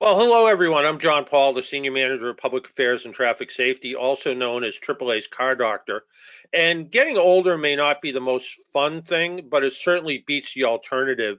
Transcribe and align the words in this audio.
Well, 0.00 0.18
hello, 0.18 0.46
everyone. 0.46 0.84
I'm 0.84 0.98
John 0.98 1.24
Paul, 1.24 1.52
the 1.52 1.62
Senior 1.62 1.92
Manager 1.92 2.28
of 2.28 2.36
Public 2.36 2.66
Affairs 2.68 3.04
and 3.04 3.14
Traffic 3.14 3.52
Safety, 3.52 3.94
also 3.94 4.34
known 4.34 4.64
as 4.64 4.74
AAA's 4.76 5.28
Car 5.28 5.54
Doctor. 5.54 6.04
And 6.52 6.90
getting 6.90 7.16
older 7.16 7.56
may 7.56 7.76
not 7.76 8.02
be 8.02 8.10
the 8.10 8.20
most 8.20 8.58
fun 8.72 9.02
thing, 9.02 9.46
but 9.48 9.62
it 9.62 9.72
certainly 9.72 10.24
beats 10.26 10.52
the 10.52 10.64
alternative. 10.64 11.38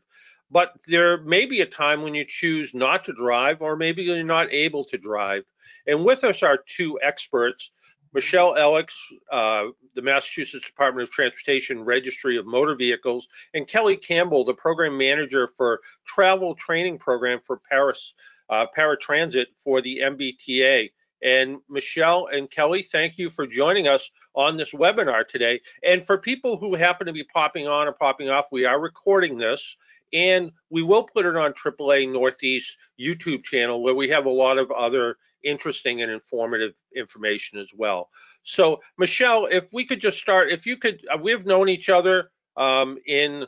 But 0.50 0.72
there 0.88 1.18
may 1.18 1.46
be 1.46 1.62
a 1.62 1.66
time 1.66 2.02
when 2.02 2.16
you 2.16 2.24
choose 2.26 2.74
not 2.74 3.04
to 3.06 3.14
drive, 3.14 3.62
or 3.62 3.76
maybe 3.76 4.04
you're 4.04 4.24
not 4.24 4.52
able 4.54 4.86
to 4.86 4.98
drive. 4.98 5.44
And 5.86 6.06
with 6.06 6.24
us 6.24 6.42
are 6.42 6.64
two 6.66 6.98
experts 7.04 7.72
Michele 8.14 8.56
Ellicks, 8.56 8.96
uh, 9.34 9.66
the 9.96 10.02
Massachusetts 10.02 10.66
Department 10.66 11.10
of 11.10 11.14
Transportation 11.14 11.84
Registry 11.84 12.38
of 12.38 12.46
Motor 12.46 12.76
Vehicles, 12.76 13.28
and 13.54 13.68
Kelly 13.68 13.98
Campbell, 13.98 14.46
the 14.46 14.54
Program 14.54 14.98
Manager 14.98 15.50
for 15.58 15.82
Travel 16.08 16.56
Training 16.56 16.98
Program 16.98 17.42
for 17.46 17.60
Paris 17.70 18.14
uh, 18.50 18.66
paratransit 18.78 19.46
for 19.64 19.82
the 19.82 20.00
MBTA. 20.00 20.92
And 21.24 21.58
Michele 21.70 22.28
and 22.32 22.50
Kelly, 22.52 22.84
thank 22.84 23.18
you 23.18 23.30
for 23.30 23.48
joining 23.48 23.88
us 23.88 24.10
on 24.36 24.58
this 24.58 24.72
webinar 24.72 25.28
today. 25.28 25.62
And 25.84 26.06
for 26.06 26.18
people 26.18 26.58
who 26.58 26.76
happen 26.76 27.08
to 27.08 27.14
be 27.14 27.24
popping 27.24 27.68
on 27.68 27.88
or 27.88 27.94
popping 27.94 28.30
off, 28.30 28.46
we 28.52 28.66
are 28.66 28.80
recording 28.80 29.38
this 29.38 29.76
and 30.14 30.52
we 30.70 30.84
will 30.84 31.04
put 31.04 31.26
it 31.26 31.36
on 31.36 31.54
AAA 31.54 32.12
Northeast 32.12 32.78
YouTube 33.00 33.44
channel 33.44 33.82
where 33.82 33.96
we 33.96 34.10
have 34.10 34.26
a 34.26 34.30
lot 34.30 34.58
of 34.58 34.72
other 34.72 35.18
interesting 35.44 36.02
and 36.02 36.12
informative 36.12 36.74
information 36.96 37.60
as 37.60 37.68
well. 37.76 38.10
So 38.44 38.82
Michele, 38.98 39.48
if 39.50 39.66
we 39.72 39.86
could 39.86 40.00
just 40.00 40.18
start, 40.18 40.52
if 40.52 40.66
you 40.66 40.78
could, 40.78 41.06
uh, 41.12 41.18
we've 41.18 41.46
known 41.46 41.70
each 41.70 41.90
other 41.90 42.32
um, 42.58 42.98
in 43.06 43.46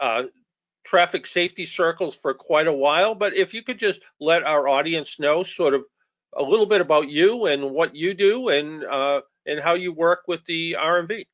uh, 0.00 0.24
traffic 0.84 1.26
safety 1.26 1.66
circles 1.66 2.16
for 2.16 2.34
quite 2.34 2.66
a 2.66 2.72
while, 2.72 3.14
but 3.14 3.34
if 3.34 3.54
you 3.54 3.62
could 3.62 3.78
just 3.78 4.00
let 4.20 4.42
our 4.42 4.68
audience 4.68 5.18
know 5.18 5.42
sort 5.42 5.74
of 5.74 5.84
a 6.36 6.42
little 6.42 6.66
bit 6.66 6.80
about 6.80 7.08
you 7.08 7.46
and 7.46 7.70
what 7.70 7.94
you 7.94 8.14
do 8.14 8.48
and 8.48 8.84
uh, 8.84 9.20
and 9.46 9.60
how 9.60 9.74
you 9.74 9.92
work 9.92 10.22
with 10.26 10.44
the 10.46 10.76
RMV. 10.78 11.24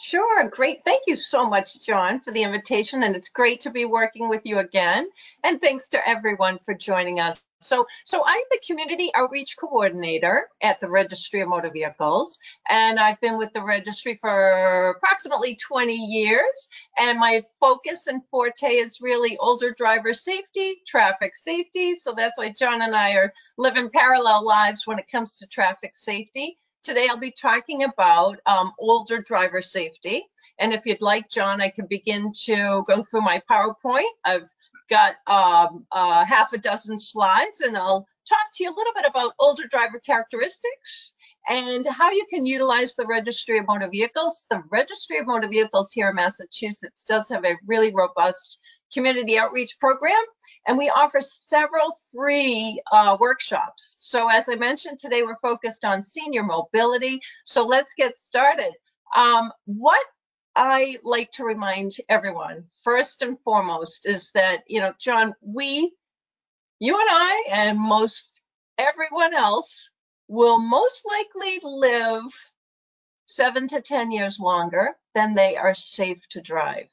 Sure, 0.00 0.48
great. 0.48 0.84
Thank 0.84 1.02
you 1.06 1.16
so 1.16 1.48
much, 1.48 1.84
John, 1.84 2.20
for 2.20 2.30
the 2.30 2.42
invitation, 2.42 3.02
and 3.02 3.16
it's 3.16 3.28
great 3.28 3.60
to 3.60 3.70
be 3.70 3.84
working 3.84 4.28
with 4.28 4.42
you 4.44 4.58
again. 4.58 5.08
And 5.42 5.60
thanks 5.60 5.88
to 5.88 6.08
everyone 6.08 6.60
for 6.64 6.72
joining 6.72 7.18
us. 7.18 7.42
So, 7.60 7.86
so 8.04 8.22
I'm 8.24 8.42
the 8.50 8.60
community 8.64 9.10
outreach 9.14 9.56
coordinator 9.58 10.48
at 10.62 10.78
the 10.80 10.88
Registry 10.88 11.40
of 11.40 11.48
Motor 11.48 11.70
Vehicles, 11.70 12.38
and 12.68 13.00
I've 13.00 13.20
been 13.20 13.36
with 13.36 13.52
the 13.52 13.62
registry 13.62 14.16
for 14.20 14.90
approximately 14.90 15.56
20 15.56 15.94
years. 15.94 16.68
And 16.98 17.18
my 17.18 17.42
focus 17.58 18.06
and 18.06 18.22
forte 18.30 18.76
is 18.76 19.00
really 19.00 19.36
older 19.38 19.72
driver 19.72 20.14
safety, 20.14 20.82
traffic 20.86 21.34
safety. 21.34 21.94
So 21.94 22.12
that's 22.16 22.38
why 22.38 22.52
John 22.52 22.82
and 22.82 22.94
I 22.94 23.12
are 23.14 23.32
living 23.56 23.90
parallel 23.90 24.44
lives 24.44 24.86
when 24.86 24.98
it 24.98 25.10
comes 25.10 25.36
to 25.36 25.46
traffic 25.46 25.96
safety. 25.96 26.58
Today 26.82 27.08
I'll 27.08 27.18
be 27.18 27.32
talking 27.32 27.82
about 27.82 28.38
um, 28.46 28.72
older 28.78 29.18
driver 29.20 29.62
safety. 29.62 30.24
And 30.60 30.72
if 30.72 30.86
you'd 30.86 31.00
like, 31.00 31.28
John, 31.28 31.60
I 31.60 31.70
can 31.70 31.86
begin 31.86 32.32
to 32.44 32.84
go 32.86 33.02
through 33.02 33.22
my 33.22 33.42
PowerPoint. 33.50 34.10
I've 34.24 34.52
got 34.88 35.16
um, 35.26 35.86
uh, 35.92 36.24
half 36.24 36.52
a 36.52 36.58
dozen 36.58 36.98
slides 36.98 37.60
and 37.60 37.76
I'll 37.76 38.06
talk 38.28 38.46
to 38.54 38.64
you 38.64 38.70
a 38.70 38.76
little 38.76 38.92
bit 38.94 39.06
about 39.08 39.34
older 39.38 39.66
driver 39.66 39.98
characteristics 39.98 41.12
and 41.48 41.86
how 41.86 42.10
you 42.10 42.26
can 42.28 42.44
utilize 42.44 42.94
the 42.94 43.06
Registry 43.06 43.58
of 43.58 43.66
Motor 43.66 43.88
Vehicles. 43.88 44.46
The 44.50 44.62
Registry 44.70 45.18
of 45.18 45.26
Motor 45.26 45.48
Vehicles 45.48 45.92
here 45.92 46.10
in 46.10 46.14
Massachusetts 46.14 47.04
does 47.04 47.28
have 47.30 47.44
a 47.44 47.56
really 47.66 47.92
robust 47.94 48.58
community 48.92 49.38
outreach 49.38 49.78
program, 49.78 50.12
and 50.66 50.76
we 50.76 50.90
offer 50.90 51.20
several 51.20 51.96
free 52.14 52.80
uh, 52.92 53.16
workshops. 53.18 53.96
So 53.98 54.28
as 54.28 54.48
I 54.48 54.56
mentioned 54.56 54.98
today, 54.98 55.22
we're 55.22 55.38
focused 55.38 55.84
on 55.84 56.02
senior 56.02 56.42
mobility. 56.42 57.20
So 57.44 57.64
let's 57.66 57.94
get 57.94 58.18
started. 58.18 58.72
Um, 59.16 59.50
what 59.64 60.04
I 60.58 60.98
like 61.04 61.30
to 61.32 61.44
remind 61.44 61.92
everyone, 62.08 62.64
first 62.82 63.22
and 63.22 63.38
foremost, 63.44 64.06
is 64.06 64.32
that, 64.32 64.64
you 64.66 64.80
know, 64.80 64.92
John, 64.98 65.36
we, 65.40 65.92
you 66.80 66.98
and 66.98 67.08
I, 67.08 67.44
and 67.48 67.78
most 67.78 68.40
everyone 68.76 69.34
else 69.34 69.88
will 70.26 70.58
most 70.58 71.06
likely 71.06 71.60
live 71.62 72.24
seven 73.24 73.68
to 73.68 73.80
10 73.80 74.10
years 74.10 74.40
longer 74.40 74.96
than 75.14 75.32
they 75.32 75.56
are 75.56 75.74
safe 75.74 76.28
to 76.30 76.40
drive. 76.40 76.88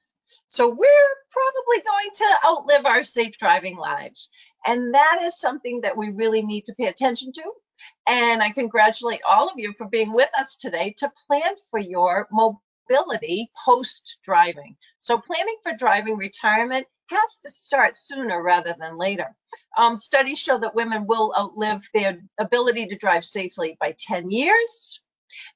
So 0.45 0.69
we're 0.69 1.15
probably 1.31 1.83
going 1.83 2.09
to 2.13 2.47
outlive 2.47 2.85
our 2.85 3.01
safe 3.01 3.35
driving 3.39 3.77
lives. 3.77 4.29
And 4.67 4.93
that 4.93 5.21
is 5.23 5.39
something 5.39 5.81
that 5.81 5.97
we 5.97 6.11
really 6.11 6.43
need 6.43 6.65
to 6.65 6.75
pay 6.75 6.85
attention 6.85 7.31
to. 7.31 7.51
And 8.05 8.43
I 8.43 8.51
congratulate 8.51 9.21
all 9.27 9.49
of 9.49 9.57
you 9.57 9.73
for 9.73 9.87
being 9.87 10.13
with 10.13 10.29
us 10.37 10.55
today 10.55 10.93
to 10.99 11.11
plan 11.27 11.55
for 11.71 11.79
your 11.79 12.27
mobility 12.31 12.61
post 13.66 14.18
driving. 14.23 14.75
So 15.00 15.18
planning 15.18 15.57
for 15.63 15.73
driving 15.73 16.18
retirement 16.18 16.88
has 17.09 17.38
to 17.44 17.50
start 17.50 17.97
sooner 17.97 18.41
rather 18.41 18.75
than 18.79 18.97
later. 18.97 19.35
Um, 19.78 19.97
studies 19.97 20.40
show 20.40 20.57
that 20.59 20.75
women 20.75 21.06
will 21.06 21.34
outlive 21.38 21.88
their 21.94 22.19
ability 22.40 22.88
to 22.88 22.95
drive 22.95 23.24
safely 23.24 23.78
by 23.79 23.95
10 24.00 24.31
years, 24.31 25.01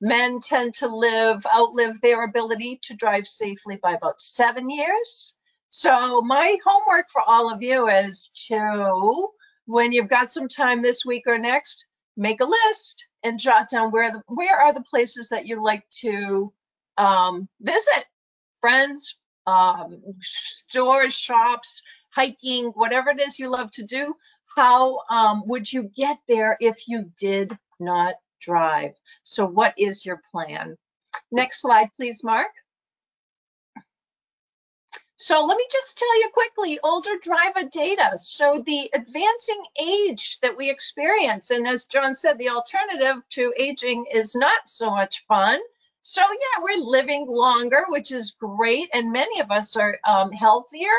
Men 0.02 0.40
tend 0.40 0.74
to 0.76 0.88
live, 0.88 1.46
outlive 1.46 2.02
their 2.02 2.24
ability 2.24 2.80
to 2.84 2.96
drive 2.96 3.28
safely 3.28 3.78
by 3.78 3.94
about 3.94 4.20
seven 4.20 4.70
years. 4.70 5.34
So 5.68 6.22
my 6.22 6.58
homework 6.66 7.10
for 7.10 7.22
all 7.22 7.50
of 7.50 7.62
you 7.62 7.88
is 7.88 8.30
to, 8.48 9.30
when 9.66 9.92
you've 9.92 10.10
got 10.10 10.32
some 10.32 10.48
time 10.48 10.82
this 10.82 11.06
week 11.06 11.28
or 11.28 11.38
next, 11.38 11.86
make 12.18 12.42
a 12.42 12.46
list 12.46 13.08
and 13.24 13.40
jot 13.40 13.70
down 13.70 13.92
where 13.92 14.12
the 14.12 14.22
where 14.28 14.60
are 14.60 14.74
the 14.74 14.84
places 14.84 15.30
that 15.30 15.46
you 15.46 15.64
like 15.64 15.88
to 16.02 16.52
um, 17.00 17.48
visit, 17.62 18.06
friends, 18.62 19.16
um, 19.48 20.02
stores, 20.20 21.14
shops, 21.14 21.82
hiking, 22.12 22.66
whatever 22.76 23.10
it 23.10 23.20
is 23.20 23.40
you 23.40 23.50
love 23.50 23.72
to 23.72 23.84
do. 23.84 24.16
How 24.56 25.00
um, 25.10 25.44
would 25.48 25.72
you 25.72 25.84
get 25.96 26.20
there 26.28 26.58
if 26.60 26.88
you 26.88 27.12
did 27.18 27.58
not 27.80 28.16
drive. 28.40 28.94
So 29.24 29.46
what 29.46 29.74
is 29.78 30.06
your 30.06 30.22
plan? 30.32 30.78
Next 31.32 31.62
slide, 31.62 31.90
please, 31.96 32.24
Mark. 32.24 32.52
So 35.18 35.44
let 35.46 35.58
me 35.58 35.68
just 35.70 35.98
tell 35.98 36.20
you 36.20 36.30
quickly, 36.34 36.80
older 36.82 37.18
driver 37.22 37.68
data. 37.70 38.18
So 38.18 38.64
the 38.66 38.90
advancing 38.94 39.62
age 39.78 40.40
that 40.42 40.56
we 40.56 40.70
experience, 40.70 41.52
and 41.52 41.68
as 41.68 41.86
John 41.86 42.16
said, 42.16 42.38
the 42.38 42.50
alternative 42.50 43.22
to 43.32 43.54
aging 43.58 44.06
is 44.14 44.34
not 44.34 44.70
so 44.70 44.90
much 44.90 45.26
fun. 45.28 45.60
So 46.02 46.22
yeah, 46.22 46.64
we're 46.64 46.84
living 46.84 47.28
longer, 47.28 47.86
which 47.90 48.12
is 48.12 48.36
great, 48.40 48.90
and 48.94 49.12
many 49.12 49.40
of 49.42 49.52
us 49.52 49.76
are 49.76 50.00
um, 50.06 50.32
healthier, 50.32 50.96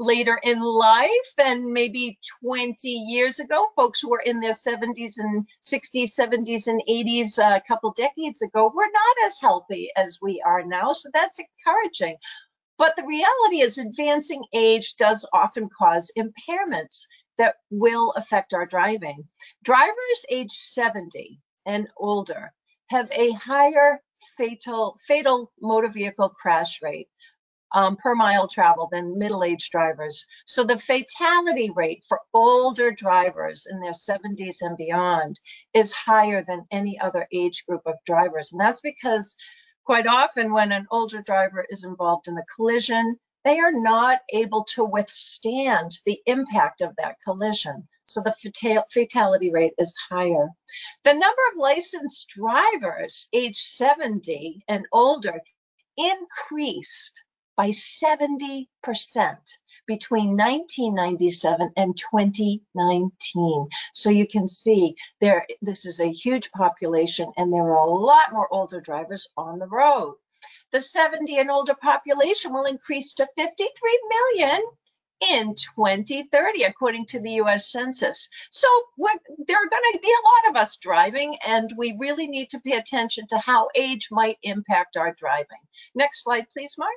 later 0.00 0.40
in 0.42 0.60
life 0.60 1.34
and 1.38 1.72
maybe 1.72 2.18
20 2.42 2.88
years 2.88 3.38
ago, 3.38 3.66
folks 3.76 4.00
who 4.00 4.08
were 4.08 4.22
in 4.24 4.40
their 4.40 4.54
70s 4.54 5.18
and 5.18 5.46
60s, 5.62 6.14
70s, 6.14 6.66
and 6.66 6.82
80s 6.88 7.38
uh, 7.38 7.56
a 7.56 7.60
couple 7.68 7.92
decades 7.92 8.42
ago 8.42 8.72
were 8.74 8.90
not 8.90 9.26
as 9.26 9.38
healthy 9.38 9.90
as 9.96 10.18
we 10.20 10.40
are 10.40 10.64
now. 10.64 10.92
So 10.94 11.10
that's 11.12 11.38
encouraging. 11.38 12.16
But 12.78 12.96
the 12.96 13.04
reality 13.04 13.60
is, 13.60 13.76
advancing 13.76 14.42
age 14.54 14.96
does 14.96 15.26
often 15.34 15.68
cause 15.68 16.10
impairments 16.16 17.06
that 17.36 17.56
will 17.70 18.12
affect 18.12 18.54
our 18.54 18.64
driving. 18.66 19.28
Drivers 19.62 20.26
age 20.30 20.52
70 20.52 21.40
and 21.66 21.88
older 21.98 22.52
have 22.86 23.10
a 23.12 23.32
higher 23.32 24.00
fatal 24.40 24.98
fatal 25.06 25.52
motor 25.60 25.88
vehicle 25.88 26.30
crash 26.30 26.80
rate 26.80 27.08
um, 27.72 27.96
per 27.96 28.14
mile 28.14 28.48
travel 28.48 28.88
than 28.90 29.18
middle-aged 29.18 29.70
drivers. 29.70 30.26
So 30.46 30.64
the 30.64 30.78
fatality 30.78 31.70
rate 31.70 32.04
for 32.08 32.20
older 32.32 32.90
drivers 32.90 33.66
in 33.70 33.80
their 33.80 33.92
70s 33.92 34.62
and 34.62 34.76
beyond 34.76 35.38
is 35.74 35.92
higher 35.92 36.42
than 36.42 36.66
any 36.70 36.98
other 36.98 37.28
age 37.32 37.64
group 37.66 37.82
of 37.84 37.94
drivers. 38.06 38.50
And 38.50 38.60
that's 38.60 38.80
because 38.80 39.36
quite 39.84 40.06
often 40.06 40.52
when 40.52 40.72
an 40.72 40.86
older 40.90 41.20
driver 41.20 41.66
is 41.68 41.84
involved 41.84 42.26
in 42.26 42.38
a 42.38 42.44
collision, 42.56 43.18
they 43.44 43.58
are 43.58 43.72
not 43.72 44.20
able 44.32 44.64
to 44.74 44.84
withstand 44.84 45.92
the 46.06 46.20
impact 46.26 46.80
of 46.80 46.94
that 46.96 47.16
collision. 47.24 47.86
So 48.10 48.20
the 48.20 48.34
fatality 48.90 49.52
rate 49.52 49.74
is 49.78 49.96
higher. 50.08 50.48
The 51.04 51.12
number 51.12 51.42
of 51.52 51.58
licensed 51.58 52.26
drivers 52.28 53.28
age 53.32 53.56
70 53.56 54.64
and 54.66 54.84
older 54.92 55.40
increased 55.96 57.20
by 57.56 57.68
70% 57.68 58.66
between 59.86 60.36
1997 60.36 61.70
and 61.76 61.96
2019. 61.96 63.68
So 63.92 64.10
you 64.10 64.26
can 64.26 64.48
see 64.48 64.96
there, 65.20 65.46
this 65.62 65.86
is 65.86 66.00
a 66.00 66.10
huge 66.10 66.50
population 66.52 67.32
and 67.36 67.52
there 67.52 67.62
are 67.62 67.86
a 67.86 67.90
lot 67.90 68.32
more 68.32 68.52
older 68.52 68.80
drivers 68.80 69.28
on 69.36 69.58
the 69.58 69.68
road. 69.68 70.16
The 70.72 70.80
70 70.80 71.38
and 71.38 71.50
older 71.50 71.74
population 71.74 72.52
will 72.52 72.64
increase 72.64 73.14
to 73.14 73.28
53 73.36 74.00
million 74.08 74.62
in 75.20 75.54
2030, 75.54 76.62
according 76.62 77.06
to 77.06 77.20
the 77.20 77.32
US 77.42 77.70
Census. 77.70 78.28
So 78.50 78.68
there 78.98 79.56
are 79.56 79.68
going 79.68 79.92
to 79.92 79.98
be 80.00 80.08
a 80.08 80.26
lot 80.26 80.50
of 80.50 80.56
us 80.60 80.76
driving, 80.76 81.36
and 81.46 81.70
we 81.76 81.96
really 81.98 82.26
need 82.26 82.50
to 82.50 82.60
pay 82.60 82.72
attention 82.76 83.26
to 83.28 83.38
how 83.38 83.68
age 83.74 84.08
might 84.10 84.38
impact 84.42 84.96
our 84.96 85.14
driving. 85.14 85.60
Next 85.94 86.22
slide, 86.22 86.46
please, 86.52 86.76
Mark. 86.78 86.92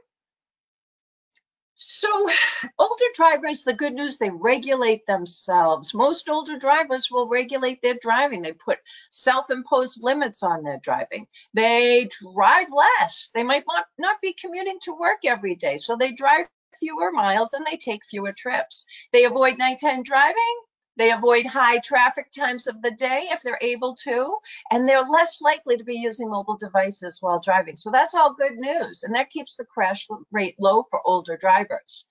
So 1.76 2.30
older 2.78 3.04
drivers, 3.16 3.64
the 3.64 3.74
good 3.74 3.94
news, 3.94 4.18
they 4.18 4.30
regulate 4.30 5.06
themselves. 5.08 5.94
Most 5.94 6.30
older 6.30 6.58
drivers 6.58 7.10
will 7.10 7.28
regulate 7.28 7.82
their 7.82 7.98
driving. 8.00 8.44
They 8.44 8.54
put 8.54 8.78
self-imposed 9.10 10.00
limits 10.02 10.44
on 10.44 10.64
their 10.64 10.80
driving. 10.84 11.28
They 11.56 12.10
drive 12.36 12.68
less. 12.72 13.32
They 13.34 13.44
might 13.44 13.64
not, 13.68 13.86
not 13.98 14.22
be 14.22 14.34
commuting 14.34 14.78
to 14.84 14.98
work 14.98 15.26
every 15.26 15.56
day, 15.56 15.78
so 15.78 15.96
they 15.96 16.12
drive 16.12 16.46
fewer 16.76 17.12
miles 17.12 17.54
and 17.54 17.66
they 17.66 17.78
take 17.78 18.06
fewer 18.06 18.34
trips. 18.34 18.86
They 19.12 19.26
avoid 19.26 19.58
nighttime 19.58 20.04
driving. 20.04 20.56
They 20.96 21.12
avoid 21.12 21.48
high 21.48 21.80
traffic 21.80 22.30
times 22.32 22.68
of 22.68 22.82
the 22.84 22.92
day 22.92 23.28
if 23.32 23.42
they're 23.42 23.58
able 23.62 23.96
to, 24.04 24.38
and 24.70 24.88
they're 24.88 25.02
less 25.02 25.42
likely 25.42 25.76
to 25.76 25.84
be 25.84 25.96
using 25.96 26.30
mobile 26.30 26.56
devices 26.56 27.20
while 27.20 27.40
driving. 27.40 27.76
So 27.76 27.90
that's 27.90 28.14
all 28.14 28.36
good 28.36 28.58
news, 28.58 29.02
and 29.02 29.16
that 29.16 29.32
keeps 29.32 29.56
the 29.56 29.66
crash 29.66 30.08
rate 30.32 30.56
low 30.60 30.84
for 30.84 31.02
older 31.06 31.36
drivers. 31.36 32.06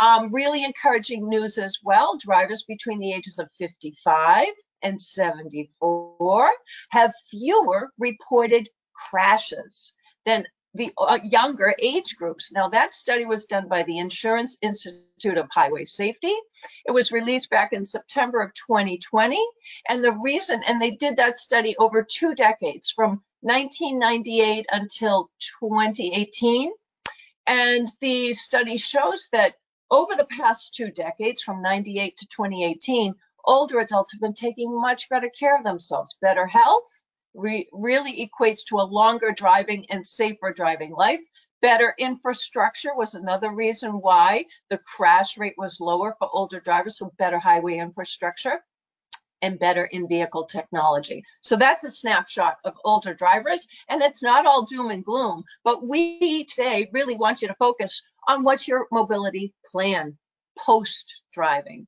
Um, 0.00 0.32
really 0.32 0.62
encouraging 0.62 1.28
news 1.28 1.58
as 1.58 1.78
well 1.82 2.16
drivers 2.16 2.62
between 2.62 3.00
the 3.00 3.12
ages 3.12 3.40
of 3.40 3.50
55 3.58 4.46
and 4.82 5.00
74 5.00 6.52
have 6.90 7.12
fewer 7.28 7.92
reported 7.98 8.68
crashes 8.94 9.92
than 10.24 10.46
the 10.78 10.92
uh, 10.96 11.18
younger 11.24 11.74
age 11.80 12.16
groups. 12.16 12.52
Now, 12.52 12.68
that 12.68 12.92
study 12.92 13.26
was 13.26 13.44
done 13.44 13.68
by 13.68 13.82
the 13.82 13.98
Insurance 13.98 14.56
Institute 14.62 15.36
of 15.36 15.48
Highway 15.50 15.84
Safety. 15.84 16.34
It 16.86 16.92
was 16.92 17.12
released 17.12 17.50
back 17.50 17.72
in 17.72 17.84
September 17.84 18.40
of 18.40 18.54
2020. 18.54 19.38
And 19.88 20.02
the 20.02 20.12
reason, 20.12 20.62
and 20.62 20.80
they 20.80 20.92
did 20.92 21.16
that 21.16 21.36
study 21.36 21.76
over 21.78 22.02
two 22.02 22.34
decades 22.34 22.90
from 22.90 23.22
1998 23.40 24.66
until 24.70 25.30
2018. 25.60 26.72
And 27.46 27.88
the 28.00 28.32
study 28.34 28.76
shows 28.76 29.28
that 29.32 29.54
over 29.90 30.14
the 30.14 30.26
past 30.26 30.74
two 30.74 30.90
decades, 30.90 31.42
from 31.42 31.60
98 31.60 32.16
to 32.18 32.26
2018, 32.26 33.14
older 33.44 33.80
adults 33.80 34.12
have 34.12 34.20
been 34.20 34.32
taking 34.32 34.80
much 34.80 35.08
better 35.08 35.30
care 35.30 35.56
of 35.56 35.64
themselves, 35.64 36.16
better 36.20 36.46
health, 36.46 37.00
re 37.34 37.68
really 37.72 38.26
equates 38.26 38.64
to 38.66 38.76
a 38.76 38.82
longer 38.82 39.32
driving 39.32 39.86
and 39.90 40.04
safer 40.04 40.52
driving 40.52 40.92
life. 40.92 41.20
Better 41.60 41.94
infrastructure 41.98 42.94
was 42.94 43.14
another 43.14 43.50
reason 43.50 44.00
why 44.00 44.44
the 44.70 44.78
crash 44.78 45.36
rate 45.36 45.56
was 45.58 45.80
lower 45.80 46.14
for 46.18 46.28
older 46.32 46.60
drivers, 46.60 46.98
so 46.98 47.12
better 47.18 47.38
highway 47.38 47.78
infrastructure 47.78 48.60
and 49.42 49.58
better 49.58 49.84
in-vehicle 49.86 50.44
technology. 50.46 51.22
So 51.40 51.56
that's 51.56 51.84
a 51.84 51.90
snapshot 51.90 52.58
of 52.64 52.74
older 52.84 53.14
drivers, 53.14 53.68
and 53.88 54.02
it's 54.02 54.22
not 54.22 54.46
all 54.46 54.64
doom 54.64 54.90
and 54.90 55.04
gloom, 55.04 55.44
but 55.64 55.86
we 55.86 56.44
today 56.44 56.88
really 56.92 57.16
want 57.16 57.42
you 57.42 57.48
to 57.48 57.54
focus 57.54 58.02
on 58.26 58.42
what's 58.42 58.66
your 58.66 58.86
mobility 58.90 59.52
plan 59.64 60.16
post-driving. 60.58 61.86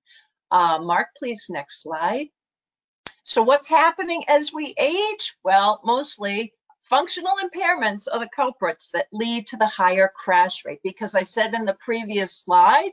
Uh, 0.50 0.78
Mark, 0.81 1.08
please, 1.16 1.46
next 1.48 1.82
slide. 1.82 2.28
So 3.31 3.44
what's 3.44 3.69
happening 3.69 4.25
as 4.27 4.53
we 4.53 4.75
age? 4.77 5.37
Well, 5.44 5.81
mostly 5.85 6.53
functional 6.82 7.37
impairments 7.41 8.09
are 8.12 8.19
the 8.19 8.29
culprits 8.35 8.91
that 8.91 9.06
lead 9.12 9.47
to 9.47 9.56
the 9.56 9.69
higher 9.69 10.11
crash 10.12 10.65
rate. 10.65 10.81
Because 10.82 11.15
I 11.15 11.23
said 11.23 11.55
in 11.55 11.65
the 11.65 11.77
previous 11.79 12.35
slide, 12.35 12.91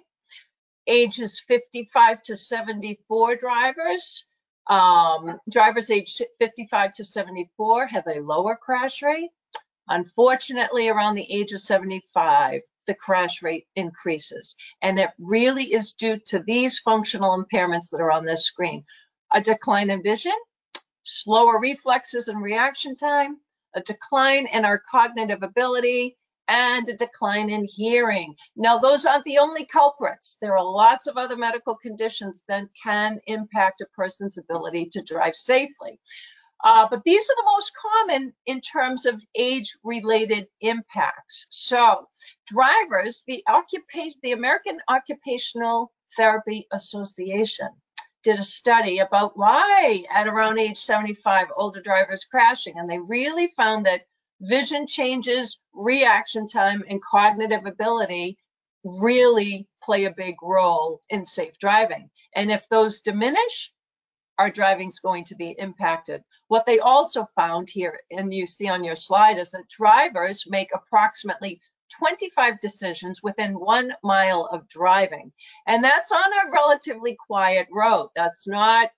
ages 0.86 1.42
55 1.48 2.22
to 2.22 2.36
74 2.36 3.38
drivers, 3.38 4.26
um, 4.68 5.40
drivers 5.50 5.90
age 5.90 6.22
55 6.38 6.94
to 6.94 7.04
74 7.04 7.88
have 7.88 8.06
a 8.06 8.22
lower 8.22 8.56
crash 8.56 9.02
rate. 9.02 9.32
Unfortunately, 9.88 10.88
around 10.88 11.16
the 11.16 11.34
age 11.34 11.52
of 11.52 11.62
75, 11.62 12.62
the 12.86 12.94
crash 12.94 13.42
rate 13.42 13.66
increases. 13.76 14.56
And 14.84 15.00
it 15.00 15.10
really 15.18 15.74
is 15.74 15.94
due 15.94 16.20
to 16.28 16.44
these 16.46 16.78
functional 16.78 17.44
impairments 17.44 17.90
that 17.90 18.02
are 18.02 18.12
on 18.12 18.24
this 18.24 18.46
screen 18.46 18.86
a 19.34 19.42
decline 19.42 19.90
in 19.90 20.02
vision, 20.04 20.36
slower 21.04 21.60
reflexes 21.60 22.28
and 22.28 22.42
reaction 22.42 22.96
time, 22.96 23.38
a 23.76 23.82
decline 23.82 24.48
in 24.48 24.66
our 24.66 24.80
cognitive 24.80 25.44
ability, 25.44 26.18
and 26.48 26.88
a 26.88 26.96
decline 26.96 27.50
in 27.50 27.66
hearing. 27.66 28.36
Now, 28.56 28.78
those 28.78 29.06
aren't 29.06 29.26
the 29.26 29.38
only 29.38 29.66
culprits. 29.66 30.38
There 30.42 30.58
are 30.58 30.64
lots 30.64 31.08
of 31.08 31.18
other 31.18 31.36
medical 31.36 31.76
conditions 31.76 32.46
that 32.48 32.68
can 32.82 33.20
impact 33.28 33.82
a 33.82 33.86
person's 33.88 34.38
ability 34.38 34.88
to 34.94 35.02
drive 35.02 35.36
safely. 35.36 36.00
Uh, 36.64 36.88
but 36.90 37.04
these 37.04 37.24
are 37.30 37.36
the 37.36 37.52
most 37.54 37.72
common 37.76 38.34
in 38.48 38.62
terms 38.62 39.06
of 39.06 39.24
age-related 39.36 40.48
impacts. 40.62 41.46
So, 41.50 42.08
drivers, 42.48 43.24
the 43.28 43.44
occupation, 43.48 44.20
the 44.24 44.32
American 44.32 44.80
Occupational 44.90 45.92
Therapy 46.16 46.68
Association 46.72 47.70
did 48.24 48.40
a 48.40 48.44
study 48.44 49.00
about 49.00 49.38
why 49.38 50.04
at 50.10 50.28
around 50.28 50.58
age 50.60 50.78
75 50.78 51.48
older 51.56 51.82
drivers 51.82 52.26
crashing 52.26 52.78
and 52.78 52.90
they 52.90 53.00
really 53.00 53.48
found 53.56 53.86
that 53.86 54.02
vision 54.42 54.86
changes 54.88 55.60
reaction 55.74 56.46
time 56.46 56.84
and 56.90 57.02
cognitive 57.04 57.66
ability 57.66 58.38
really 58.84 59.68
play 59.84 60.06
a 60.06 60.12
big 60.12 60.36
role 60.42 61.02
in 61.10 61.26
safe 61.26 61.58
driving. 61.60 62.10
And 62.36 62.52
if 62.52 62.68
those 62.70 63.02
diminish 63.02 63.72
our 64.38 64.50
driving's 64.50 65.00
going 65.00 65.24
to 65.26 65.36
be 65.36 65.56
impacted. 65.58 66.24
What 66.48 66.66
they 66.66 66.80
also 66.80 67.28
found 67.36 67.70
here 67.70 68.00
and 68.12 68.34
you 68.34 68.46
see 68.46 68.68
on 68.68 68.84
your 68.84 68.96
slide 68.96 69.40
is 69.40 69.52
that 69.52 69.68
drivers 69.68 70.46
make 70.48 70.70
approximately 70.74 71.60
25 71.90 72.60
decisions 72.60 73.22
within 73.24 73.60
one 73.60 73.94
mile 74.04 74.46
of 74.52 74.68
driving. 74.68 75.32
And 75.66 75.84
that's 75.84 76.12
on 76.12 76.34
a 76.34 76.52
relatively 76.52 77.18
quiet 77.28 77.68
road. 77.72 78.10
That's 78.16 78.48
not 78.48 78.92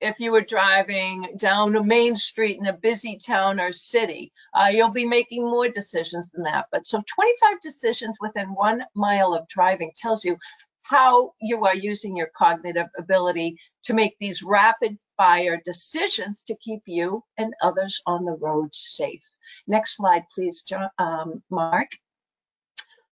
if 0.00 0.18
you 0.18 0.32
were 0.32 0.40
driving 0.40 1.34
down 1.36 1.76
a 1.76 1.82
main 1.82 2.14
street 2.14 2.58
in 2.58 2.66
a 2.66 2.76
busy 2.76 3.18
town 3.18 3.60
or 3.60 3.70
city. 3.70 4.32
Uh, 4.54 4.70
you'll 4.72 4.90
be 4.90 5.06
making 5.06 5.42
more 5.44 5.68
decisions 5.68 6.30
than 6.30 6.42
that. 6.44 6.66
But 6.72 6.86
so 6.86 7.02
25 7.06 7.60
decisions 7.60 8.16
within 8.20 8.48
one 8.54 8.82
mile 8.94 9.34
of 9.34 9.46
driving 9.48 9.92
tells 9.94 10.24
you 10.24 10.38
how 10.82 11.34
you 11.40 11.64
are 11.64 11.76
using 11.76 12.16
your 12.16 12.30
cognitive 12.34 12.88
ability 12.98 13.56
to 13.84 13.94
make 13.94 14.16
these 14.18 14.42
rapid 14.42 14.98
fire 15.16 15.60
decisions 15.64 16.42
to 16.42 16.56
keep 16.56 16.82
you 16.86 17.22
and 17.38 17.54
others 17.62 18.00
on 18.06 18.24
the 18.24 18.32
road 18.32 18.74
safe. 18.74 19.22
Next 19.66 19.96
slide, 19.96 20.24
please, 20.34 20.62
John, 20.62 20.90
um, 20.98 21.42
Mark. 21.50 21.88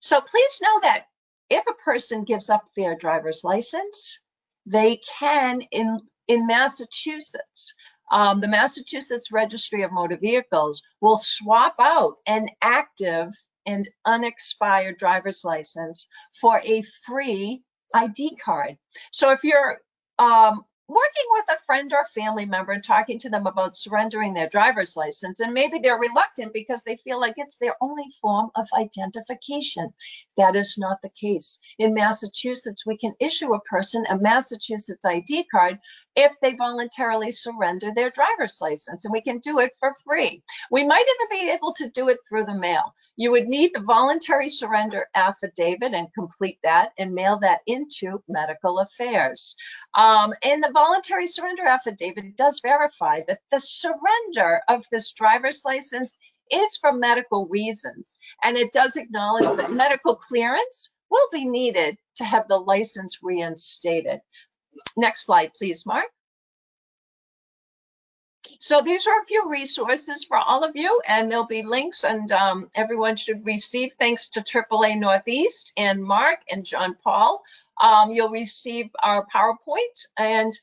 So 0.04 0.20
please 0.20 0.60
know 0.62 0.82
that 0.82 1.06
if 1.50 1.64
a 1.66 1.82
person 1.82 2.26
gives 2.26 2.50
up 2.50 2.66
their 2.76 2.94
driver's 2.94 3.46
license, 3.46 4.20
they 4.66 5.00
can 5.20 5.62
in 5.72 5.98
in 6.28 6.46
Massachusetts. 6.46 7.74
Um, 8.12 8.42
the 8.42 8.50
Massachusetts 8.50 9.32
Registry 9.32 9.82
of 9.84 9.94
Motor 9.94 10.18
Vehicles 10.18 10.84
will 11.00 11.20
swap 11.20 11.76
out 11.80 12.18
an 12.28 12.50
active 12.62 13.30
and 13.66 13.88
unexpired 14.04 14.98
driver's 14.98 15.46
license 15.46 16.06
for 16.42 16.60
a 16.66 16.84
free 17.06 17.64
ID 17.94 18.36
card. 18.44 18.78
So 19.14 19.32
if 19.32 19.46
you're 19.46 19.80
um, 20.20 20.66
working 20.88 21.28
with 21.32 21.46
a 21.50 21.64
friend 21.66 21.94
or 21.94 22.06
family 22.14 22.46
member 22.46 22.74
and 22.74 22.84
talking 22.84 23.18
to 23.18 23.30
them 23.30 23.48
about 23.48 23.76
surrendering 23.76 24.34
their 24.34 24.50
driver's 24.50 24.98
license 24.98 25.40
and 25.40 25.54
maybe 25.54 25.80
they're 25.80 25.98
reluctant 25.98 26.52
because 26.54 26.84
they 26.84 26.98
feel 26.98 27.20
like 27.20 27.36
it's 27.38 27.58
their 27.58 27.76
only 27.82 28.06
form 28.22 28.50
of 28.56 28.68
identification. 28.78 29.94
That 30.38 30.56
is 30.56 30.76
not 30.78 31.02
the 31.02 31.10
case. 31.10 31.60
In 31.80 31.94
massachusetts 31.94 32.86
we 32.86 32.98
can 32.98 33.14
issue 33.20 33.54
a 33.54 33.62
person 33.62 34.06
a 34.10 34.18
massachusetts 34.18 35.06
id 35.06 35.46
card 35.46 35.80
if 36.16 36.38
they 36.42 36.54
voluntarily 36.54 37.32
surrender 37.32 37.92
their 37.94 38.12
driver's 38.12 38.60
license 38.62 39.06
and 39.06 39.12
we 39.12 39.22
can 39.22 39.40
do 39.40 39.60
it 39.60 39.72
for 39.80 39.94
free. 40.04 40.44
We 40.70 40.86
might 40.86 41.06
even 41.08 41.40
be 41.40 41.52
able 41.52 41.74
to 41.76 41.90
do 41.90 42.10
it 42.10 42.20
through 42.28 42.46
the 42.46 42.56
mail. 42.56 42.94
You 43.16 43.32
would 43.32 43.48
need 43.48 43.72
the 43.74 43.82
voluntary 43.82 44.50
surrender 44.50 45.08
affidavit 45.14 45.94
and 45.94 46.12
complete 46.14 46.58
that 46.64 46.94
and 46.98 47.14
mail 47.14 47.38
that 47.40 47.62
into 47.68 48.24
medical 48.28 48.80
affairs. 48.80 49.56
Um, 49.94 50.34
and 50.44 50.64
the 50.64 50.72
voluntary 50.74 51.28
surrender 51.28 51.66
affidavit 51.66 52.36
does 52.36 52.60
verify 52.60 53.22
that 53.28 53.40
the 53.52 53.60
surrender 53.60 54.62
of 54.68 54.86
this 54.92 55.12
driver's 55.12 55.64
license 55.64 56.18
is 56.52 56.78
for 56.78 56.92
medical 56.92 57.48
reasons. 57.48 58.18
And 58.44 58.58
it 58.58 58.74
does 58.74 58.98
acknowledge 58.98 59.58
that 59.58 59.72
medical 59.72 60.16
clearance 60.16 60.90
will 61.10 61.28
be 61.32 61.46
needed 61.46 61.98
to 62.16 62.26
have 62.26 62.48
the 62.48 62.58
license 62.58 63.20
reinstated. 63.22 64.20
Next 64.98 65.26
slide, 65.26 65.52
please, 65.56 65.86
Mark. 65.86 66.08
So 68.60 68.82
these 68.82 69.08
are 69.08 69.22
a 69.22 69.26
few 69.26 69.50
resources 69.50 70.24
for 70.24 70.38
all 70.38 70.64
of 70.64 70.76
you, 70.76 71.02
and 71.08 71.30
there'll 71.30 71.46
be 71.46 71.64
links, 71.64 72.04
and 72.04 72.32
um, 72.32 72.70
everyone 72.76 73.16
should 73.16 73.46
receive. 73.46 73.94
Thanks 74.00 74.30
to 74.30 74.42
AAA 74.42 75.00
Northeast 75.00 75.74
and 75.78 76.04
Mark 76.04 76.40
and 76.50 76.66
John 76.66 76.96
Paul. 77.04 77.44
Um, 77.82 78.12
you'll 78.12 78.30
receive 78.30 78.90
our 79.02 79.26
PowerPoint, 79.26 80.08
and 80.18 80.54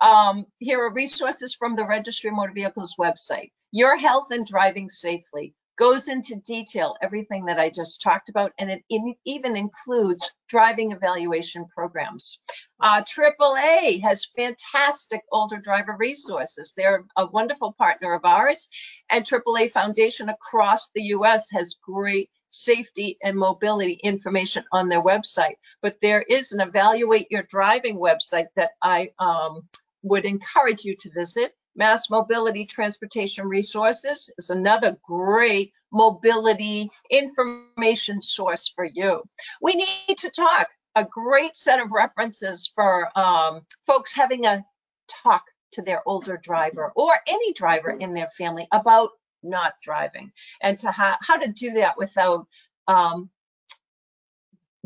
um, 0.00 0.46
here 0.58 0.80
are 0.80 0.92
resources 0.92 1.54
from 1.54 1.76
the 1.76 1.86
Registry 1.86 2.28
of 2.28 2.36
Motor 2.36 2.52
Vehicles 2.52 2.96
website. 2.98 3.52
Your 3.72 3.96
health 3.96 4.30
and 4.30 4.46
driving 4.46 4.88
safely 4.88 5.54
goes 5.78 6.08
into 6.08 6.36
detail 6.36 6.96
everything 7.02 7.44
that 7.46 7.58
I 7.58 7.70
just 7.70 8.02
talked 8.02 8.28
about, 8.28 8.52
and 8.58 8.70
it 8.70 8.82
in, 8.88 9.14
even 9.24 9.56
includes 9.56 10.30
driving 10.48 10.92
evaluation 10.92 11.66
programs. 11.66 12.38
Uh, 12.80 13.02
AAA 13.02 14.02
has 14.02 14.30
fantastic 14.36 15.22
older 15.32 15.58
driver 15.58 15.96
resources. 15.98 16.72
They're 16.76 17.04
a 17.16 17.26
wonderful 17.26 17.74
partner 17.78 18.14
of 18.14 18.24
ours, 18.24 18.68
and 19.10 19.24
AAA 19.24 19.70
Foundation 19.72 20.28
across 20.28 20.90
the 20.94 21.02
U.S. 21.02 21.50
has 21.52 21.76
great 21.82 22.30
safety 22.48 23.18
and 23.22 23.36
mobility 23.36 23.98
information 24.02 24.64
on 24.72 24.88
their 24.88 25.02
website. 25.02 25.56
But 25.82 25.96
there 26.00 26.22
is 26.22 26.52
an 26.52 26.60
evaluate 26.60 27.30
your 27.30 27.42
driving 27.42 27.96
website 27.96 28.46
that 28.56 28.72
I 28.82 29.10
um, 29.18 29.68
would 30.02 30.24
encourage 30.24 30.84
you 30.84 30.96
to 31.00 31.10
visit. 31.10 31.52
Mass 31.76 32.08
Mobility 32.08 32.64
Transportation 32.64 33.46
Resources 33.46 34.30
is 34.38 34.50
another 34.50 34.96
great 35.04 35.72
mobility 35.92 36.90
information 37.10 38.20
source 38.20 38.72
for 38.74 38.84
you. 38.84 39.22
We 39.60 39.74
need 39.74 40.18
to 40.18 40.30
talk, 40.30 40.68
a 40.94 41.04
great 41.04 41.54
set 41.54 41.78
of 41.78 41.92
references 41.92 42.70
for 42.74 43.10
um, 43.18 43.60
folks 43.86 44.14
having 44.14 44.46
a 44.46 44.64
talk 45.22 45.44
to 45.72 45.82
their 45.82 46.02
older 46.08 46.38
driver 46.38 46.92
or 46.96 47.12
any 47.26 47.52
driver 47.52 47.90
in 47.90 48.14
their 48.14 48.28
family 48.30 48.66
about 48.72 49.10
not 49.42 49.74
driving 49.82 50.32
and 50.62 50.78
to 50.78 50.90
how, 50.90 51.16
how 51.20 51.36
to 51.36 51.48
do 51.48 51.72
that 51.72 51.98
without 51.98 52.46
um, 52.88 53.28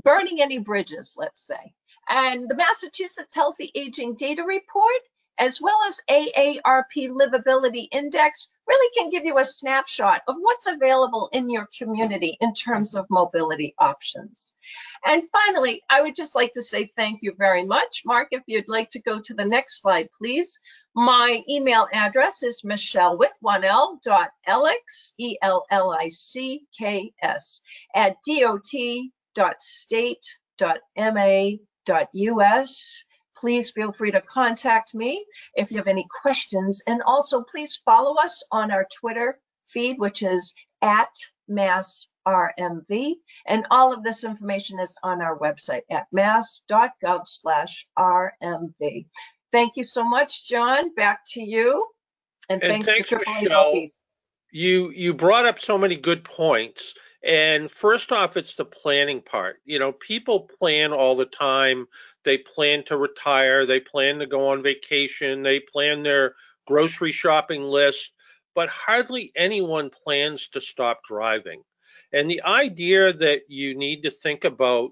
burning 0.03 0.43
any 0.43 0.59
bridges, 0.59 1.15
let's 1.17 1.47
say. 1.47 1.73
And 2.09 2.49
the 2.49 2.57
Massachusetts 2.57 3.35
Healthy 3.35 3.71
Aging 3.77 4.17
Data 4.17 4.43
Report 4.43 5.01
as 5.41 5.59
well 5.59 5.79
as 5.89 6.01
AARP 6.11 7.09
Livability 7.09 7.89
Index 7.93 8.49
really 8.69 8.91
can 8.97 9.09
give 9.09 9.25
you 9.25 9.39
a 9.39 9.45
snapshot 9.45 10.21
of 10.29 10.37
what's 10.39 10.67
available 10.67 11.31
in 11.33 11.49
your 11.49 11.67
community 11.77 12.37
in 12.43 12.53
terms 12.53 12.95
of 12.95 13.07
mobility 13.09 13.75
options. 13.79 14.53
And 15.07 15.25
finally, 15.33 15.83
I 15.89 16.03
would 16.03 16.15
just 16.15 16.35
like 16.35 16.53
to 16.53 16.63
say 16.63 16.91
thank 16.95 17.23
you 17.23 17.35
very 17.39 17.65
much. 17.65 18.03
Mark, 18.05 18.29
if 18.33 18.43
you'd 18.47 18.69
like 18.69 18.91
to 18.91 19.01
go 19.01 19.19
to 19.19 19.33
the 19.33 19.47
next 19.47 19.81
slide, 19.81 20.11
please. 20.17 20.61
My 20.95 21.43
email 21.49 21.89
address 21.93 22.43
is 22.43 22.63
michele 22.63 23.17
with 23.17 23.33
one 23.41 23.65
L 23.65 23.99
dot 24.05 24.33
Ellicks, 24.47 25.15
E-L-L-I-C-K-S, 25.19 25.61
at 27.95 28.17
dot 28.27 28.67
dot 29.35 29.63
state 29.63 30.37
dot 30.59 30.81
ma 30.97 31.51
dot 31.87 32.09
us 32.13 33.05
please 33.41 33.71
feel 33.71 33.93
free 33.93 34.11
to 34.11 34.21
contact 34.21 34.95
me 34.95 35.25
if 35.55 35.71
you 35.71 35.79
have 35.79 35.89
any 35.89 36.07
questions. 36.23 36.83
And 36.87 37.03
also 37.03 37.43
please 37.43 37.81
follow 37.85 38.17
us 38.17 38.43
on 38.53 38.71
our 38.71 38.87
Twitter 39.01 39.41
feed, 39.65 39.99
which 39.99 40.23
is 40.23 40.53
at 40.83 41.09
massrmv. 41.51 43.15
And 43.47 43.67
all 43.71 43.93
of 43.93 44.03
this 44.03 44.25
information 44.25 44.79
is 44.79 44.97
on 45.03 45.23
our 45.23 45.39
website 45.39 45.83
at 45.91 46.07
mass.gov 46.13 47.27
slash 47.27 47.87
rmv. 47.99 49.07
Thank 49.53 49.77
you 49.77 49.85
so 49.85 50.05
much, 50.05 50.49
John. 50.49 50.95
Back 50.95 51.21
to 51.33 51.43
you. 51.43 51.87
And, 52.49 52.63
and 52.63 52.85
thanks, 52.85 52.87
thanks, 52.87 53.09
to 53.09 53.17
AAA 53.17 53.43
Michele. 53.43 53.87
You, 54.53 54.91
you 54.91 55.15
brought 55.15 55.47
up 55.47 55.61
so 55.61 55.79
many 55.79 55.97
good 55.97 56.25
points. 56.25 56.95
And 57.23 57.71
first 57.71 58.13
off, 58.13 58.37
it's 58.37 58.55
the 58.55 58.65
planning 58.65 59.21
part. 59.21 59.61
You 59.65 59.79
know, 59.79 59.93
people 59.93 60.49
plan 60.59 60.93
all 60.93 61.17
the 61.17 61.27
time. 61.27 61.87
They 62.25 62.39
plan 62.39 62.85
to 62.87 62.97
retire. 62.97 63.67
They 63.67 63.81
plan 63.81 64.19
to 64.19 64.27
go 64.27 64.49
on 64.49 64.63
vacation. 64.63 65.43
They 65.43 65.61
plan 65.61 66.03
their 66.03 66.35
grocery 66.67 67.13
shopping 67.13 67.63
list, 67.63 68.13
but 68.55 68.69
hardly 68.69 69.33
anyone 69.35 69.91
plans 70.05 70.49
to 70.53 70.61
stop 70.61 71.01
driving. 71.09 71.63
And 72.13 72.31
the 72.31 72.43
idea 72.43 73.13
that 73.13 73.43
you 73.49 73.77
need 73.77 74.03
to 74.03 74.11
think 74.11 74.45
about 74.45 74.91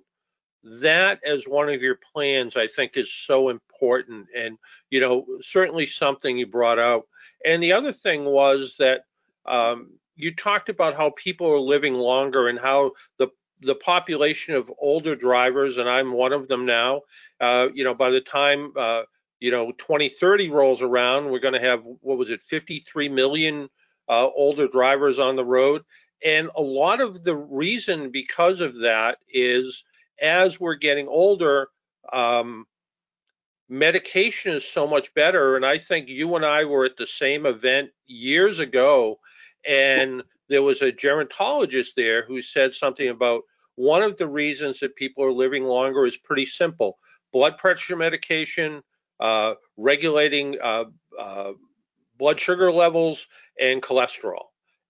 that 0.62 1.20
as 1.24 1.44
one 1.44 1.68
of 1.68 1.82
your 1.82 1.98
plans, 2.12 2.56
I 2.56 2.66
think, 2.66 2.96
is 2.96 3.12
so 3.12 3.48
important. 3.48 4.26
And, 4.36 4.58
you 4.90 5.00
know, 5.00 5.26
certainly 5.42 5.86
something 5.86 6.38
you 6.38 6.46
brought 6.46 6.78
out. 6.78 7.06
And 7.44 7.62
the 7.62 7.72
other 7.72 7.92
thing 7.92 8.24
was 8.24 8.74
that 8.78 9.02
um, 9.46 9.92
you 10.16 10.34
talked 10.34 10.68
about 10.68 10.96
how 10.96 11.12
people 11.16 11.50
are 11.50 11.60
living 11.60 11.94
longer 11.94 12.48
and 12.48 12.58
how 12.58 12.92
the 13.18 13.28
the 13.60 13.74
population 13.76 14.54
of 14.54 14.70
older 14.78 15.16
drivers, 15.16 15.76
and 15.76 15.88
I'm 15.88 16.12
one 16.12 16.32
of 16.32 16.48
them 16.48 16.66
now. 16.66 17.02
Uh, 17.40 17.68
you 17.72 17.84
know, 17.84 17.94
by 17.94 18.10
the 18.10 18.20
time 18.20 18.72
uh, 18.76 19.02
you 19.40 19.50
know 19.50 19.72
2030 19.72 20.50
rolls 20.50 20.82
around, 20.82 21.30
we're 21.30 21.38
going 21.38 21.54
to 21.54 21.60
have 21.60 21.82
what 22.00 22.18
was 22.18 22.30
it, 22.30 22.42
53 22.42 23.08
million 23.08 23.68
uh, 24.08 24.28
older 24.34 24.68
drivers 24.68 25.18
on 25.18 25.36
the 25.36 25.44
road, 25.44 25.82
and 26.24 26.50
a 26.56 26.62
lot 26.62 27.00
of 27.00 27.24
the 27.24 27.36
reason 27.36 28.10
because 28.10 28.60
of 28.60 28.80
that 28.80 29.18
is 29.28 29.84
as 30.20 30.60
we're 30.60 30.74
getting 30.74 31.08
older. 31.08 31.68
Um, 32.12 32.66
medication 33.70 34.54
is 34.54 34.64
so 34.64 34.86
much 34.86 35.12
better 35.12 35.54
and 35.54 35.66
i 35.66 35.76
think 35.76 36.08
you 36.08 36.36
and 36.36 36.44
i 36.46 36.64
were 36.64 36.86
at 36.86 36.96
the 36.96 37.06
same 37.06 37.44
event 37.44 37.90
years 38.06 38.58
ago 38.58 39.18
and 39.66 40.22
there 40.48 40.62
was 40.62 40.82
a 40.82 40.92
gerontologist 40.92 41.94
there 41.96 42.24
who 42.24 42.42
said 42.42 42.74
something 42.74 43.08
about 43.08 43.42
one 43.74 44.02
of 44.02 44.16
the 44.16 44.26
reasons 44.26 44.80
that 44.80 44.96
people 44.96 45.24
are 45.24 45.32
living 45.32 45.64
longer 45.64 46.06
is 46.06 46.16
pretty 46.16 46.46
simple 46.46 46.98
blood 47.32 47.58
pressure 47.58 47.96
medication, 47.96 48.82
uh, 49.20 49.54
regulating 49.76 50.56
uh, 50.62 50.84
uh, 51.18 51.52
blood 52.18 52.40
sugar 52.40 52.72
levels, 52.72 53.26
and 53.60 53.82
cholesterol. 53.82 54.46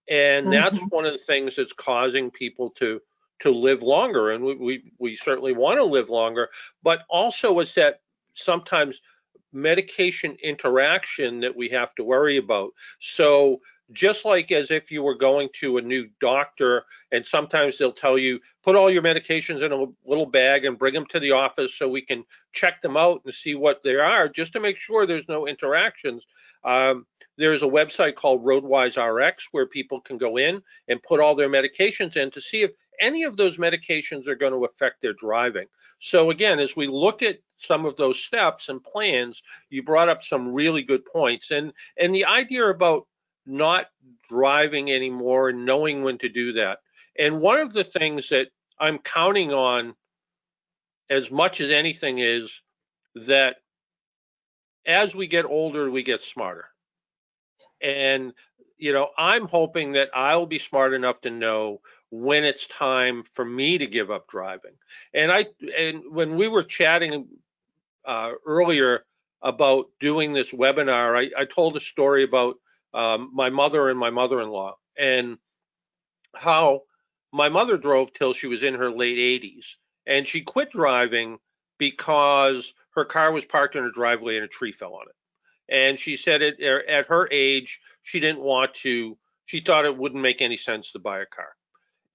And 0.09 0.47
mm-hmm. 0.47 0.53
that's 0.53 0.79
one 0.91 1.05
of 1.05 1.13
the 1.13 1.19
things 1.19 1.57
that's 1.57 1.73
causing 1.73 2.31
people 2.31 2.71
to 2.79 3.01
to 3.41 3.51
live 3.51 3.83
longer. 3.83 4.33
And 4.33 4.43
we, 4.43 4.55
we, 4.57 4.93
we 4.99 5.17
certainly 5.17 5.53
want 5.53 5.79
to 5.79 5.85
live 5.85 6.09
longer, 6.09 6.49
but 6.83 7.03
also 7.09 7.61
it's 7.61 7.75
that 7.75 8.01
sometimes 8.35 9.01
medication 9.53 10.37
interaction 10.43 11.41
that 11.41 11.57
we 11.57 11.69
have 11.69 11.95
to 11.95 12.05
worry 12.05 12.37
about. 12.37 12.71
So 13.01 13.61
just 13.93 14.25
like 14.25 14.53
as 14.53 14.71
if 14.71 14.91
you 14.91 15.03
were 15.03 15.15
going 15.15 15.49
to 15.61 15.79
a 15.79 15.83
new 15.83 16.09
doctor 16.21 16.85
and 17.11 17.25
sometimes 17.25 17.79
they'll 17.79 17.93
tell 17.93 18.19
you 18.19 18.39
put 18.63 18.77
all 18.77 18.91
your 18.91 19.03
medications 19.03 19.65
in 19.65 19.73
a 19.73 19.87
little 20.09 20.27
bag 20.27 20.65
and 20.65 20.79
bring 20.79 20.93
them 20.93 21.07
to 21.07 21.19
the 21.21 21.33
office 21.33 21.75
so 21.75 21.89
we 21.89 22.03
can 22.03 22.25
check 22.53 22.83
them 22.83 22.97
out 22.97 23.23
and 23.25 23.35
see 23.35 23.55
what 23.55 23.83
they 23.83 23.95
are 23.95 24.29
just 24.29 24.53
to 24.53 24.61
make 24.61 24.77
sure 24.77 25.07
there's 25.07 25.29
no 25.29 25.47
interactions. 25.47 26.23
Um, 26.65 27.07
there's 27.39 27.63
a 27.63 27.67
website 27.67 28.17
called 28.17 28.45
roadwise 28.45 28.97
rx 28.99 29.45
where 29.53 29.67
people 29.67 30.01
can 30.01 30.19
go 30.19 30.37
in 30.37 30.61
and 30.89 31.03
put 31.03 31.21
all 31.21 31.35
their 31.35 31.49
medications 31.49 32.17
in 32.17 32.31
to 32.33 32.41
see 32.41 32.63
if 32.63 32.73
any 33.01 33.23
of 33.23 33.37
those 33.37 33.59
medications 33.59 34.27
are 34.27 34.35
going 34.35 34.53
to 34.53 34.65
affect 34.65 35.01
their 35.01 35.15
driving. 35.15 35.67
So 36.01 36.31
again 36.31 36.59
as 36.59 36.77
we 36.77 36.89
look 36.89 37.23
at 37.23 37.39
some 37.61 37.87
of 37.87 37.97
those 37.97 38.21
steps 38.21 38.69
and 38.69 38.85
plans 38.85 39.43
you 39.71 39.83
brought 39.83 40.09
up 40.09 40.23
some 40.23 40.53
really 40.53 40.83
good 40.83 41.05
points. 41.07 41.53
And 41.53 41.73
and 41.97 42.15
the 42.15 42.27
idea 42.27 42.69
about 42.69 43.07
not 43.49 43.87
driving 44.29 44.93
anymore 44.93 45.49
and 45.49 45.65
knowing 45.65 46.03
when 46.03 46.19
to 46.19 46.29
do 46.29 46.53
that. 46.53 46.79
And 47.19 47.41
one 47.41 47.59
of 47.59 47.73
the 47.73 47.85
things 47.85 48.29
that 48.29 48.49
I'm 48.79 48.99
counting 48.99 49.53
on 49.53 49.95
as 51.11 51.31
much 51.31 51.61
as 51.61 51.71
anything 51.71 52.19
is 52.19 52.51
that 53.15 53.57
as 54.87 55.15
we 55.15 55.27
get 55.27 55.47
older, 55.47 55.91
we 55.91 56.03
get 56.03 56.23
smarter. 56.23 56.67
And, 57.83 58.33
you 58.77 58.93
know, 58.93 59.09
I'm 59.17 59.49
hoping 59.49 59.93
that 59.93 60.11
I'll 60.15 60.47
be 60.47 60.59
smart 60.59 60.93
enough 60.93 61.21
to 61.23 61.31
know 61.31 61.81
when 62.11 62.45
it's 62.45 62.67
time 62.67 63.23
for 63.23 63.45
me 63.45 63.79
to 63.79 63.87
give 63.87 64.11
up 64.11 64.29
driving. 64.29 64.73
And 65.13 65.33
I, 65.33 65.47
and 65.77 66.03
when 66.11 66.37
we 66.37 66.49
were 66.49 66.63
chatting 66.63 67.27
uh, 68.05 68.33
earlier 68.47 69.05
about 69.43 69.87
doing 70.01 70.33
this 70.33 70.49
webinar, 70.49 71.17
I, 71.17 71.43
I 71.43 71.45
told 71.45 71.77
a 71.77 71.81
story 71.81 72.25
about 72.25 72.57
um, 72.95 73.31
my 73.35 73.51
mother 73.51 73.89
and 73.89 73.99
my 73.99 74.11
mother-in-law, 74.11 74.77
and 74.99 75.39
how 76.35 76.83
my 77.33 77.49
mother 77.49 77.77
drove 77.77 78.13
till 78.13 78.33
she 78.33 78.47
was 78.47 78.63
in 78.63 78.75
her 78.75 78.91
late 78.91 79.19
80s, 79.43 79.67
and 80.07 80.27
she 80.27 80.41
quit 80.43 80.71
driving 80.71 81.39
because 81.79 82.73
her 82.91 83.05
car 83.05 83.33
was 83.33 83.45
parked 83.45 83.77
in 83.77 83.85
her 83.85 83.91
driveway 83.91 84.37
and 84.37 84.45
a 84.45 84.49
tree 84.49 84.73
fell 84.73 84.95
on 84.95 85.07
it. 85.09 85.15
And 85.69 86.01
she 86.01 86.17
said 86.17 86.43
it 86.43 86.61
er, 86.63 86.83
at 86.89 87.07
her 87.07 87.29
age, 87.31 87.81
she 88.03 88.21
didn't 88.21 88.41
want 88.41 88.75
to. 88.77 89.17
She 89.47 89.61
thought 89.61 89.85
it 89.85 89.97
wouldn't 89.97 90.23
make 90.23 90.43
any 90.43 90.57
sense 90.57 90.93
to 90.93 90.99
buy 90.99 91.21
a 91.21 91.27
car. 91.27 91.51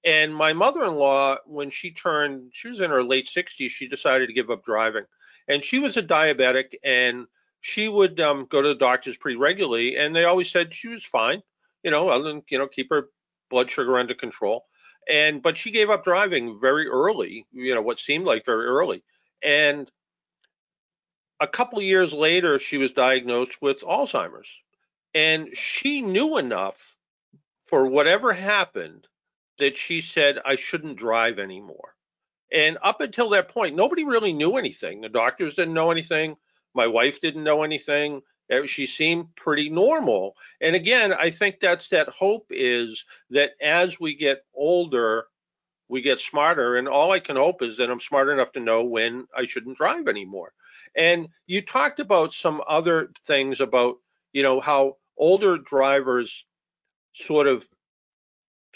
And 0.03 0.35
my 0.35 0.51
mother-in-law, 0.53 1.37
when 1.45 1.69
she 1.69 1.91
turned, 1.91 2.51
she 2.53 2.67
was 2.67 2.81
in 2.81 2.89
her 2.89 3.03
late 3.03 3.29
60s, 3.33 3.69
she 3.69 3.87
decided 3.87 4.27
to 4.27 4.33
give 4.33 4.49
up 4.49 4.65
driving. 4.65 5.05
And 5.47 5.63
she 5.63 5.79
was 5.79 5.95
a 5.95 6.03
diabetic, 6.03 6.73
and 6.83 7.25
she 7.63 7.87
would 7.87 8.19
um, 8.19 8.45
go 8.51 8.61
to 8.61 8.67
the 8.67 8.75
doctors 8.75 9.15
pretty 9.15 9.37
regularly, 9.37 9.95
and 9.95 10.13
they 10.13 10.25
always 10.25 10.51
said 10.51 10.75
she 10.75 10.89
was 10.89 11.03
fine, 11.03 11.41
you 11.81 11.91
know, 11.91 12.09
other 12.09 12.25
than 12.25 12.43
you 12.49 12.59
know 12.59 12.67
keep 12.67 12.89
her 12.89 13.07
blood 13.49 13.71
sugar 13.71 13.97
under 13.97 14.13
control. 14.13 14.65
And 15.09 15.41
but 15.41 15.57
she 15.57 15.71
gave 15.71 15.89
up 15.89 16.03
driving 16.03 16.59
very 16.59 16.87
early, 16.89 17.47
you 17.53 17.73
know, 17.73 17.81
what 17.81 17.99
seemed 17.99 18.25
like 18.25 18.45
very 18.45 18.65
early. 18.65 19.01
And 19.41 19.89
a 21.39 21.47
couple 21.47 21.79
of 21.79 21.85
years 21.85 22.11
later, 22.11 22.59
she 22.59 22.77
was 22.77 22.91
diagnosed 22.91 23.61
with 23.61 23.79
Alzheimer's, 23.79 24.49
and 25.15 25.55
she 25.55 26.01
knew 26.01 26.37
enough 26.37 26.97
for 27.67 27.87
whatever 27.87 28.33
happened 28.33 29.07
that 29.57 29.77
she 29.77 30.01
said 30.01 30.37
I 30.43 30.57
shouldn't 30.57 30.97
drive 30.97 31.39
anymore. 31.39 31.95
And 32.51 32.77
up 32.83 32.99
until 32.99 33.29
that 33.29 33.47
point, 33.47 33.77
nobody 33.77 34.03
really 34.03 34.33
knew 34.33 34.57
anything. 34.57 34.99
The 34.99 35.07
doctors 35.07 35.53
didn't 35.53 35.73
know 35.73 35.91
anything. 35.91 36.35
My 36.73 36.87
wife 36.87 37.21
didn't 37.21 37.43
know 37.43 37.63
anything. 37.63 38.21
Uh, 38.51 38.65
she 38.65 38.85
seemed 38.87 39.35
pretty 39.35 39.69
normal. 39.69 40.35
And 40.61 40.75
again, 40.75 41.13
I 41.13 41.31
think 41.31 41.59
that's 41.59 41.87
that 41.89 42.09
hope 42.09 42.47
is 42.49 43.03
that 43.29 43.51
as 43.61 43.99
we 43.99 44.15
get 44.15 44.43
older, 44.53 45.27
we 45.87 46.01
get 46.01 46.19
smarter. 46.19 46.77
And 46.77 46.87
all 46.87 47.11
I 47.11 47.19
can 47.19 47.35
hope 47.35 47.61
is 47.61 47.77
that 47.77 47.89
I'm 47.89 48.01
smart 48.01 48.29
enough 48.29 48.51
to 48.53 48.59
know 48.59 48.83
when 48.83 49.27
I 49.35 49.45
shouldn't 49.45 49.77
drive 49.77 50.07
anymore. 50.07 50.53
And 50.95 51.27
you 51.47 51.61
talked 51.61 51.99
about 51.99 52.33
some 52.33 52.61
other 52.67 53.11
things 53.25 53.59
about, 53.59 53.95
you 54.31 54.43
know, 54.43 54.59
how 54.59 54.97
older 55.17 55.57
drivers 55.57 56.45
sort 57.13 57.47
of 57.47 57.65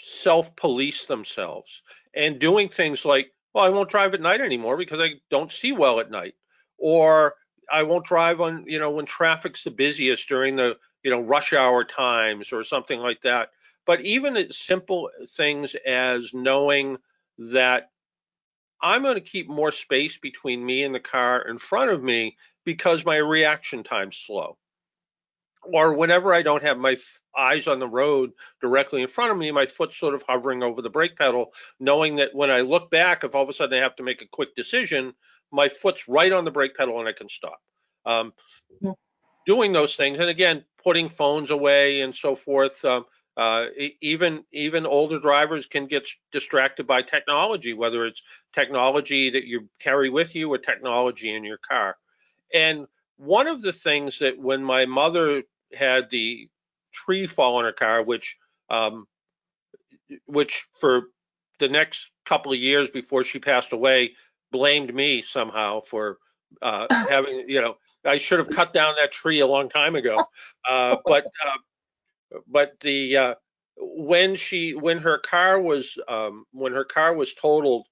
self 0.00 0.54
police 0.56 1.06
themselves 1.06 1.82
and 2.14 2.38
doing 2.38 2.68
things 2.68 3.04
like, 3.04 3.32
well, 3.52 3.64
I 3.64 3.68
won't 3.68 3.90
drive 3.90 4.14
at 4.14 4.20
night 4.20 4.40
anymore 4.40 4.76
because 4.76 5.00
I 5.00 5.14
don't 5.30 5.52
see 5.52 5.72
well 5.72 6.00
at 6.00 6.10
night. 6.10 6.34
Or 6.78 7.34
I 7.70 7.82
won't 7.82 8.06
drive 8.06 8.40
on, 8.40 8.64
you 8.66 8.78
know, 8.78 8.90
when 8.90 9.06
traffic's 9.06 9.64
the 9.64 9.70
busiest 9.70 10.28
during 10.28 10.56
the, 10.56 10.78
you 11.02 11.10
know, 11.10 11.20
rush 11.20 11.52
hour 11.52 11.84
times 11.84 12.52
or 12.52 12.64
something 12.64 13.00
like 13.00 13.20
that. 13.22 13.50
But 13.86 14.00
even 14.02 14.36
as 14.36 14.56
simple 14.58 15.10
things 15.36 15.74
as 15.86 16.30
knowing 16.34 16.98
that 17.38 17.90
I'm 18.80 19.02
going 19.02 19.14
to 19.14 19.20
keep 19.20 19.48
more 19.48 19.72
space 19.72 20.16
between 20.16 20.64
me 20.64 20.84
and 20.84 20.94
the 20.94 21.00
car 21.00 21.42
in 21.48 21.58
front 21.58 21.90
of 21.90 22.02
me 22.02 22.36
because 22.64 23.04
my 23.04 23.16
reaction 23.16 23.82
time's 23.82 24.16
slow. 24.16 24.56
Or 25.62 25.94
whenever 25.94 26.32
I 26.32 26.42
don't 26.42 26.62
have 26.62 26.78
my 26.78 26.96
eyes 27.36 27.66
on 27.66 27.78
the 27.78 27.88
road 27.88 28.32
directly 28.60 29.02
in 29.02 29.08
front 29.08 29.32
of 29.32 29.38
me, 29.38 29.50
my 29.50 29.66
foot 29.66 29.92
sort 29.92 30.14
of 30.14 30.22
hovering 30.22 30.62
over 30.62 30.80
the 30.80 30.90
brake 30.90 31.16
pedal, 31.16 31.52
knowing 31.80 32.16
that 32.16 32.34
when 32.34 32.50
I 32.50 32.60
look 32.60 32.90
back, 32.90 33.24
if 33.24 33.34
all 33.34 33.42
of 33.42 33.48
a 33.48 33.52
sudden 33.52 33.78
I 33.78 33.82
have 33.82 33.96
to 33.96 34.02
make 34.02 34.22
a 34.22 34.28
quick 34.28 34.54
decision, 34.54 35.14
my 35.52 35.68
foot's 35.68 36.08
right 36.08 36.32
on 36.32 36.44
the 36.44 36.50
brake 36.50 36.76
pedal 36.76 36.98
and 36.98 37.08
I 37.08 37.12
can 37.12 37.28
stop. 37.28 37.60
Um, 38.06 38.32
yeah. 38.80 38.92
Doing 39.46 39.72
those 39.72 39.96
things, 39.96 40.18
and 40.18 40.28
again, 40.28 40.64
putting 40.82 41.08
phones 41.08 41.50
away 41.50 42.02
and 42.02 42.14
so 42.14 42.36
forth. 42.36 42.84
Um, 42.84 43.06
uh, 43.38 43.66
even 44.02 44.44
even 44.52 44.84
older 44.84 45.20
drivers 45.20 45.64
can 45.64 45.86
get 45.86 46.08
distracted 46.32 46.86
by 46.86 47.02
technology, 47.02 47.72
whether 47.72 48.04
it's 48.04 48.20
technology 48.52 49.30
that 49.30 49.44
you 49.44 49.68
carry 49.78 50.10
with 50.10 50.34
you 50.34 50.52
or 50.52 50.58
technology 50.58 51.34
in 51.34 51.44
your 51.44 51.58
car. 51.58 51.96
And 52.52 52.86
one 53.16 53.46
of 53.46 53.62
the 53.62 53.72
things 53.72 54.18
that 54.18 54.38
when 54.38 54.64
my 54.64 54.86
mother 54.86 55.44
had 55.72 56.10
the 56.10 56.48
tree 56.92 57.26
fall 57.26 57.56
on 57.56 57.64
her 57.64 57.72
car, 57.72 58.02
which 58.02 58.36
um, 58.70 59.06
which 60.26 60.66
for 60.80 61.04
the 61.60 61.68
next 61.68 62.10
couple 62.26 62.52
of 62.52 62.58
years 62.58 62.88
before 62.92 63.24
she 63.24 63.38
passed 63.38 63.72
away 63.72 64.12
blamed 64.50 64.94
me 64.94 65.24
somehow 65.26 65.80
for 65.80 66.18
uh, 66.62 66.86
having, 67.08 67.44
you 67.48 67.60
know, 67.60 67.76
I 68.04 68.18
should 68.18 68.38
have 68.38 68.50
cut 68.50 68.72
down 68.72 68.94
that 68.96 69.12
tree 69.12 69.40
a 69.40 69.46
long 69.46 69.68
time 69.68 69.94
ago. 69.94 70.16
Uh, 70.68 70.96
but 71.06 71.24
uh, 71.24 72.38
but 72.46 72.78
the 72.80 73.16
uh, 73.16 73.34
when 73.78 74.36
she 74.36 74.74
when 74.74 74.98
her 74.98 75.16
car 75.16 75.58
was 75.58 75.96
um, 76.06 76.44
when 76.52 76.72
her 76.72 76.84
car 76.84 77.14
was 77.14 77.32
totaled, 77.32 77.86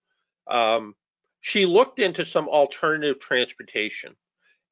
um, 0.50 0.94
she 1.40 1.64
looked 1.64 2.00
into 2.00 2.26
some 2.26 2.48
alternative 2.48 3.18
transportation, 3.18 4.14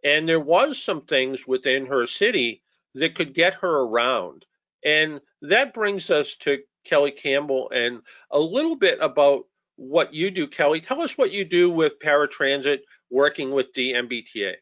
and 0.05 0.29
there 0.29 0.41
was 0.41 0.83
some 0.83 1.03
things 1.03 1.47
within 1.47 1.87
her 1.87 2.07
city 2.07 2.63
that 2.95 3.15
could 3.15 3.33
get 3.33 3.55
her 3.55 3.81
around. 3.83 4.45
And 4.85 5.21
that 5.41 5.73
brings 5.73 6.11
us 6.11 6.37
to 6.41 6.59
Kelly 6.85 7.13
Campbell 7.13 7.71
and 7.71 8.03
a 8.31 8.39
little 8.39 8.77
bit 8.77 8.99
about 9.01 9.47
what 9.77 10.15
you 10.15 10.31
do, 10.31 10.47
Kelly. 10.47 10.81
Tell 10.81 11.03
us 11.03 11.19
what 11.19 11.33
you 11.33 11.45
do 11.45 11.71
with 11.71 11.99
paratransit 11.99 12.79
working 13.11 13.53
with 13.53 13.73
the 13.75 13.93
MBTA. 13.93 14.55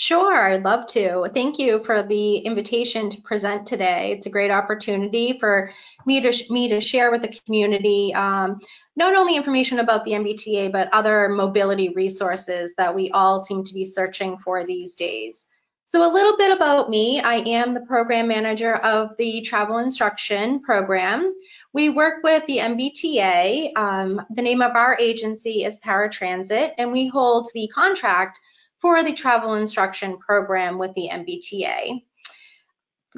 Sure, 0.00 0.52
I'd 0.52 0.62
love 0.62 0.86
to. 0.88 1.28
Thank 1.34 1.58
you 1.58 1.82
for 1.82 2.04
the 2.04 2.36
invitation 2.36 3.10
to 3.10 3.20
present 3.22 3.66
today. 3.66 4.12
It's 4.12 4.26
a 4.26 4.30
great 4.30 4.52
opportunity 4.52 5.36
for 5.40 5.72
me 6.06 6.20
to 6.20 6.52
me 6.52 6.68
to 6.68 6.80
share 6.80 7.10
with 7.10 7.22
the 7.22 7.36
community 7.44 8.14
um, 8.14 8.60
not 8.94 9.16
only 9.16 9.34
information 9.34 9.80
about 9.80 10.04
the 10.04 10.12
MBTA 10.12 10.70
but 10.70 10.88
other 10.92 11.28
mobility 11.28 11.88
resources 11.96 12.74
that 12.78 12.94
we 12.94 13.10
all 13.10 13.40
seem 13.40 13.64
to 13.64 13.74
be 13.74 13.84
searching 13.84 14.38
for 14.38 14.64
these 14.64 14.94
days. 14.94 15.46
So 15.88 16.06
a 16.06 16.12
little 16.12 16.36
bit 16.36 16.54
about 16.54 16.90
me. 16.90 17.18
I 17.18 17.36
am 17.36 17.72
the 17.72 17.80
program 17.80 18.28
manager 18.28 18.76
of 18.76 19.16
the 19.16 19.40
travel 19.40 19.78
instruction 19.78 20.60
program. 20.60 21.34
We 21.72 21.88
work 21.88 22.22
with 22.22 22.44
the 22.44 22.58
MBTA. 22.58 23.74
Um, 23.74 24.20
the 24.28 24.42
name 24.42 24.60
of 24.60 24.76
our 24.76 24.98
agency 25.00 25.64
is 25.64 25.78
Paratransit, 25.78 26.74
and 26.76 26.92
we 26.92 27.08
hold 27.08 27.48
the 27.54 27.68
contract 27.68 28.38
for 28.76 29.02
the 29.02 29.14
travel 29.14 29.54
instruction 29.54 30.18
program 30.18 30.76
with 30.76 30.92
the 30.92 31.08
MBTA. 31.10 32.02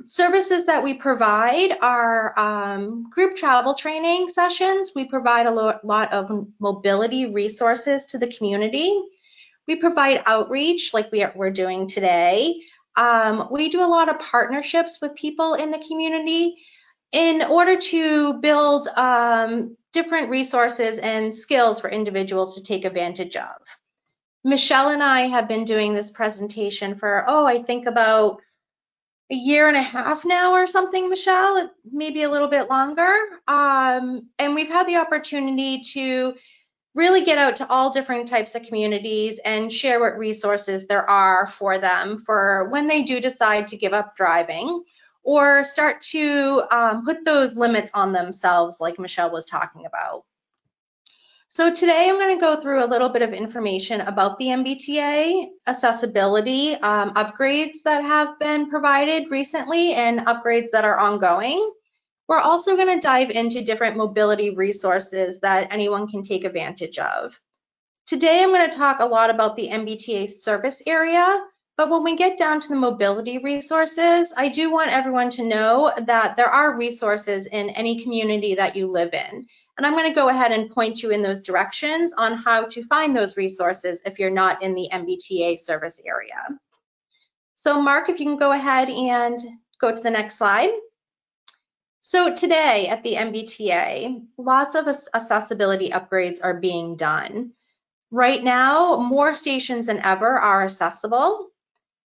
Services 0.05 0.65
that 0.67 0.85
we 0.85 0.95
provide 0.95 1.77
are 1.83 2.39
um, 2.39 3.11
group 3.11 3.35
travel 3.35 3.75
training 3.75 4.29
sessions. 4.29 4.93
We 4.95 5.07
provide 5.07 5.47
a 5.47 5.51
lo 5.51 5.75
lot 5.83 6.13
of 6.13 6.47
mobility 6.61 7.27
resources 7.27 8.07
to 8.07 8.19
the 8.19 8.29
community. 8.29 8.97
We 9.69 9.77
provide 9.77 10.23
outreach 10.27 10.93
like 10.93 11.13
we 11.13 11.23
are, 11.23 11.33
we're 11.37 11.51
doing 11.51 11.87
today. 11.87 12.61
Um, 12.97 13.49
we 13.51 13.69
do 13.69 13.83
a 13.83 13.87
lot 13.87 14.09
of 14.09 14.19
partnerships 14.19 14.99
with 15.01 15.15
people 15.15 15.55
in 15.55 15.71
the 15.71 15.83
community 15.87 16.57
in 17.13 17.43
order 17.43 17.77
to 17.77 18.35
build 18.35 18.89
um, 18.97 19.77
different 19.93 20.31
resources 20.31 20.99
and 20.99 21.33
skills 21.33 21.81
for 21.81 21.91
individuals 21.91 22.55
to 22.55 22.63
take 22.63 22.85
advantage 22.85 23.37
of. 23.37 23.57
Michele 24.45 24.91
and 24.91 25.03
I 25.03 25.29
have 25.29 25.49
been 25.49 25.65
doing 25.65 25.93
this 25.93 26.11
presentation 26.11 26.95
for, 26.95 27.25
oh, 27.29 27.47
I 27.47 27.63
think 27.63 27.87
about 27.87 28.41
a 29.31 29.35
year 29.35 29.69
and 29.69 29.77
a 29.77 29.83
half 29.83 30.25
now 30.25 30.53
or 30.53 30.67
something, 30.67 31.09
Michele, 31.09 31.71
maybe 31.91 32.23
a 32.23 32.31
little 32.31 32.49
bit 32.49 32.69
longer. 32.69 33.13
Um, 33.47 34.29
and 34.39 34.55
we've 34.55 34.69
had 34.69 34.89
the 34.89 34.97
opportunity 34.97 35.83
to 35.93 36.35
really 36.95 37.25
get 37.25 37.39
out 37.39 37.57
to 37.57 37.69
all 37.69 37.91
different 37.91 38.27
types 38.27 38.55
of 38.55 38.63
communities 38.63 39.39
and 39.45 39.73
share 39.73 40.01
what 40.01 40.19
resources 40.19 40.87
there 40.87 41.09
are 41.09 41.47
for 41.47 41.79
them 41.79 42.19
for 42.19 42.69
when 42.71 42.87
they 42.87 43.03
do 43.03 43.21
decide 43.21 43.69
to 43.69 43.77
give 43.77 43.93
up 43.93 44.17
driving 44.17 44.83
or 45.23 45.63
start 45.65 46.01
to 46.01 46.63
um, 46.71 47.05
put 47.05 47.25
those 47.25 47.55
limits 47.55 47.91
on 47.95 48.13
themselves 48.13 48.81
like 48.81 48.99
Michele 48.99 49.31
was 49.31 49.45
talking 49.45 49.87
about. 49.87 50.25
So 51.47 51.73
today 51.73 52.09
I'm 52.09 52.17
going 52.17 52.37
to 52.37 52.41
go 52.41 52.61
through 52.61 52.85
a 52.85 52.87
little 52.87 53.09
bit 53.09 53.23
of 53.23 53.33
information 53.33 54.03
about 54.03 54.39
the 54.39 54.47
MBTA, 54.47 55.49
accessibility, 55.67 56.77
um, 56.77 57.13
upgrades 57.15 57.83
that 57.85 58.05
have 58.05 58.39
been 58.39 58.71
provided 58.71 59.31
recently 59.31 59.95
and 59.95 60.21
upgrades 60.21 60.71
that 60.71 60.85
are 60.85 60.99
ongoing. 60.99 61.73
We're 62.31 62.39
also 62.39 62.77
going 62.77 62.95
to 62.95 63.01
dive 63.01 63.31
into 63.31 63.65
different 63.65 63.97
mobility 63.97 64.51
resources 64.51 65.41
that 65.41 65.67
anyone 65.73 66.07
can 66.07 66.23
take 66.23 66.45
advantage 66.45 66.97
of. 66.97 67.37
Today, 68.07 68.41
I'm 68.41 68.51
going 68.51 68.71
to 68.71 68.77
talk 68.77 69.01
a 69.01 69.05
lot 69.05 69.31
about 69.31 69.57
the 69.57 69.69
MBTA 69.69 70.29
service 70.29 70.81
area, 70.87 71.41
but 71.77 71.91
when 71.91 72.05
we 72.05 72.15
get 72.15 72.39
down 72.39 72.61
to 72.61 72.69
the 72.69 72.77
mobility 72.77 73.39
resources, 73.39 74.33
I 74.37 74.49
do 74.49 74.71
want 74.71 74.93
everyone 74.93 75.29
to 75.31 75.43
know 75.43 75.93
that 76.07 76.37
there 76.37 76.47
are 76.47 76.77
resources 76.77 77.47
in 77.47 77.71
any 77.71 78.01
community 78.01 78.55
that 78.55 78.77
you 78.77 78.87
live 78.87 79.13
in. 79.13 79.45
And 79.77 79.85
I'm 79.85 79.95
going 79.95 80.09
to 80.09 80.15
go 80.15 80.29
ahead 80.29 80.53
and 80.53 80.71
point 80.71 81.03
you 81.03 81.11
in 81.11 81.23
those 81.23 81.41
directions 81.41 82.13
on 82.13 82.37
how 82.37 82.67
to 82.67 82.85
find 82.85 83.17
those 83.17 83.37
resources 83.37 84.03
if 84.05 84.21
you're 84.21 84.31
not 84.31 84.63
in 84.63 84.75
the 84.75 84.89
MBTA 84.93 85.59
service 85.59 86.01
area. 86.07 86.47
So 87.57 87.83
Mark, 87.83 88.09
if 88.09 88.21
you 88.21 88.27
can 88.27 88.39
go 88.39 88.53
ahead 88.53 88.89
and 88.89 89.37
go 89.81 89.93
to 89.93 90.01
the 90.01 90.11
next 90.13 90.37
slide. 90.39 90.71
So 92.11 92.35
today 92.35 92.89
at 92.89 93.05
the 93.05 93.15
MBTA, 93.15 94.27
lots 94.37 94.75
of 94.75 94.89
accessibility 94.89 95.91
upgrades 95.91 96.41
are 96.43 96.59
being 96.59 96.97
done. 96.97 97.53
Right 98.11 98.43
now, 98.43 98.97
more 98.97 99.33
stations 99.33 99.87
than 99.87 100.01
ever 100.01 100.27
are 100.27 100.65
accessible, 100.65 101.51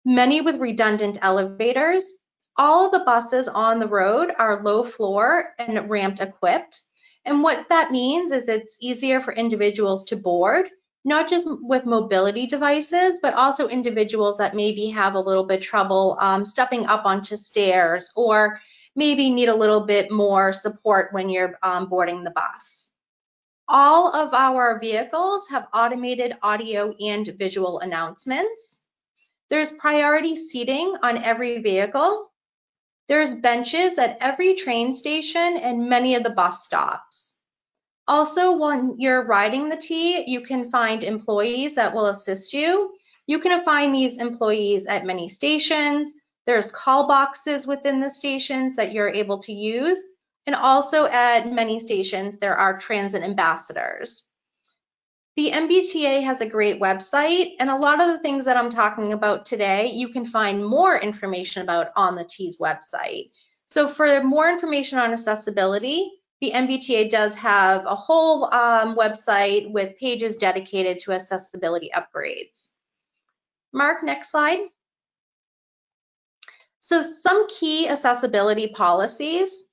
many 0.05 0.41
with 0.41 0.57
redundant 0.57 1.21
elevators. 1.23 2.15
All 2.57 2.87
of 2.87 2.91
the 2.91 3.05
buses 3.05 3.47
on 3.47 3.79
the 3.79 3.87
road 3.87 4.33
are 4.41 4.65
low 4.65 4.83
floor 4.83 5.55
and 5.61 5.89
ramped 5.89 6.19
equipped. 6.19 6.83
And 7.25 7.45
what 7.45 7.69
that 7.69 7.93
means 7.93 8.33
is 8.33 8.49
it's 8.49 8.79
easier 8.81 9.21
for 9.21 9.33
individuals 9.33 10.03
to 10.07 10.17
board 10.17 10.69
not 11.05 11.29
just 11.29 11.49
with 11.49 11.85
mobility 11.85 12.47
devices, 12.47 13.19
but 13.21 13.35
also 13.35 13.67
individuals 13.69 14.39
that 14.39 14.55
maybe 14.55 14.87
have 14.87 15.15
a 15.15 15.21
little 15.21 15.45
bit 15.45 15.61
trouble 15.61 16.17
um, 16.21 16.45
stepping 16.45 16.87
up 16.87 17.05
onto 17.05 17.37
stairs 17.37 18.13
or 18.15 18.61
maybe 18.95 19.31
need 19.31 19.49
a 19.49 19.55
little 19.55 19.81
bit 19.81 20.11
more 20.11 20.53
support 20.53 21.13
when 21.13 21.29
you're 21.29 21.59
um, 21.63 21.89
boarding 21.89 22.25
the 22.25 22.31
bus. 22.31 22.89
All 23.69 24.15
of 24.15 24.35
our 24.35 24.79
vehicles 24.79 25.47
have 25.49 25.69
automated 25.73 26.37
audio 26.43 26.95
and 27.01 27.27
visual 27.39 27.81
announcements. 27.81 28.77
There's 29.49 29.73
priority 29.73 30.37
seating 30.37 30.97
on 31.03 31.23
every 31.23 31.59
vehicle. 31.59 32.31
There's 33.09 33.35
benches 33.35 33.99
at 33.99 34.19
every 34.21 34.55
train 34.55 34.95
station 34.95 35.57
and 35.59 35.89
many 35.89 36.15
of 36.15 36.23
the 36.23 36.31
bus 36.31 36.65
stops. 36.65 37.35
Also, 38.09 38.57
when 38.57 38.97
you're 38.99 39.27
riding 39.27 39.69
the 39.69 39.77
T, 39.77 40.25
you 40.27 40.41
can 40.41 40.71
find 40.71 41.03
employees 41.03 41.75
that 41.77 41.95
will 41.95 42.07
assist 42.07 42.53
you. 42.53 42.93
You 43.27 43.39
can 43.39 43.65
find 43.65 43.95
these 43.95 44.19
employees 44.19 44.87
at 44.87 45.07
many 45.07 45.29
stations. 45.29 46.13
There's 46.47 46.71
call 46.71 47.07
boxes 47.07 47.67
within 47.67 48.01
the 48.01 48.11
stations 48.11 48.77
that 48.77 48.93
you're 48.93 49.09
able 49.09 49.39
to 49.39 49.53
use. 49.53 50.03
And 50.47 50.57
also 50.57 51.07
at 51.07 51.53
many 51.53 51.79
stations, 51.79 52.39
there 52.39 52.57
are 52.57 52.79
transit 52.79 53.23
ambassadors. 53.23 54.25
The 55.37 55.51
MBTA 55.53 56.23
has 56.25 56.43
a 56.43 56.47
great 56.47 56.79
website, 56.79 57.55
and 57.59 57.71
a 57.71 57.77
lot 57.77 58.03
of 58.03 58.09
the 58.09 58.19
things 58.19 58.45
that 58.45 58.59
I'm 58.59 58.71
talking 58.71 59.15
about 59.15 59.47
today, 59.47 59.87
you 59.87 60.09
can 60.09 60.27
find 60.27 60.67
more 60.67 60.99
information 60.99 61.63
about 61.63 61.91
on 61.97 62.17
the 62.17 62.25
T's 62.25 62.59
website. 62.59 63.31
So 63.65 63.89
for 63.89 64.23
more 64.23 64.51
information 64.51 64.99
on 64.99 65.13
accessibility, 65.13 66.11
the 66.43 66.51
MBTA 66.51 67.09
does 67.09 67.35
have 67.37 67.87
a 67.87 67.95
whole 67.95 68.53
um, 68.53 68.95
website 68.97 69.73
with 69.73 69.97
pages 69.97 70.37
dedicated 70.37 70.99
to 70.99 71.13
accessibility 71.13 71.91
upgrades. 71.95 72.69
Mark, 73.73 74.03
next 74.03 74.33
slide. 74.33 74.59
So 76.93 77.01
some 77.01 77.49
key 77.49 77.89
accessibility 77.89 78.69
policies. 78.69 79.65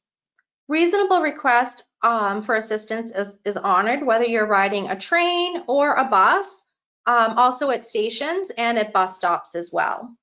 Reasonable 0.70 1.20
request 1.20 1.84
um, 2.02 2.42
for 2.42 2.56
assistance 2.56 3.12
is, 3.12 3.36
is, 3.44 3.58
honored, 3.58 4.06
whether 4.06 4.24
you're 4.24 4.48
riding 4.48 4.88
a 4.88 4.98
train 4.98 5.64
or 5.68 5.96
a 5.96 6.06
bus, 6.06 6.64
um, 7.08 7.38
also 7.38 7.72
at 7.72 7.86
stations 7.86 8.52
and 8.52 8.78
at 8.78 8.94
bus 8.94 9.18
stops 9.18 9.54
as 9.54 9.70
well. 9.74 10.16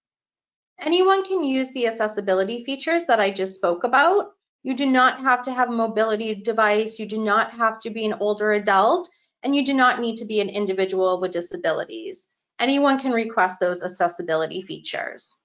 Anyone 0.81 1.23
can 1.23 1.45
use 1.45 1.71
the 1.73 1.87
accessibility 1.87 2.65
features 2.65 3.05
that 3.05 3.21
I 3.21 3.31
just 3.31 3.57
spoke 3.57 3.85
about. 3.85 4.31
You 4.63 4.75
do 4.75 4.87
not 4.87 5.21
have 5.21 5.43
to 5.43 5.53
have 5.53 5.69
a 5.69 5.73
mobility 5.73 6.35
device, 6.35 6.99
you 6.99 7.05
do 7.05 7.23
not 7.23 7.51
have 7.51 7.79
to 7.81 7.91
be 7.91 8.07
an 8.07 8.15
older 8.15 8.53
adult, 8.53 9.11
and 9.43 9.55
you 9.55 9.67
do 9.67 9.75
not 9.75 10.01
need 10.01 10.17
to 10.17 10.25
be 10.25 10.41
an 10.41 10.49
individual 10.49 11.21
with 11.21 11.33
disabilities. 11.33 12.29
Anyone 12.59 12.99
can 12.99 13.13
request 13.13 13.61
those 13.61 13.83
accessibility 13.83 14.63
features. 14.63 15.37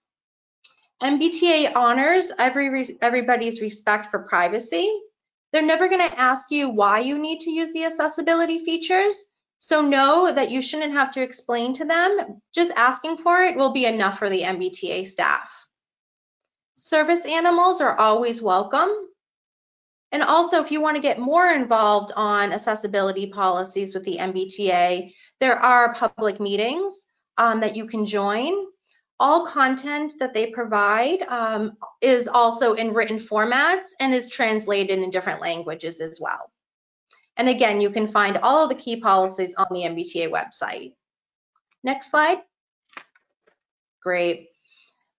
MBTA 1.02 1.76
honors 1.76 2.32
every 2.38 2.98
everybody's 3.02 3.62
respect 3.62 4.12
for 4.12 4.20
privacy. 4.20 4.92
They're 5.52 5.62
never 5.62 5.90
going 5.90 6.08
to 6.08 6.20
ask 6.20 6.52
you 6.52 6.70
why 6.70 7.00
you 7.00 7.18
need 7.18 7.40
to 7.42 7.52
use 7.52 7.74
the 7.74 7.86
accessibility 7.86 8.64
features. 8.64 9.24
So 9.60 9.82
know 9.82 10.34
that 10.34 10.50
you 10.50 10.62
shouldn't 10.62 10.94
have 10.94 11.12
to 11.14 11.22
explain 11.22 11.74
to 11.74 11.86
them. 11.86 12.42
Just 12.54 12.72
asking 12.76 13.18
for 13.18 13.44
it 13.44 13.56
will 13.56 13.74
be 13.74 13.86
enough 13.86 14.18
for 14.18 14.30
the 14.30 14.42
MBTA 14.42 15.06
staff. 15.06 15.52
Service 16.76 17.26
animals 17.26 17.82
are 17.82 17.98
always 17.98 18.42
welcome. 18.42 18.90
And 20.12 20.24
also, 20.24 20.62
if 20.62 20.72
you 20.72 20.82
want 20.82 20.96
to 20.96 21.02
get 21.02 21.20
more 21.20 21.48
involved 21.48 22.12
on 22.16 22.52
accessibility 22.52 23.28
policies 23.28 23.94
with 23.94 24.04
the 24.04 24.18
MBTA, 24.18 25.14
there 25.40 25.58
are 25.58 25.94
public 25.94 26.40
meetings 26.40 27.06
um, 27.38 27.62
that 27.62 27.76
you 27.76 27.86
can 27.86 28.06
join. 28.06 28.54
All 29.21 29.45
content 29.45 30.15
that 30.17 30.34
they 30.34 30.47
provide 30.47 31.21
um, 31.29 31.77
is 32.01 32.27
also 32.27 32.73
in 32.73 32.91
written 32.91 33.19
formats 33.19 33.89
and 33.99 34.15
is 34.15 34.27
translated 34.27 34.97
in 34.97 35.12
different 35.12 35.39
languages 35.39 36.01
as 36.01 36.19
well. 36.19 36.51
And 37.38 37.47
again, 37.47 37.79
you 37.79 37.91
can 37.91 38.07
find 38.07 38.38
all 38.38 38.67
the 38.67 38.73
key 38.73 38.99
policies 38.99 39.53
on 39.60 39.67
the 39.69 39.81
MBTA 39.81 40.31
website. 40.31 40.95
Next 41.84 42.10
slide. 42.10 42.39
Great. 44.01 44.47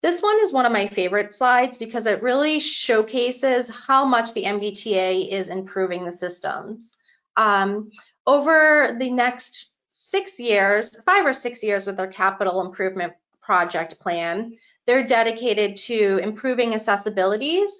This 0.02 0.20
one 0.20 0.40
is 0.40 0.52
one 0.52 0.66
of 0.66 0.72
my 0.72 0.88
favorite 0.88 1.32
slides 1.32 1.78
because 1.78 2.06
it 2.06 2.24
really 2.24 2.58
showcases 2.58 3.68
how 3.68 4.04
much 4.04 4.34
the 4.34 4.42
MBTA 4.42 5.30
is 5.30 5.48
improving 5.48 6.04
the 6.04 6.10
systems. 6.10 6.98
Um, 7.36 7.92
over 8.26 8.96
the 8.98 9.12
next 9.12 9.70
six 9.86 10.40
years, 10.40 11.00
five 11.06 11.24
or 11.24 11.32
six 11.32 11.62
years 11.62 11.86
with 11.86 11.96
their 11.96 12.08
capital 12.08 12.66
improvement 12.66 13.12
project 13.42 13.98
plan, 13.98 14.56
they're 14.86 15.06
dedicated 15.06 15.76
to 15.76 16.18
improving 16.22 16.72
accessibilities 16.72 17.70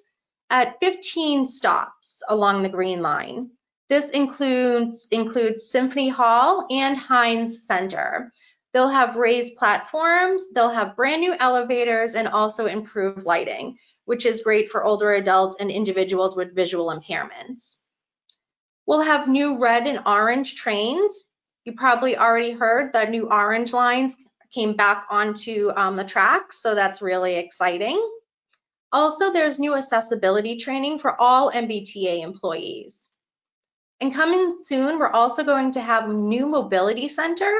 at 0.51 0.79
15 0.81 1.49
stops 1.49 2.23
along 2.29 2.63
the 2.63 2.69
Green 2.69 3.01
Line. 3.01 3.51
This 3.89 4.11
includes, 4.11 5.07
includes 5.11 5.71
Symphony 5.71 6.09
Hall 6.09 6.67
and 6.71 6.97
Hynes 6.97 7.67
Center. 7.67 8.33
They'll 8.73 8.89
have 8.89 9.17
raised 9.17 9.57
platforms, 9.57 10.51
they'll 10.55 10.71
have 10.71 10.97
brand 10.97 11.21
new 11.21 11.35
elevators, 11.39 12.15
and 12.15 12.27
also 12.27 12.67
improved 12.67 13.25
lighting, 13.25 13.77
which 14.07 14.25
is 14.25 14.43
great 14.43 14.71
for 14.71 14.85
older 14.85 15.13
adults 15.13 15.57
and 15.61 15.71
individuals 15.71 16.35
with 16.37 16.55
visual 16.55 16.87
impairments. 16.87 17.77
We'll 18.87 19.03
have 19.03 19.29
new 19.29 19.59
red 19.59 19.87
and 19.87 20.01
orange 20.07 20.55
trains. 20.55 21.25
You 21.65 21.75
probably 21.75 22.17
already 22.17 22.53
heard 22.53 22.93
the 22.93 23.05
new 23.05 23.31
orange 23.31 23.73
lines 23.73 24.17
came 24.53 24.75
back 24.75 25.07
onto 25.11 25.71
um, 25.77 25.97
the 25.97 26.05
track, 26.05 26.53
so 26.53 26.75
that's 26.75 27.03
really 27.03 27.37
exciting. 27.37 28.01
Also, 28.93 29.33
there's 29.33 29.59
new 29.59 29.75
accessibility 29.75 30.57
training 30.57 30.99
for 30.99 31.21
all 31.21 31.51
MBTA 31.51 32.23
employees. 32.23 33.09
And 34.01 34.13
coming 34.13 34.57
soon, 34.63 34.99
we're 34.99 35.11
also 35.11 35.43
going 35.45 35.73
to 35.73 35.81
have 35.81 36.09
a 36.09 36.13
new 36.13 36.47
mobility 36.47 37.09
center 37.09 37.53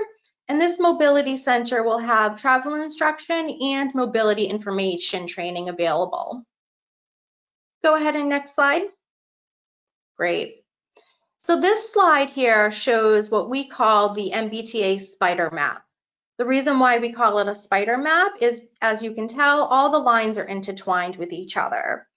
and 0.49 0.61
this 0.61 0.79
mobility 0.79 1.37
center 1.37 1.83
will 1.83 1.99
have 1.99 2.41
travel 2.41 2.75
instruction 2.75 3.57
and 3.63 3.95
mobility 3.95 4.45
information 4.45 5.27
training 5.27 5.69
available. 5.69 6.45
Go 7.83 7.95
ahead 7.95 8.17
and 8.17 8.29
next 8.29 8.55
slide. 8.55 8.83
Great. 10.17 10.65
So 11.39 11.61
this 11.61 11.91
slide 11.91 12.31
here 12.31 12.71
shows 12.71 13.31
what 13.31 13.51
we 13.51 13.67
call 13.67 14.15
the 14.15 14.31
MBTA 14.33 15.01
spider 15.01 15.51
map. 15.51 15.85
The 16.43 16.49
reason 16.49 16.81
why 16.81 16.99
we 16.99 17.13
call 17.13 17.39
it 17.39 17.47
a 17.47 17.55
spider 17.55 17.97
map 17.97 18.33
is, 18.41 18.67
as 18.81 19.01
you 19.01 19.13
can 19.13 19.29
tell, 19.29 19.63
all 19.63 19.93
the 19.93 19.99
lines 20.01 20.37
are 20.39 20.45
intertwined 20.45 21.15
with 21.15 21.33
each 21.33 21.57
other. 21.57 22.09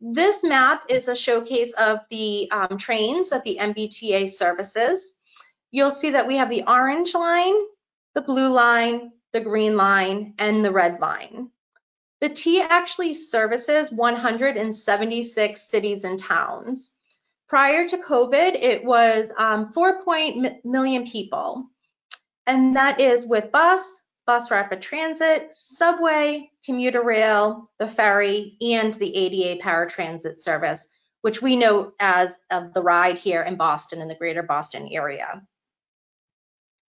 This 0.00 0.42
map 0.42 0.84
is 0.88 1.08
a 1.08 1.14
showcase 1.14 1.74
of 1.74 1.98
the 2.08 2.50
um, 2.52 2.78
trains 2.78 3.28
that 3.28 3.44
the 3.44 3.58
MBTA 3.60 4.30
services 4.30 5.12
you'll 5.72 5.90
see 5.90 6.08
that 6.08 6.26
we 6.26 6.38
have 6.38 6.48
the 6.48 6.64
orange 6.66 7.12
line, 7.12 7.52
the 8.14 8.22
blue 8.22 8.48
line, 8.48 9.12
the 9.34 9.42
green 9.42 9.76
line, 9.76 10.32
and 10.38 10.64
the 10.64 10.72
red 10.72 10.98
line. 10.98 11.50
The 12.22 12.30
T 12.30 12.62
actually 12.62 13.12
services 13.12 13.92
176 13.92 15.68
cities 15.68 16.04
and 16.04 16.18
towns. 16.18 16.94
Prior 17.46 17.86
to 17.88 17.98
COVID, 17.98 18.54
it 18.54 18.82
was 18.82 19.30
um, 19.36 19.70
4 19.74 20.02
million 20.64 21.06
people. 21.06 21.69
And 22.50 22.74
that 22.74 23.00
is 23.00 23.26
with 23.26 23.52
bus, 23.52 24.00
bus 24.26 24.50
rapid 24.50 24.82
transit, 24.82 25.54
subway, 25.54 26.50
commuter 26.66 27.00
rail, 27.04 27.70
the 27.78 27.86
ferry, 27.86 28.56
and 28.60 28.92
the 28.94 29.14
ADA 29.14 29.62
paratransit 29.62 30.36
service, 30.36 30.88
which 31.20 31.40
we 31.40 31.54
know 31.54 31.92
as 32.00 32.40
uh, 32.50 32.66
the 32.74 32.82
ride 32.82 33.18
here 33.18 33.42
in 33.42 33.54
Boston 33.54 34.02
in 34.02 34.08
the 34.08 34.16
greater 34.16 34.42
Boston 34.42 34.88
area. 34.90 35.40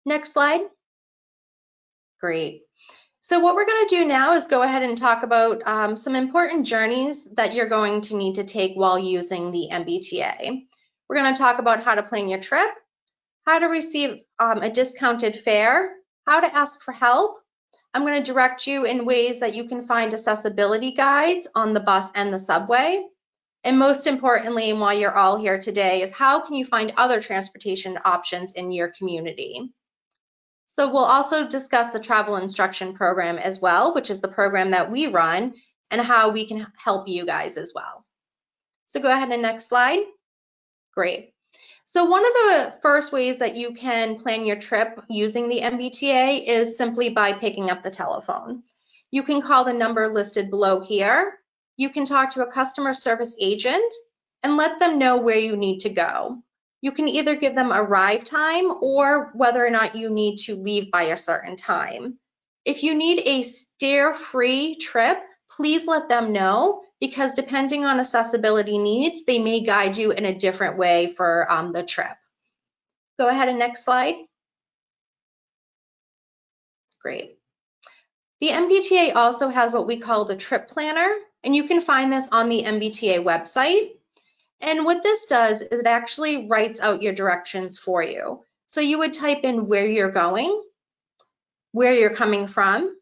Next 0.07 0.33
slide. 0.33 0.63
Great. 2.19 2.63
So 3.21 3.39
what 3.39 3.55
we're 3.55 3.67
going 3.67 3.87
to 3.87 3.95
do 3.95 4.07
now 4.07 4.33
is 4.33 4.47
go 4.47 4.63
ahead 4.63 4.83
and 4.83 4.97
talk 4.97 5.23
about 5.23 5.61
um, 5.67 5.97
some 5.97 6.17
important 6.17 6.67
journeys 6.67 7.29
that 7.37 7.53
you're 7.53 7.69
going 7.69 8.01
to 8.01 8.17
need 8.17 8.37
to 8.37 8.45
take 8.45 8.73
while 8.75 8.99
using 8.99 9.53
the 9.53 9.69
MBTA. 9.71 10.67
We're 11.11 11.17
going 11.17 11.35
to 11.35 11.39
talk 11.39 11.59
about 11.59 11.85
how 11.85 11.95
to 11.95 12.03
plan 12.03 12.31
your 12.31 12.41
trip, 12.41 12.71
how 13.47 13.59
to 13.59 13.67
receive 13.67 14.21
um, 14.39 14.63
a 14.63 14.71
discounted 14.71 15.37
fare, 15.37 15.95
how 16.27 16.41
to 16.41 16.55
ask 16.55 16.83
for 16.83 16.93
help. 16.93 17.39
I'm 17.95 18.03
going 18.03 18.23
to 18.23 18.33
direct 18.33 18.67
you 18.67 18.85
in 18.85 19.05
ways 19.05 19.41
that 19.41 19.55
you 19.55 19.69
can 19.69 19.87
find 19.87 20.15
accessibility 20.15 20.93
guides 20.93 21.47
on 21.55 21.75
the 21.75 21.81
bus 21.81 22.11
and 22.15 22.33
the 22.33 22.39
subway. 22.39 23.05
And 23.65 23.79
most 23.79 24.07
importantly, 24.07 24.71
and 24.71 24.81
while 24.81 24.99
you're 24.99 25.17
all 25.17 25.39
here 25.39 25.61
today, 25.61 26.03
is 26.03 26.13
how 26.13 26.41
can 26.41 26.55
you 26.55 26.65
find 26.65 26.93
other 26.97 27.21
transportation 27.21 27.99
options 28.05 28.53
in 28.53 28.73
your 28.73 28.93
community? 28.97 29.73
So 30.67 30.91
we'll 30.91 31.05
also 31.05 31.47
discuss 31.47 31.91
the 31.91 32.01
travel 32.01 32.37
instruction 32.37 32.95
program 32.95 33.37
as 33.39 33.61
well, 33.61 33.95
which 33.95 34.11
is 34.11 34.21
the 34.21 34.29
program 34.29 34.71
that 34.71 34.91
we 34.91 35.07
run 35.07 35.53
and 35.91 36.01
how 36.01 36.31
we 36.31 36.49
can 36.49 36.67
help 36.77 37.07
you 37.07 37.27
guys 37.27 37.59
as 37.59 37.73
well. 37.75 38.07
So 38.87 39.01
go 39.01 39.13
ahead 39.13 39.31
and 39.31 39.43
next 39.43 39.69
slide. 39.69 40.01
Great. 40.95 41.32
So 41.85 42.05
one 42.05 42.25
of 42.25 42.33
the 42.33 42.79
first 42.81 43.13
ways 43.13 43.39
that 43.39 43.57
you 43.57 43.73
can 43.73 44.17
plan 44.17 44.47
your 44.47 44.57
trip 44.57 45.03
using 45.11 45.49
the 45.49 45.61
MBTA 45.61 46.45
is 46.47 46.77
simply 46.77 47.11
by 47.11 47.33
picking 47.33 47.71
up 47.71 47.83
the 47.83 47.91
telephone. 47.91 48.63
You 49.11 49.23
can 49.23 49.43
call 49.43 49.65
the 49.65 49.73
number 49.73 50.13
listed 50.13 50.49
below 50.49 50.81
here. 50.81 51.39
You 51.77 51.91
can 51.91 52.05
talk 52.05 52.31
to 52.31 52.43
a 52.43 52.51
customer 52.51 52.95
service 52.95 53.37
agent 53.39 53.93
and 54.43 54.57
let 54.57 54.79
them 54.79 54.99
know 54.99 55.19
where 55.19 55.37
you 55.37 55.57
need 55.57 55.81
to 55.81 55.91
go. 55.91 56.43
You 56.81 56.93
can 56.93 57.09
either 57.09 57.37
give 57.37 57.55
them 57.55 57.73
arrive 57.73 58.25
time 58.25 58.73
or 58.81 59.31
whether 59.35 59.65
or 59.65 59.71
not 59.71 59.95
you 59.95 60.11
need 60.11 60.39
to 60.45 60.57
leave 60.57 60.91
by 60.91 61.05
a 61.05 61.17
certain 61.17 61.57
time. 61.57 62.19
If 62.65 62.83
you 62.83 62.95
need 62.95 63.23
a 63.27 63.43
stair-free 63.43 64.77
trip, 64.77 65.19
please 65.57 65.87
let 65.87 66.09
them 66.09 66.33
know 66.33 66.83
because 67.01 67.35
depending 67.35 67.85
on 67.85 68.01
accessibility 68.01 68.79
needs, 68.79 69.25
they 69.25 69.39
may 69.39 69.63
guide 69.63 69.97
you 69.97 70.13
in 70.13 70.25
a 70.25 70.39
different 70.39 70.79
way 70.79 71.13
for 71.17 71.51
um, 71.51 71.73
the 71.73 71.83
trip. 71.83 72.17
Go 73.19 73.29
ahead 73.29 73.49
and 73.49 73.59
next 73.59 73.85
slide. 73.85 74.15
Great. 77.03 77.39
The 78.41 78.49
MBTA 78.49 79.15
also 79.15 79.49
has 79.49 79.73
what 79.73 79.87
we 79.87 79.99
call 79.99 80.25
the 80.25 80.37
trip 80.37 80.69
planner, 80.69 81.13
and 81.45 81.55
you 81.55 81.65
can 81.65 81.81
find 81.81 82.13
this 82.13 82.29
on 82.33 82.49
the 82.49 82.63
MBTA 82.63 83.23
website. 83.23 83.91
And 84.61 84.85
what 84.85 85.03
this 85.03 85.27
does 85.27 85.63
is 85.63 85.81
it 85.81 85.87
actually 85.87 86.47
writes 86.49 86.81
out 86.81 87.03
your 87.03 87.13
directions 87.13 87.79
for 87.79 88.03
you. 88.03 88.45
So 88.69 88.81
you 88.81 88.99
would 88.99 89.13
type 89.13 89.41
in 89.43 89.67
where 89.67 89.87
you're 89.87 90.11
going, 90.13 90.63
where 91.73 91.93
you're 91.93 92.15
coming 92.15 92.47
from, 92.47 92.97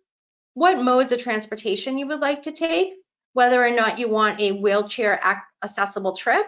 what 0.61 0.79
modes 0.79 1.11
of 1.11 1.19
transportation 1.19 1.97
you 1.97 2.07
would 2.07 2.21
like 2.21 2.43
to 2.43 2.53
take, 2.53 2.93
whether 3.33 3.65
or 3.65 3.71
not 3.71 3.99
you 3.99 4.11
want 4.11 4.43
a 4.43 4.53
wheelchair 4.53 5.19
accessible 5.65 6.15
trip. 6.15 6.45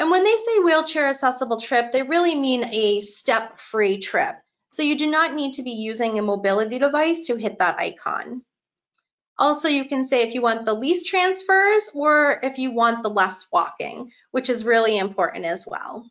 And 0.00 0.10
when 0.10 0.24
they 0.24 0.36
say 0.36 0.58
wheelchair 0.58 1.08
accessible 1.08 1.60
trip, 1.60 1.92
they 1.92 2.02
really 2.02 2.34
mean 2.34 2.64
a 2.64 3.00
step 3.02 3.60
free 3.60 3.98
trip. 3.98 4.34
So 4.70 4.82
you 4.82 4.98
do 4.98 5.08
not 5.08 5.34
need 5.34 5.52
to 5.54 5.62
be 5.62 5.70
using 5.70 6.18
a 6.18 6.22
mobility 6.22 6.80
device 6.80 7.26
to 7.26 7.36
hit 7.36 7.60
that 7.60 7.78
icon. 7.78 8.42
Also, 9.38 9.68
you 9.68 9.84
can 9.84 10.02
say 10.02 10.22
if 10.22 10.34
you 10.34 10.42
want 10.42 10.64
the 10.64 10.74
least 10.74 11.06
transfers 11.06 11.88
or 11.94 12.40
if 12.42 12.58
you 12.58 12.72
want 12.72 13.04
the 13.04 13.10
less 13.10 13.46
walking, 13.52 14.10
which 14.32 14.50
is 14.50 14.64
really 14.64 14.98
important 14.98 15.44
as 15.44 15.68
well. 15.68 16.10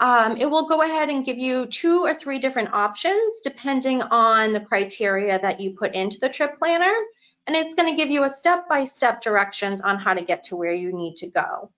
Um, 0.00 0.38
it 0.38 0.50
will 0.50 0.66
go 0.66 0.82
ahead 0.82 1.10
and 1.10 1.24
give 1.24 1.36
you 1.38 1.66
two 1.66 2.04
or 2.04 2.14
three 2.14 2.38
different 2.38 2.72
options 2.72 3.40
depending 3.42 4.00
on 4.02 4.52
the 4.52 4.60
criteria 4.60 5.38
that 5.40 5.60
you 5.60 5.72
put 5.72 5.94
into 5.94 6.18
the 6.18 6.28
trip 6.28 6.58
planner 6.58 6.92
and 7.46 7.56
it's 7.56 7.74
going 7.74 7.88
to 7.88 7.96
give 7.96 8.10
you 8.10 8.24
a 8.24 8.30
step-by-step 8.30 9.22
directions 9.22 9.80
on 9.80 9.98
how 9.98 10.14
to 10.14 10.22
get 10.22 10.44
to 10.44 10.56
where 10.56 10.72
you 10.72 10.92
need 10.92 11.16
to 11.16 11.26
go. 11.26 11.70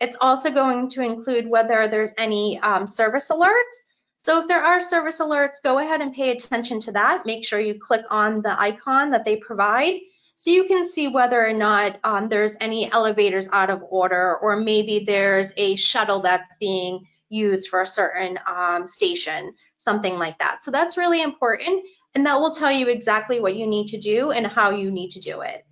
It's 0.00 0.16
also 0.20 0.50
going 0.50 0.88
to 0.90 1.02
include 1.02 1.48
whether 1.48 1.88
there's 1.88 2.12
any 2.18 2.58
um, 2.60 2.86
service 2.86 3.28
alerts. 3.28 3.76
So 4.16 4.40
if 4.40 4.48
there 4.48 4.62
are 4.62 4.80
service 4.80 5.20
alerts, 5.20 5.62
go 5.62 5.78
ahead 5.78 6.00
and 6.00 6.12
pay 6.12 6.30
attention 6.30 6.80
to 6.80 6.92
that. 6.92 7.26
Make 7.26 7.46
sure 7.46 7.60
you 7.60 7.78
click 7.78 8.04
on 8.10 8.42
the 8.42 8.60
icon 8.60 9.10
that 9.10 9.24
they 9.24 9.36
provide 9.36 10.00
so 10.34 10.50
you 10.50 10.64
can 10.64 10.88
see 10.88 11.08
whether 11.08 11.46
or 11.46 11.52
not 11.52 12.00
um, 12.02 12.28
there's 12.28 12.56
any 12.60 12.90
elevators 12.90 13.46
out 13.52 13.70
of 13.70 13.84
order 13.88 14.38
or 14.38 14.56
maybe 14.56 15.04
there's 15.06 15.52
a 15.56 15.76
shuttle 15.76 16.22
that's 16.22 16.56
being 16.56 17.06
used 17.30 17.68
for 17.68 17.80
a 17.80 17.86
certain 17.86 18.38
um, 18.46 18.86
station, 18.86 19.54
something 19.78 20.16
like 20.16 20.38
that. 20.38 20.62
So 20.62 20.70
that's 20.70 20.98
really 20.98 21.22
important 21.22 21.84
and 22.14 22.26
that 22.26 22.40
will 22.40 22.50
tell 22.50 22.72
you 22.72 22.88
exactly 22.88 23.40
what 23.40 23.56
you 23.56 23.66
need 23.66 23.88
to 23.88 23.98
do 23.98 24.32
and 24.32 24.46
how 24.46 24.70
you 24.70 24.90
need 24.90 25.10
to 25.12 25.20
do 25.20 25.40
it. 25.40 25.64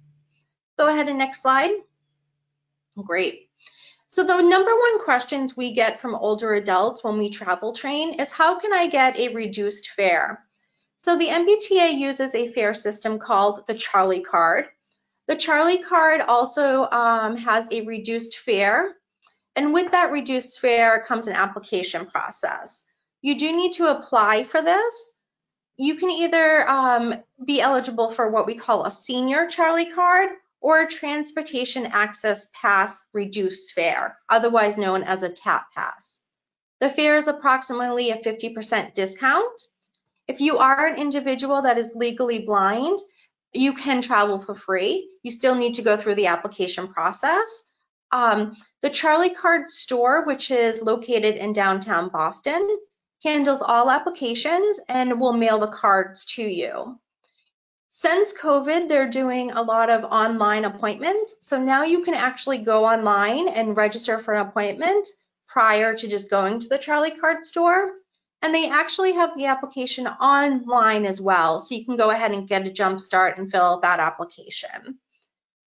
Go 0.79 0.89
ahead 0.89 1.09
and 1.09 1.19
next 1.19 1.43
slide. 1.43 1.73
Great. 3.05 3.51
So 4.07 4.25
the 4.25 4.41
number 4.41 4.75
one 4.75 5.05
questions 5.05 5.57
we 5.57 5.75
get 5.75 6.01
from 6.01 6.15
older 6.15 6.55
adults 6.55 7.05
when 7.05 7.19
we 7.19 7.29
travel 7.31 7.75
train 7.75 8.15
is 8.15 8.31
how 8.31 8.59
can 8.59 8.73
I 8.73 8.89
get 8.89 9.17
a 9.17 9.35
reduced 9.35 9.91
fare? 9.91 10.45
So 10.97 11.17
the 11.17 11.27
MBTA 11.27 11.99
uses 11.99 12.35
a 12.35 12.51
fare 12.53 12.75
system 12.75 13.19
called 13.19 13.67
the 13.67 13.75
Charlie 13.75 14.23
card. 14.23 14.67
The 15.27 15.37
Charlie 15.37 15.83
card 15.83 16.23
also 16.23 16.89
um, 16.91 17.37
has 17.37 17.69
a 17.71 17.83
reduced 17.83 18.39
fare. 18.39 18.95
And 19.59 19.75
with 19.75 19.91
that 19.91 20.11
reduced 20.11 20.61
fare 20.61 21.05
comes 21.07 21.27
an 21.27 21.35
application 21.35 22.07
process. 22.07 22.87
You 23.21 23.39
do 23.39 23.53
need 23.53 23.73
to 23.75 23.95
apply 23.95 24.45
for 24.45 24.63
this 24.63 25.13
you 25.79 25.95
can 25.95 26.11
either 26.11 26.69
um, 26.69 27.15
be 27.47 27.61
eligible 27.61 28.11
for 28.11 28.31
what 28.31 28.47
we 28.47 28.57
call 28.57 28.85
a 28.85 28.91
senior 28.91 29.47
Charlie 29.47 29.91
card 29.93 30.31
or 30.61 30.83
a 30.83 30.89
transportation 30.89 31.87
access 31.87 32.49
pass 32.53 33.07
reduced 33.13 33.73
fare, 33.75 34.19
otherwise 34.29 34.77
known 34.77 35.05
as 35.05 35.23
a 35.23 35.29
TAP 35.29 35.73
pass. 35.73 36.21
The 36.81 36.91
fare 36.91 37.17
is 37.17 37.29
approximately 37.29 38.11
a 38.11 38.17
50% 38.17 38.93
discount. 38.93 39.67
If 40.27 40.41
you 40.41 40.59
are 40.59 40.87
an 40.87 41.01
individual 41.01 41.63
that 41.63 41.79
is 41.79 41.95
legally 41.95 42.41
blind, 42.41 42.99
you 43.53 43.73
can 43.73 44.03
travel 44.03 44.41
for 44.41 44.57
free. 44.57 45.09
You 45.23 45.31
still 45.31 45.55
need 45.55 45.75
to 45.75 45.83
go 45.83 45.97
through 45.97 46.17
the 46.17 46.27
application 46.27 46.89
process. 46.89 47.63
Um, 48.11 48.57
the 48.83 48.91
Charlie 48.91 49.35
Card 49.35 49.71
store, 49.71 50.25
which 50.25 50.51
is 50.51 50.83
located 50.83 51.37
in 51.37 51.53
downtown 51.53 52.09
Boston, 52.09 52.67
handles 53.23 53.63
all 53.63 53.91
applications 53.91 54.81
and 54.89 55.21
will 55.21 55.33
mail 55.33 55.59
the 55.59 55.69
cards 55.69 56.25
to 56.25 56.43
you. 56.43 56.99
Since 57.89 58.33
COVID, 58.35 58.89
they're 58.89 59.11
doing 59.11 59.51
a 59.51 59.63
lot 59.63 59.91
of 59.91 60.05
online 60.05 60.65
appointments. 60.65 61.35
So 61.41 61.61
now 61.61 61.83
you 61.85 62.05
can 62.05 62.15
actually 62.15 62.59
go 62.59 62.85
online 62.85 63.49
and 63.49 63.77
register 63.77 64.19
for 64.19 64.35
an 64.35 64.47
appointment 64.47 65.09
prior 65.47 65.95
to 65.95 66.07
just 66.07 66.31
going 66.31 66.61
to 66.61 66.69
the 66.69 66.79
Charlie 66.79 67.19
Card 67.19 67.45
store. 67.45 67.95
And 68.41 68.55
they 68.55 68.69
actually 68.69 69.13
have 69.15 69.37
the 69.37 69.47
application 69.47 70.07
online 70.07 71.07
as 71.07 71.21
well. 71.21 71.59
So 71.59 71.75
you 71.75 71.85
can 71.85 71.97
go 71.97 72.11
ahead 72.11 72.31
and 72.31 72.47
get 72.47 72.67
a 72.67 72.71
jump 72.71 73.01
start 73.01 73.37
and 73.37 73.51
fill 73.51 73.63
out 73.63 73.83
that 73.83 73.99
application. 73.99 74.99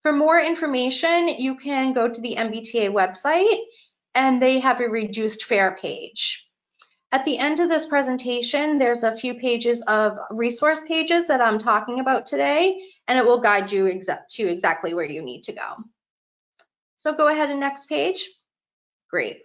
For 0.04 0.12
more 0.12 0.40
information, 0.40 1.28
you 1.28 1.56
can 1.56 1.94
go 1.94 2.08
to 2.08 2.22
the 2.22 2.36
MBTA 2.36 2.90
website 2.90 3.60
and 4.16 4.42
they 4.42 4.60
have 4.60 4.82
a 4.82 4.90
reduced 4.90 5.46
fare 5.46 5.78
page. 5.80 6.48
At 7.12 7.26
the 7.26 7.38
end 7.38 7.60
of 7.60 7.70
this 7.70 7.86
presentation, 7.86 8.78
there's 8.78 9.04
a 9.04 9.18
few 9.18 9.36
pages 9.36 9.82
of 9.82 10.18
resource 10.30 10.82
pages 10.88 11.28
that 11.28 11.42
I'm 11.42 11.60
talking 11.60 12.00
about 12.00 12.26
today, 12.26 12.82
and 13.08 13.20
it 13.20 13.26
will 13.26 13.42
guide 13.42 13.72
you 13.72 13.92
to 14.30 14.48
exactly 14.48 14.94
where 14.94 15.06
you 15.06 15.22
need 15.22 15.44
to 15.44 15.52
go. 15.52 15.76
So 16.96 17.14
go 17.14 17.28
ahead 17.28 17.50
and 17.50 17.60
next 17.60 17.88
page. 17.88 18.30
Great. 19.10 19.42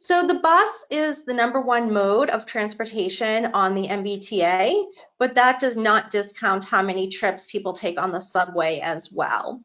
So 0.00 0.26
the 0.26 0.40
bus 0.40 0.84
is 0.90 1.24
the 1.24 1.34
number 1.34 1.60
one 1.60 1.92
mode 1.92 2.30
of 2.30 2.46
transportation 2.46 3.46
on 3.46 3.74
the 3.74 3.86
MBTA, 3.86 4.86
but 5.18 5.34
that 5.36 5.60
does 5.60 5.76
not 5.76 6.10
discount 6.10 6.64
how 6.64 6.82
many 6.82 7.08
trips 7.08 7.46
people 7.46 7.72
take 7.72 8.00
on 8.00 8.10
the 8.10 8.20
subway 8.20 8.80
as 8.80 9.12
well. 9.12 9.62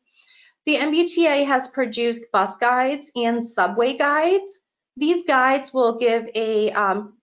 The 0.66 0.76
MBTA 0.76 1.48
has 1.48 1.68
produced 1.68 2.32
bus 2.32 2.56
guides 2.58 3.10
and 3.16 3.44
subway 3.44 3.98
guides 3.98 4.60
these 4.98 5.24
guides 5.24 5.74
will 5.74 5.98
give 5.98 6.30
a 6.36 6.72
um, 6.72 7.14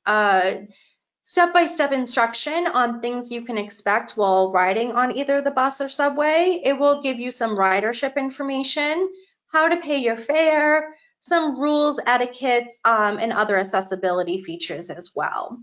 step-by-step 1.23 1.91
-step 1.91 1.95
instruction 1.95 2.67
on 2.67 3.01
things 3.01 3.31
you 3.31 3.43
can 3.43 3.57
expect 3.57 4.13
while 4.13 4.53
riding 4.53 4.93
on 4.93 5.17
either 5.17 5.41
the 5.41 5.51
bus 5.51 5.81
or 5.81 5.89
subway. 5.89 6.61
It 6.65 6.79
will 6.79 7.01
give 7.01 7.19
you 7.19 7.31
some 7.31 7.57
ridership 7.57 8.17
information, 8.17 9.09
how 9.47 9.69
to 9.69 9.77
pay 9.77 9.99
your 9.99 10.17
fare, 10.17 10.95
some 11.23 11.59
rules, 11.61 12.01
etiquettes, 12.05 12.81
um, 12.85 13.19
and 13.19 13.33
other 13.33 13.57
accessibility 13.57 14.43
features 14.43 14.91
as 14.91 15.13
well. 15.15 15.57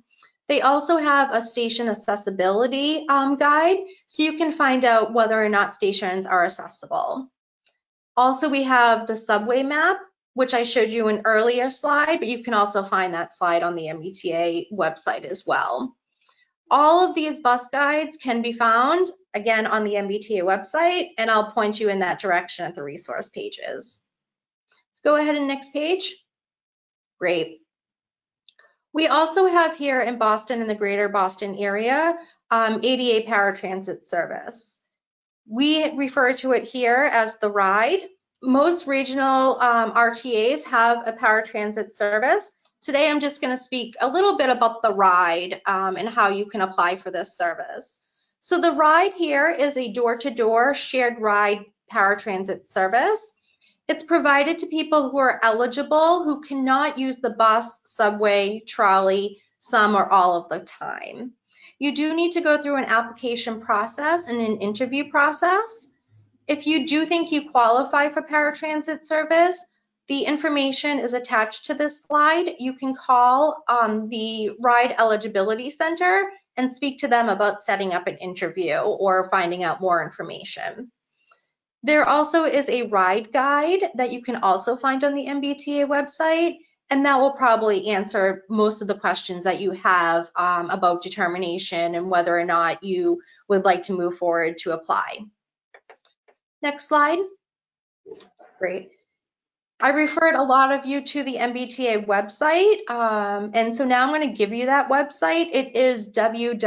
They 0.48 0.62
also 0.62 0.95
have 0.95 1.32
a 1.32 1.41
station 1.41 1.89
accessibility 1.89 3.06
um, 3.10 3.36
guide, 3.36 3.78
so 4.08 4.24
you 4.24 4.38
can 4.38 4.54
find 4.54 4.86
out 4.86 5.13
whether 5.13 5.43
or 5.43 5.50
not 5.50 5.74
stations 5.74 6.26
are 6.26 6.45
accessible. 6.45 7.30
Also, 8.15 8.50
we 8.50 8.63
have 8.63 9.06
the 9.06 9.17
subway 9.17 9.62
map, 9.62 9.98
which 10.34 10.54
I 10.54 10.63
showed 10.63 10.91
you 10.91 11.10
an 11.10 11.22
earlier 11.26 11.69
slide, 11.69 12.19
but 12.19 12.30
you 12.30 12.41
can 12.41 12.54
also 12.54 12.82
find 12.84 13.13
that 13.13 13.34
slide 13.34 13.62
on 13.62 13.76
the 13.76 13.88
MBTA 13.88 14.72
website 14.72 15.26
as 15.26 15.45
well. 15.45 15.93
All 16.72 17.06
of 17.06 17.15
these 17.15 17.39
bus 17.39 17.67
guides 17.67 18.15
can 18.15 18.41
be 18.41 18.54
found, 18.54 19.12
again, 19.34 19.67
on 19.67 19.84
the 19.84 19.95
MBTA 19.95 20.41
website, 20.41 21.10
and 21.17 21.30
I'll 21.30 21.52
point 21.52 21.82
you 21.82 21.89
in 21.89 22.00
that 22.00 22.19
direction 22.19 22.65
at 22.65 22.76
the 22.76 22.84
resource 22.84 23.28
pages. 23.28 24.00
Let's 25.00 25.16
go 25.16 25.22
ahead 25.22 25.36
and 25.36 25.48
next 25.48 25.72
page. 25.72 26.14
Great. 27.20 27.62
We 28.92 29.08
also 29.08 29.48
have 29.48 29.78
here 29.78 30.02
in 30.02 30.18
Boston, 30.18 30.60
in 30.60 30.68
the 30.68 30.76
greater 30.76 31.08
Boston 31.08 31.56
area, 31.56 32.18
um, 32.52 32.82
ADA 32.84 33.26
paratransit 33.26 34.06
service. 34.06 34.78
We 35.48 35.96
refer 35.96 36.34
to 36.34 36.52
it 36.52 36.66
here 36.66 37.10
as 37.14 37.38
the 37.38 37.50
RIDE, 37.50 38.10
most 38.42 38.88
regional 38.88 39.58
um, 39.62 39.94
RTAs 39.94 40.64
have 40.64 41.08
a 41.08 41.14
paratransit 41.14 41.94
service. 41.94 42.52
Today, 42.82 43.10
I'm 43.10 43.22
just 43.22 43.40
going 43.40 43.56
to 43.56 43.64
speak 43.64 43.96
a 44.02 44.10
little 44.10 44.38
bit 44.38 44.50
about 44.50 44.82
the 44.82 44.94
ride 44.94 45.62
um, 45.66 45.96
and 45.96 46.10
how 46.10 46.28
you 46.28 46.46
can 46.46 46.60
apply 46.60 46.98
for 46.98 47.10
this 47.10 47.38
service. 47.38 48.00
So 48.42 48.60
the 48.60 48.74
ride 48.74 49.14
here 49.14 49.50
is 49.50 49.78
a 49.78 49.94
door-to-door 49.94 50.74
-door 50.74 50.76
shared 50.76 51.22
ride 51.22 51.64
paratransit 51.90 52.66
service. 52.66 53.34
It's 53.89 54.04
provided 54.04 54.60
to 54.60 54.67
people 54.67 55.10
who 55.10 55.17
are 55.17 55.39
eligible 55.41 56.23
who 56.23 56.41
cannot 56.41 56.99
use 56.99 57.17
the 57.17 57.32
bus, 57.32 57.80
subway, 57.86 58.62
trolley, 58.67 59.41
some 59.58 59.95
or 59.95 60.08
all 60.12 60.36
of 60.36 60.47
the 60.47 60.60
time. 60.60 61.34
You 61.80 61.95
do 61.95 62.13
need 62.13 62.32
to 62.34 62.41
go 62.41 62.62
through 62.62 62.75
an 62.75 62.86
application 62.86 63.60
process 63.60 64.28
and 64.28 64.39
an 64.39 64.58
interview 64.58 65.10
process. 65.10 65.88
If 66.47 66.67
you 66.67 66.86
do 66.86 67.04
think 67.08 67.32
you 67.32 67.49
qualify 67.49 68.10
for 68.10 68.21
paratransit 68.21 69.04
service, 69.04 69.60
the 70.08 70.21
information 70.21 70.99
is 70.99 71.13
attached 71.13 71.65
to 71.65 71.73
this 71.73 72.02
slide. 72.02 72.58
You 72.60 72.73
can 72.73 72.93
call 72.93 73.63
um, 73.67 74.08
the 74.08 74.52
Ride 74.60 74.93
Eligibility 74.99 75.71
Center 75.71 76.30
and 76.58 76.71
speak 76.71 76.99
to 76.99 77.08
them 77.08 77.28
about 77.28 77.63
setting 77.63 77.93
up 77.93 78.06
an 78.06 78.17
interview 78.17 78.75
or 78.75 79.32
finding 79.32 79.63
out 79.63 79.82
more 79.82 80.04
information. 80.04 80.91
There 81.84 82.06
also 82.06 82.44
is 82.44 82.68
a 82.70 82.84
ride 82.84 83.32
guide 83.32 83.89
that 83.96 84.12
you 84.12 84.22
can 84.22 84.36
also 84.38 84.76
find 84.76 85.04
on 85.04 85.13
the 85.13 85.28
MBTA 85.28 85.88
website, 85.88 86.58
and 86.89 87.06
that 87.06 87.20
will 87.20 87.32
probably 87.32 87.88
answer 87.88 88.44
most 88.50 88.82
of 88.82 88.88
the 88.88 88.98
questions 89.00 89.44
that 89.46 89.62
you 89.62 89.72
have 89.72 90.30
um, 90.36 90.70
about 90.70 91.04
determination 91.04 91.96
and 91.96 92.10
whether 92.10 92.38
or 92.38 92.44
not 92.44 92.84
you 92.84 93.22
would 93.48 93.63
like 93.63 93.84
to 93.84 93.94
move 93.94 94.18
forward 94.18 94.58
to 94.58 94.72
apply. 94.72 95.20
Next 96.62 96.88
slide. 96.88 97.20
Great. 98.60 98.89
I 99.82 99.89
referred 99.92 100.36
a 100.36 100.44
lot 100.44 100.74
of 100.74 100.86
you 100.86 101.02
to 101.02 101.24
the 101.24 101.36
MBTA 101.36 102.06
website, 102.06 102.89
um, 102.89 103.52
and 103.54 103.74
so 103.74 103.86
now 103.86 104.04
I'm 104.04 104.10
going 104.10 104.28
to 104.30 104.36
give 104.36 104.52
you 104.52 104.65
that 104.65 104.89
website. 104.89 105.52
It 105.54 105.74
is 105.78 106.12
www.mbta.com. 106.12 106.60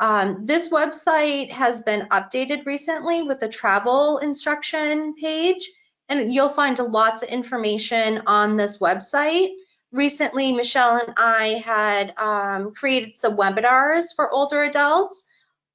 Um, 0.00 0.46
this 0.46 0.68
website 0.68 1.50
has 1.50 1.82
been 1.82 2.06
updated 2.10 2.66
recently 2.66 3.22
with 3.22 3.40
the 3.40 3.48
travel 3.48 4.18
instruction 4.18 5.14
page, 5.14 5.70
and 6.08 6.32
you'll 6.32 6.48
find 6.48 6.78
lots 6.78 7.22
of 7.22 7.28
information 7.28 8.22
on 8.26 8.56
this 8.56 8.78
website. 8.78 9.50
Recently, 9.90 10.52
Michele 10.52 10.98
and 10.98 11.14
I 11.16 11.62
had 11.64 12.14
um, 12.16 12.72
created 12.74 13.16
some 13.16 13.36
webinars 13.36 14.14
for 14.14 14.30
older 14.30 14.62
adults 14.64 15.24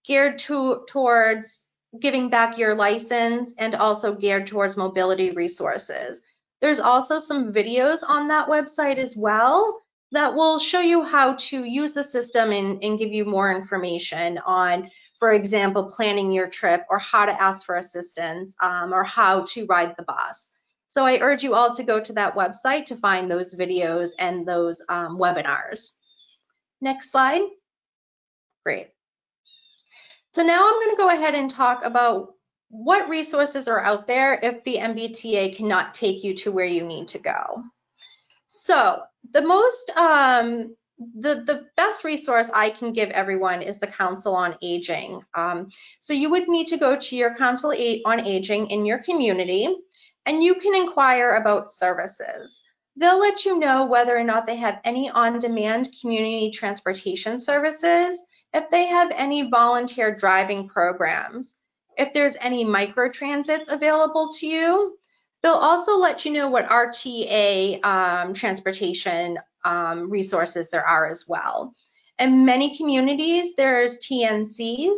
geared 0.06 0.38
to, 0.38 0.86
towards 0.88 1.66
giving 2.00 2.30
back 2.30 2.58
your 2.58 2.76
license 2.76 3.54
and 3.58 3.76
also 3.76 4.14
geared 4.14 4.48
towards 4.48 4.78
mobility 4.78 5.32
resources. 5.32 6.22
There's 6.62 6.80
also 6.80 7.20
some 7.20 7.52
videos 7.52 8.00
on 8.08 8.30
that 8.30 8.48
website 8.48 8.98
as 8.98 9.18
well 9.18 9.83
that 10.14 10.36
will 10.36 10.60
show 10.60 10.80
you 10.80 11.04
how 11.04 11.34
to 11.34 11.64
use 11.64 11.94
the 11.94 12.04
system 12.04 12.52
and, 12.52 12.82
and 12.84 13.00
give 13.00 13.12
you 13.12 13.26
more 13.26 13.52
information 13.52 14.38
on, 14.46 14.90
for 15.18 15.34
example, 15.34 15.86
planning 15.86 16.32
your 16.32 16.48
trip 16.48 16.86
or 16.88 17.00
how 17.00 17.26
to 17.26 17.42
ask 17.42 17.66
for 17.66 17.78
assistance 17.78 18.56
um, 18.62 18.94
or 18.94 19.04
how 19.04 19.44
to 19.50 19.66
ride 19.66 19.96
the 19.98 20.04
bus. 20.04 20.52
So 20.88 21.04
I 21.04 21.20
urge 21.20 21.44
you 21.44 21.56
all 21.56 21.74
to 21.74 21.84
go 21.84 22.00
to 22.00 22.14
that 22.14 22.36
website 22.36 22.86
to 22.86 22.96
find 22.96 23.30
those 23.30 23.56
videos 23.56 24.12
and 24.20 24.48
those 24.48 24.84
um, 24.88 25.18
webinars. 25.18 25.90
Next 26.80 27.10
slide. 27.10 27.42
Great. 28.64 28.90
So 30.36 30.44
now 30.44 30.68
I'm 30.68 30.80
going 30.80 30.92
to 30.92 31.02
go 31.02 31.10
ahead 31.10 31.34
and 31.34 31.50
talk 31.50 31.84
about 31.84 32.36
what 32.70 33.10
resources 33.10 33.68
are 33.68 33.84
out 33.84 34.06
there 34.06 34.40
if 34.44 34.64
the 34.64 34.78
MBTA 34.78 35.56
cannot 35.56 35.96
take 35.96 36.24
you 36.24 36.36
to 36.36 36.52
where 36.52 36.66
you 36.66 36.84
need 36.84 37.08
to 37.10 37.20
go. 37.20 37.64
So 38.56 39.02
the 39.32 39.42
most, 39.42 39.90
um, 39.98 40.76
the, 41.16 41.44
the 41.44 41.66
best 41.76 42.04
resource 42.04 42.52
I 42.54 42.70
can 42.70 42.94
give 42.94 43.10
everyone 43.10 43.64
is 43.64 43.80
the 43.80 43.88
Council 43.88 44.36
on 44.36 44.56
Aging. 44.62 45.24
Um, 45.34 45.70
so 46.00 46.14
you 46.14 46.30
would 46.30 46.48
need 46.48 46.68
to 46.68 46.78
go 46.78 46.96
to 46.96 47.16
your 47.16 47.36
Council 47.36 47.72
on 48.06 48.20
Aging 48.20 48.68
in 48.68 48.86
your 48.86 49.00
community 49.00 49.76
and 50.28 50.44
you 50.44 50.54
can 50.54 50.76
inquire 50.76 51.32
about 51.32 51.72
services. 51.72 52.64
They'll 52.96 53.20
let 53.20 53.44
you 53.44 53.58
know 53.58 53.88
whether 53.88 54.16
or 54.16 54.24
not 54.24 54.46
they 54.46 54.58
have 54.58 54.80
any 54.84 55.10
on-demand 55.10 55.90
community 56.00 56.52
transportation 56.52 57.40
services, 57.40 58.22
if 58.54 58.70
they 58.70 58.86
have 58.86 59.12
any 59.16 59.50
volunteer 59.50 60.16
driving 60.16 60.68
programs, 60.68 61.56
if 61.98 62.14
there's 62.14 62.38
any 62.40 62.64
microtransits 62.64 63.68
available 63.68 64.32
to 64.34 64.46
you, 64.46 64.98
They'll 65.44 65.54
also 65.54 65.98
let 65.98 66.24
you 66.24 66.32
know 66.32 66.50
what 66.50 66.70
RTA 66.70 67.84
um, 67.86 68.34
transportation 68.34 69.38
um, 69.66 70.10
resources 70.10 70.70
there 70.70 70.86
are 70.86 71.08
as 71.08 71.28
well. 71.28 71.74
In 72.18 72.46
many 72.46 72.78
communities, 72.78 73.54
there's 73.56 73.98
TNCs, 73.98 74.98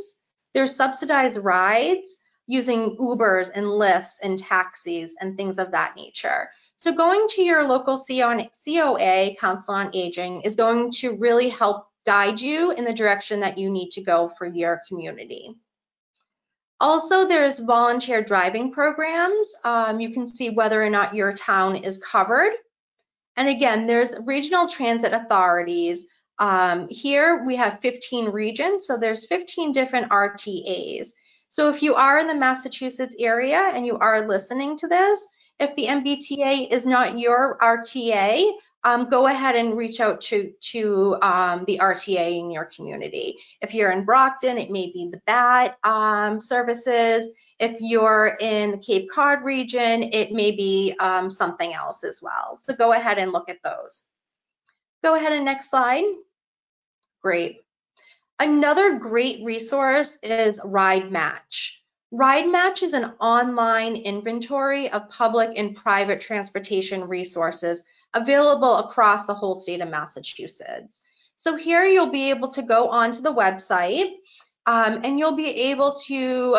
there's 0.54 0.76
subsidized 0.76 1.40
rides 1.40 2.20
using 2.46 2.96
Ubers 2.98 3.50
and 3.56 3.66
Lyfts 3.66 4.20
and 4.22 4.38
taxis 4.38 5.16
and 5.20 5.36
things 5.36 5.58
of 5.58 5.72
that 5.72 5.96
nature. 5.96 6.50
So 6.78 6.94
going 6.94 7.26
to 7.30 7.42
your 7.42 7.68
local 7.68 7.98
COA, 7.98 9.36
Council 9.40 9.74
on 9.74 9.96
Aging, 9.96 10.42
is 10.42 10.56
going 10.56 10.92
to 10.92 11.16
really 11.16 11.50
help 11.50 11.88
guide 12.06 12.40
you 12.40 12.72
in 12.72 12.86
the 12.86 12.94
direction 12.94 13.40
that 13.40 13.58
you 13.58 13.72
need 13.72 13.90
to 13.92 14.02
go 14.02 14.30
for 14.30 14.46
your 14.46 14.82
community. 14.88 15.56
Also, 16.82 17.26
there's 17.28 17.60
volunteer 17.60 18.22
driving 18.22 18.72
programs. 18.72 19.54
Um, 19.64 20.00
you 20.00 20.12
can 20.12 20.26
see 20.26 20.50
whether 20.50 20.84
or 20.84 20.90
not 20.90 21.14
your 21.14 21.34
town 21.34 21.78
is 21.78 21.98
covered. 22.00 22.52
And 23.38 23.48
again, 23.50 23.88
there's 23.88 24.16
regional 24.26 24.68
transit 24.68 25.14
authorities. 25.14 26.06
Um, 26.40 26.88
here 26.90 27.46
we 27.46 27.56
have 27.56 27.80
15 27.80 28.26
regions, 28.30 28.86
so 28.86 28.98
there's 28.98 29.26
15 29.28 29.72
different 29.72 30.10
RTAs. 30.10 31.12
So 31.48 31.70
if 31.70 31.82
you 31.82 31.96
are 31.96 32.20
in 32.20 32.28
the 32.28 32.36
Massachusetts 32.36 33.16
area 33.20 33.72
and 33.74 33.86
you 33.86 33.98
are 33.98 34.28
listening 34.28 34.78
to 34.78 34.88
this, 34.88 35.26
if 35.60 35.74
the 35.76 35.86
MBTA 35.86 36.70
is 36.70 36.86
not 36.86 37.18
your 37.18 37.58
RTA, 37.62 38.52
um, 38.86 39.10
go 39.10 39.26
ahead 39.26 39.56
and 39.56 39.76
reach 39.76 40.00
out 40.00 40.22
to, 40.22 40.54
to 40.62 41.18
um, 41.24 41.66
the 41.66 41.80
RTA 41.82 42.40
in 42.40 42.52
your 42.52 42.66
community. 42.66 43.40
If 43.62 43.74
you're 43.74 43.92
in 43.92 44.06
Brockton, 44.06 44.60
it 44.60 44.70
may 44.70 44.92
be 44.92 45.10
the 45.12 45.22
BAT 45.26 45.78
um, 45.84 46.40
services. 46.40 47.28
If 47.60 47.82
you're 47.82 48.38
in 48.40 48.72
the 48.72 48.78
Cape 48.78 49.10
Cod 49.10 49.44
region, 49.44 50.04
it 50.04 50.32
may 50.32 50.52
be 50.52 50.96
um, 51.00 51.32
something 51.32 51.74
else 51.74 52.04
as 52.04 52.22
well. 52.22 52.58
So 52.58 52.76
go 52.76 52.94
ahead 52.94 53.18
and 53.18 53.32
look 53.32 53.50
at 53.50 53.64
those. 53.64 54.04
Go 55.04 55.16
ahead 55.16 55.32
and 55.32 55.46
next 55.46 55.72
slide. 55.72 56.06
Great. 57.24 57.62
Another 58.40 59.00
great 59.00 59.44
resource 59.44 60.20
is 60.22 60.60
Ride 60.64 61.12
Match. 61.12 61.82
Ride 62.12 62.48
Match 62.48 62.84
is 62.84 62.94
an 62.94 63.14
online 63.20 63.96
inventory 63.96 64.90
of 64.92 65.10
public 65.10 65.58
and 65.58 65.76
private 65.76 66.22
transportation 66.22 67.08
resources 67.08 67.84
available 68.14 68.78
across 68.78 69.26
the 69.26 69.34
whole 69.34 69.56
state 69.56 69.82
of 69.82 69.90
Massachusetts. 69.90 71.02
So 71.36 71.56
here 71.56 71.84
you'll 71.86 72.12
be 72.12 72.30
able 72.30 72.50
to 72.50 72.62
go 72.62 72.90
onto 72.90 73.22
the 73.22 73.34
website 73.34 74.14
um, 74.68 75.02
and 75.04 75.20
you'll 75.20 75.36
be 75.36 75.50
able 75.50 75.96
to 76.06 76.58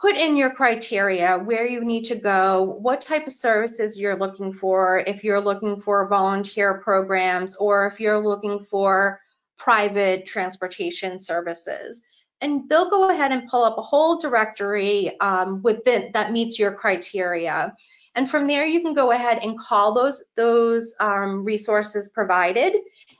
put 0.00 0.16
in 0.16 0.36
your 0.36 0.50
criteria, 0.50 1.38
where 1.38 1.66
you 1.66 1.84
need 1.84 2.04
to 2.04 2.14
go, 2.14 2.78
what 2.80 3.00
type 3.00 3.26
of 3.26 3.32
services 3.32 3.98
you're 3.98 4.18
looking 4.18 4.52
for, 4.52 5.02
if 5.08 5.24
you're 5.24 5.40
looking 5.40 5.80
for 5.80 6.08
volunteer 6.08 6.78
programs 6.78 7.56
or 7.56 7.86
if 7.86 7.98
you're 7.98 8.18
looking 8.18 8.60
for 8.60 9.20
private 9.56 10.24
transportation 10.24 11.18
services 11.18 12.00
and 12.40 12.68
they'll 12.68 12.90
go 12.90 13.10
ahead 13.10 13.32
and 13.32 13.48
pull 13.48 13.64
up 13.64 13.78
a 13.78 13.82
whole 13.82 14.18
directory 14.18 15.18
um, 15.20 15.62
within 15.62 16.10
that 16.12 16.32
meets 16.32 16.58
your 16.58 16.72
criteria. 16.72 17.74
And 18.14 18.28
from 18.28 18.46
there, 18.46 18.66
you 18.66 18.80
can 18.80 18.94
go 18.94 19.12
ahead 19.12 19.38
and 19.42 19.58
call 19.58 19.94
those 19.94 20.22
those 20.34 20.94
um, 21.00 21.44
resources 21.44 22.08
provided 22.08 22.74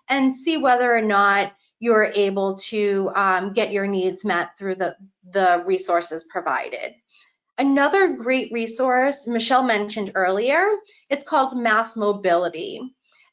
and 0.09 0.35
see 0.35 0.57
whether 0.57 0.95
or 0.95 1.03
not 1.03 1.53
you're 1.81 2.11
able 2.15 2.57
to 2.57 3.11
um, 3.15 3.53
get 3.53 3.73
your 3.73 3.87
needs 3.87 4.25
met 4.25 4.57
through 4.59 4.75
the, 4.75 4.97
the 5.31 5.63
resources 5.67 6.25
provided. 6.25 6.95
Another 7.59 8.15
great 8.15 8.53
resource 8.53 9.27
Michele 9.27 9.63
mentioned 9.63 10.13
earlier, 10.15 10.65
it's 11.11 11.25
called 11.25 11.57
Mass 11.57 11.97
Mobility. 11.97 12.81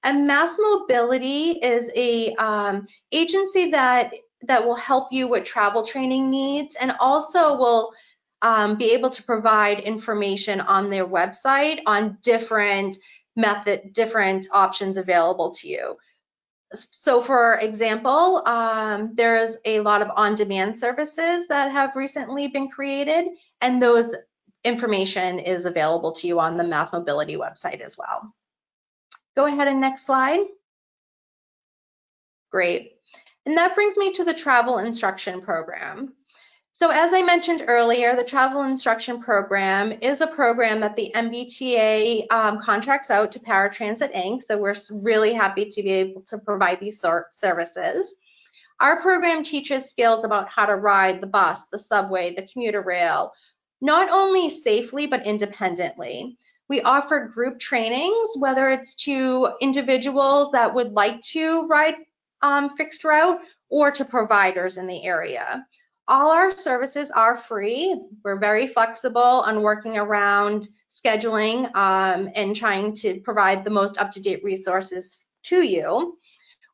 And 0.03 0.27
Mass 0.27 0.55
Mobility 0.59 1.51
is 1.63 1.89
a 1.95 2.35
um, 2.35 2.85
agency 3.11 3.71
that 3.71 4.13
that 4.47 4.65
will 4.65 4.75
help 4.75 5.11
you 5.11 5.27
with 5.27 5.43
travel 5.43 5.83
training 5.83 6.29
needs 6.29 6.75
and 6.75 6.91
also 6.99 7.57
will 7.57 7.93
um, 8.41 8.77
be 8.77 8.91
able 8.91 9.09
to 9.09 9.23
provide 9.23 9.79
information 9.79 10.61
on 10.61 10.89
their 10.89 11.05
website 11.05 11.79
on 11.85 12.17
different 12.21 12.97
method, 13.35 13.93
different 13.93 14.47
options 14.51 14.97
available 14.97 15.51
to 15.51 15.67
you. 15.67 15.97
So 16.73 17.21
for 17.21 17.55
example, 17.59 18.43
um, 18.45 19.11
there's 19.13 19.57
a 19.65 19.79
lot 19.79 20.01
of 20.01 20.09
on-demand 20.15 20.77
services 20.77 21.47
that 21.47 21.71
have 21.71 21.95
recently 21.95 22.47
been 22.47 22.69
created 22.69 23.27
and 23.61 23.81
those 23.81 24.13
information 24.63 25.39
is 25.39 25.65
available 25.65 26.11
to 26.11 26.27
you 26.27 26.39
on 26.39 26.57
the 26.57 26.63
Mass 26.63 26.91
Mobility 26.91 27.37
website 27.37 27.81
as 27.81 27.97
well. 27.97 28.33
Go 29.35 29.45
ahead 29.45 29.67
and 29.67 29.79
next 29.79 30.05
slide. 30.05 30.41
Great. 32.51 32.94
And 33.45 33.57
that 33.57 33.75
brings 33.75 33.95
me 33.97 34.11
to 34.13 34.23
the 34.23 34.33
travel 34.33 34.79
instruction 34.79 35.41
program. 35.41 36.13
So 36.71 36.89
as 36.89 37.13
I 37.13 37.21
mentioned 37.21 37.63
earlier, 37.67 38.17
the 38.17 38.23
travel 38.23 38.63
instruction 38.63 39.21
program 39.21 39.93
is 40.01 40.19
a 40.19 40.27
program 40.27 40.81
that 40.81 40.97
the 40.97 41.09
MBTA 41.15 42.25
um, 42.31 42.59
contracts 42.59 43.09
out 43.09 43.31
to 43.31 43.39
Paratransit 43.39 44.13
Inc. 44.13 44.43
So 44.43 44.57
we're 44.57 44.75
really 44.91 45.33
happy 45.33 45.65
to 45.65 45.81
be 45.81 45.91
able 45.91 46.21
to 46.23 46.37
provide 46.37 46.81
these 46.81 47.01
services. 47.29 48.15
Our 48.81 49.01
program 49.01 49.41
teaches 49.41 49.89
skills 49.89 50.25
about 50.25 50.49
how 50.49 50.65
to 50.65 50.75
ride 50.75 51.21
the 51.21 51.27
bus, 51.27 51.63
the 51.71 51.79
subway, 51.79 52.35
the 52.35 52.47
commuter 52.51 52.81
rail, 52.81 53.31
not 53.79 54.09
only 54.11 54.49
safely 54.49 55.07
but 55.07 55.25
independently. 55.25 56.37
We 56.67 56.81
offer 56.81 57.31
group 57.33 57.57
trainings, 57.57 58.35
whether 58.37 58.69
it's 58.69 58.95
to 59.05 59.51
individuals 59.61 60.51
that 60.51 60.73
would 60.73 60.91
like 60.91 61.21
to 61.21 61.67
ride 61.67 61.95
um, 62.45 62.69
fixed 62.77 63.03
route 63.03 63.39
or 63.69 63.91
to 63.91 64.05
providers 64.05 64.77
in 64.77 64.85
the 64.85 65.03
area. 65.03 65.65
All 66.07 66.29
our 66.29 66.55
services 66.55 67.09
are 67.09 67.35
free. 67.35 67.99
We're 68.23 68.37
very 68.37 68.67
flexible 68.67 69.21
on 69.49 69.63
working 69.63 69.97
around 69.97 70.69
scheduling 70.87 71.75
um, 71.75 72.29
and 72.35 72.55
trying 72.55 72.93
to 72.97 73.19
provide 73.21 73.63
the 73.63 73.71
most 73.71 73.97
up-to-date 73.97 74.43
resources 74.43 75.25
to 75.45 75.63
you. 75.63 76.19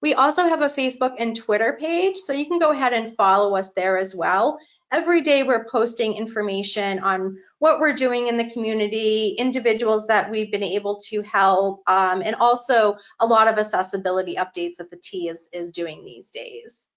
We 0.01 0.15
also 0.15 0.43
have 0.43 0.61
a 0.61 0.69
Facebook 0.69 1.13
and 1.17 1.33
Twitter 1.33 1.77
page, 1.79 2.17
so 2.17 2.33
you 2.33 2.47
can 2.47 2.59
go 2.59 2.71
ahead 2.71 2.91
and 2.91 3.15
follow 3.15 3.55
us 3.55 3.69
there 3.69 3.97
as 3.97 4.13
well. 4.13 4.59
Every 4.91 5.21
day 5.21 5.43
we're 5.43 5.69
posting 5.69 6.15
information 6.15 6.99
on 6.99 7.37
what 7.59 7.79
we're 7.79 7.93
doing 7.93 8.27
in 8.27 8.35
the 8.35 8.49
community, 8.49 9.35
individuals 9.39 10.05
that 10.07 10.29
we've 10.29 10.51
been 10.51 10.63
able 10.63 10.99
to 11.07 11.21
help, 11.21 11.81
um, 11.87 12.21
and 12.21 12.35
also 12.35 12.97
a 13.21 13.25
lot 13.25 13.47
of 13.47 13.57
accessibility 13.57 14.35
updates 14.35 14.77
that 14.77 14.89
the 14.89 14.99
T 15.01 15.29
is, 15.29 15.47
is 15.53 15.71
doing 15.71 16.03
these 16.03 16.29
days. 16.29 16.87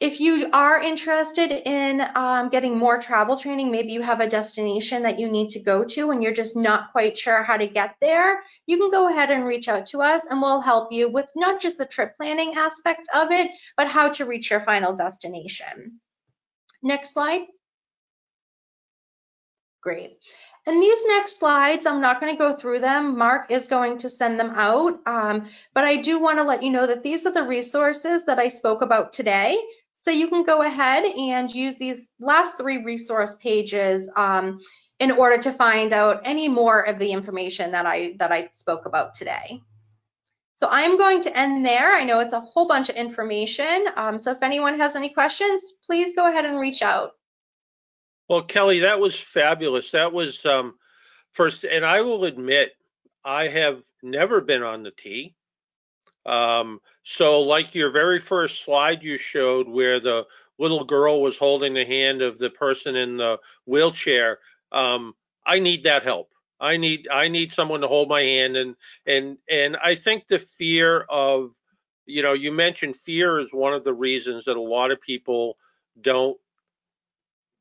If 0.00 0.20
you 0.20 0.50
are 0.52 0.80
interested 0.80 1.52
in 1.52 2.02
um, 2.16 2.50
getting 2.50 2.76
more 2.76 2.98
travel 2.98 3.36
training, 3.36 3.70
maybe 3.70 3.92
you 3.92 4.02
have 4.02 4.20
a 4.20 4.28
destination 4.28 5.04
that 5.04 5.20
you 5.20 5.30
need 5.30 5.50
to 5.50 5.60
go 5.60 5.84
to 5.84 6.10
and 6.10 6.20
you're 6.22 6.34
just 6.34 6.56
not 6.56 6.90
quite 6.92 7.16
sure 7.16 7.44
how 7.44 7.56
to 7.56 7.66
get 7.66 7.94
there, 8.00 8.42
you 8.66 8.76
can 8.76 8.90
go 8.90 9.08
ahead 9.08 9.30
and 9.30 9.46
reach 9.46 9.68
out 9.68 9.86
to 9.86 10.02
us 10.02 10.26
and 10.26 10.42
we'll 10.42 10.60
help 10.60 10.92
you 10.92 11.08
with 11.08 11.30
not 11.36 11.60
just 11.60 11.78
the 11.78 11.86
trip 11.86 12.16
planning 12.16 12.54
aspect 12.56 13.08
of 13.14 13.30
it, 13.30 13.50
but 13.76 13.86
how 13.86 14.08
to 14.10 14.26
reach 14.26 14.50
your 14.50 14.60
final 14.60 14.94
destination. 14.94 16.00
Next 16.86 17.14
slide. 17.14 17.42
Great. 19.82 20.18
And 20.66 20.80
these 20.80 21.04
next 21.06 21.38
slides, 21.38 21.84
I'm 21.84 22.00
not 22.00 22.20
going 22.20 22.32
to 22.32 22.38
go 22.38 22.56
through 22.56 22.78
them. 22.78 23.18
Mark 23.18 23.50
is 23.50 23.66
going 23.66 23.98
to 23.98 24.08
send 24.08 24.38
them 24.38 24.50
out. 24.54 25.00
Um, 25.04 25.48
but 25.74 25.82
I 25.82 25.96
do 26.00 26.20
want 26.20 26.38
to 26.38 26.44
let 26.44 26.62
you 26.62 26.70
know 26.70 26.86
that 26.86 27.02
these 27.02 27.26
are 27.26 27.32
the 27.32 27.42
resources 27.42 28.24
that 28.26 28.38
I 28.38 28.46
spoke 28.46 28.82
about 28.82 29.12
today. 29.12 29.58
So 29.94 30.12
you 30.12 30.28
can 30.28 30.44
go 30.44 30.62
ahead 30.62 31.04
and 31.04 31.52
use 31.52 31.74
these 31.74 32.08
last 32.20 32.56
three 32.56 32.84
resource 32.84 33.34
pages 33.42 34.08
um, 34.16 34.60
in 35.00 35.10
order 35.10 35.38
to 35.38 35.52
find 35.52 35.92
out 35.92 36.20
any 36.24 36.48
more 36.48 36.86
of 36.86 37.00
the 37.00 37.10
information 37.10 37.72
that 37.72 37.84
I, 37.84 38.14
that 38.20 38.30
I 38.30 38.48
spoke 38.52 38.86
about 38.86 39.14
today. 39.14 39.60
So 40.56 40.66
I'm 40.70 40.96
going 40.96 41.20
to 41.20 41.38
end 41.38 41.66
there. 41.66 41.94
I 41.94 42.02
know 42.02 42.18
it's 42.20 42.32
a 42.32 42.40
whole 42.40 42.66
bunch 42.66 42.88
of 42.88 42.96
information. 42.96 43.84
Um, 43.94 44.18
so 44.18 44.32
if 44.32 44.42
anyone 44.42 44.80
has 44.80 44.96
any 44.96 45.10
questions, 45.10 45.74
please 45.84 46.16
go 46.16 46.28
ahead 46.28 46.46
and 46.46 46.58
reach 46.58 46.80
out. 46.80 47.12
Well, 48.28 48.42
Kelly, 48.42 48.80
that 48.80 48.98
was 48.98 49.14
fabulous. 49.14 49.90
That 49.90 50.14
was 50.14 50.44
um, 50.46 50.74
first, 51.32 51.64
and 51.64 51.84
I 51.84 52.00
will 52.00 52.24
admit, 52.24 52.72
I 53.22 53.48
have 53.48 53.82
never 54.02 54.40
been 54.40 54.62
on 54.62 54.82
the 54.82 54.92
T. 54.92 55.34
Um, 56.24 56.80
so 57.04 57.42
like 57.42 57.74
your 57.74 57.90
very 57.90 58.18
first 58.18 58.64
slide 58.64 59.02
you 59.02 59.18
showed 59.18 59.68
where 59.68 60.00
the 60.00 60.26
little 60.58 60.84
girl 60.84 61.20
was 61.20 61.36
holding 61.36 61.74
the 61.74 61.84
hand 61.84 62.22
of 62.22 62.38
the 62.38 62.48
person 62.48 62.96
in 62.96 63.18
the 63.18 63.36
wheelchair, 63.66 64.38
um, 64.72 65.14
I 65.44 65.58
need 65.58 65.84
that 65.84 66.02
help. 66.02 66.30
I 66.60 66.76
need 66.76 67.08
I 67.10 67.28
need 67.28 67.52
someone 67.52 67.80
to 67.82 67.88
hold 67.88 68.08
my 68.08 68.22
hand 68.22 68.56
and 68.56 68.74
and 69.06 69.38
and 69.50 69.76
I 69.76 69.94
think 69.94 70.26
the 70.28 70.38
fear 70.38 71.00
of 71.10 71.50
you 72.06 72.22
know 72.22 72.32
you 72.32 72.52
mentioned 72.52 72.96
fear 72.96 73.40
is 73.40 73.48
one 73.52 73.74
of 73.74 73.84
the 73.84 73.94
reasons 73.94 74.44
that 74.46 74.56
a 74.56 74.60
lot 74.60 74.90
of 74.90 75.00
people 75.00 75.56
don't 76.00 76.36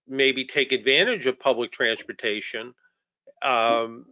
maybe 0.08 0.46
take 0.46 0.72
advantage 0.72 1.26
of 1.26 1.40
public 1.40 1.72
transportation. 1.72 2.74
Um, 3.42 4.06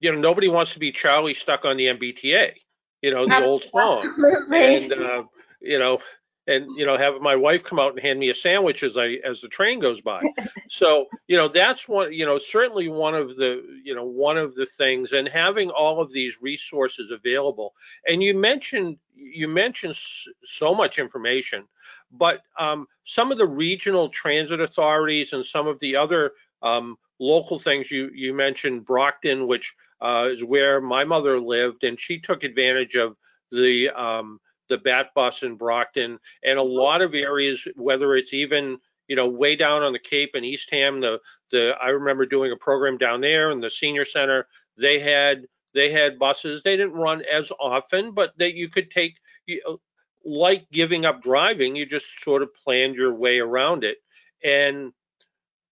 you 0.00 0.12
know 0.12 0.18
nobody 0.18 0.48
wants 0.48 0.72
to 0.72 0.78
be 0.78 0.90
Charlie 0.92 1.34
stuck 1.34 1.64
on 1.64 1.76
the 1.76 1.86
MBTA 1.86 2.54
you 3.02 3.10
know, 3.10 3.26
the 3.26 3.44
old 3.44 3.64
song. 3.64 3.98
Absolutely. 3.98 4.76
And 4.76 4.92
uh, 4.92 5.24
you 5.60 5.78
know, 5.78 5.98
and 6.46 6.66
you 6.76 6.84
know, 6.84 6.96
have 6.96 7.20
my 7.20 7.36
wife 7.36 7.62
come 7.62 7.78
out 7.78 7.92
and 7.92 8.00
hand 8.00 8.18
me 8.18 8.30
a 8.30 8.34
sandwich 8.34 8.82
as 8.82 8.96
I 8.96 9.20
as 9.24 9.40
the 9.40 9.48
train 9.48 9.78
goes 9.78 10.00
by. 10.00 10.22
so, 10.68 11.06
you 11.28 11.36
know, 11.36 11.48
that's 11.48 11.88
one, 11.88 12.12
you 12.12 12.26
know, 12.26 12.38
certainly 12.38 12.88
one 12.88 13.14
of 13.14 13.36
the, 13.36 13.62
you 13.84 13.94
know, 13.94 14.04
one 14.04 14.36
of 14.36 14.54
the 14.54 14.66
things 14.66 15.12
and 15.12 15.28
having 15.28 15.70
all 15.70 16.00
of 16.00 16.12
these 16.12 16.40
resources 16.40 17.10
available. 17.12 17.74
And 18.06 18.22
you 18.22 18.34
mentioned 18.34 18.98
you 19.14 19.46
mentioned 19.46 19.96
so 20.44 20.74
much 20.74 20.98
information, 20.98 21.64
but 22.10 22.42
um, 22.58 22.86
some 23.04 23.30
of 23.30 23.38
the 23.38 23.46
regional 23.46 24.08
transit 24.08 24.60
authorities 24.60 25.32
and 25.32 25.46
some 25.46 25.68
of 25.68 25.78
the 25.78 25.94
other 25.94 26.32
um, 26.62 26.96
local 27.20 27.58
things 27.58 27.90
you 27.90 28.10
you 28.12 28.34
mentioned 28.34 28.84
Brockton, 28.84 29.46
which 29.46 29.72
uh, 30.00 30.28
is 30.32 30.42
where 30.42 30.80
my 30.80 31.04
mother 31.04 31.38
lived, 31.38 31.84
and 31.84 32.00
she 32.00 32.18
took 32.18 32.42
advantage 32.42 32.96
of 32.96 33.16
the 33.52 33.90
um, 33.90 34.40
the 34.68 34.78
Bat 34.78 35.10
bus 35.14 35.42
in 35.42 35.56
Brockton 35.56 36.18
and 36.44 36.58
a 36.58 36.62
lot 36.62 37.02
of 37.02 37.14
areas, 37.14 37.66
whether 37.76 38.14
it's 38.16 38.32
even 38.32 38.78
you 39.08 39.16
know 39.16 39.28
way 39.28 39.56
down 39.56 39.82
on 39.82 39.92
the 39.92 39.98
Cape 39.98 40.30
in 40.34 40.44
Eastham. 40.44 41.00
The 41.00 41.18
the 41.50 41.74
I 41.82 41.88
remember 41.88 42.26
doing 42.26 42.52
a 42.52 42.56
program 42.56 42.98
down 42.98 43.20
there 43.20 43.50
in 43.50 43.60
the 43.60 43.70
senior 43.70 44.04
center. 44.04 44.46
They 44.76 44.98
had 44.98 45.46
they 45.74 45.90
had 45.90 46.18
buses. 46.18 46.62
They 46.62 46.76
didn't 46.76 46.94
run 46.94 47.22
as 47.30 47.50
often, 47.60 48.12
but 48.12 48.36
that 48.38 48.54
you 48.54 48.68
could 48.68 48.90
take. 48.90 49.16
You, 49.46 49.80
like 50.24 50.70
giving 50.70 51.04
up 51.04 51.22
driving, 51.22 51.74
you 51.74 51.86
just 51.86 52.06
sort 52.22 52.42
of 52.42 52.50
planned 52.54 52.94
your 52.94 53.12
way 53.12 53.40
around 53.40 53.84
it. 53.84 53.98
And 54.44 54.92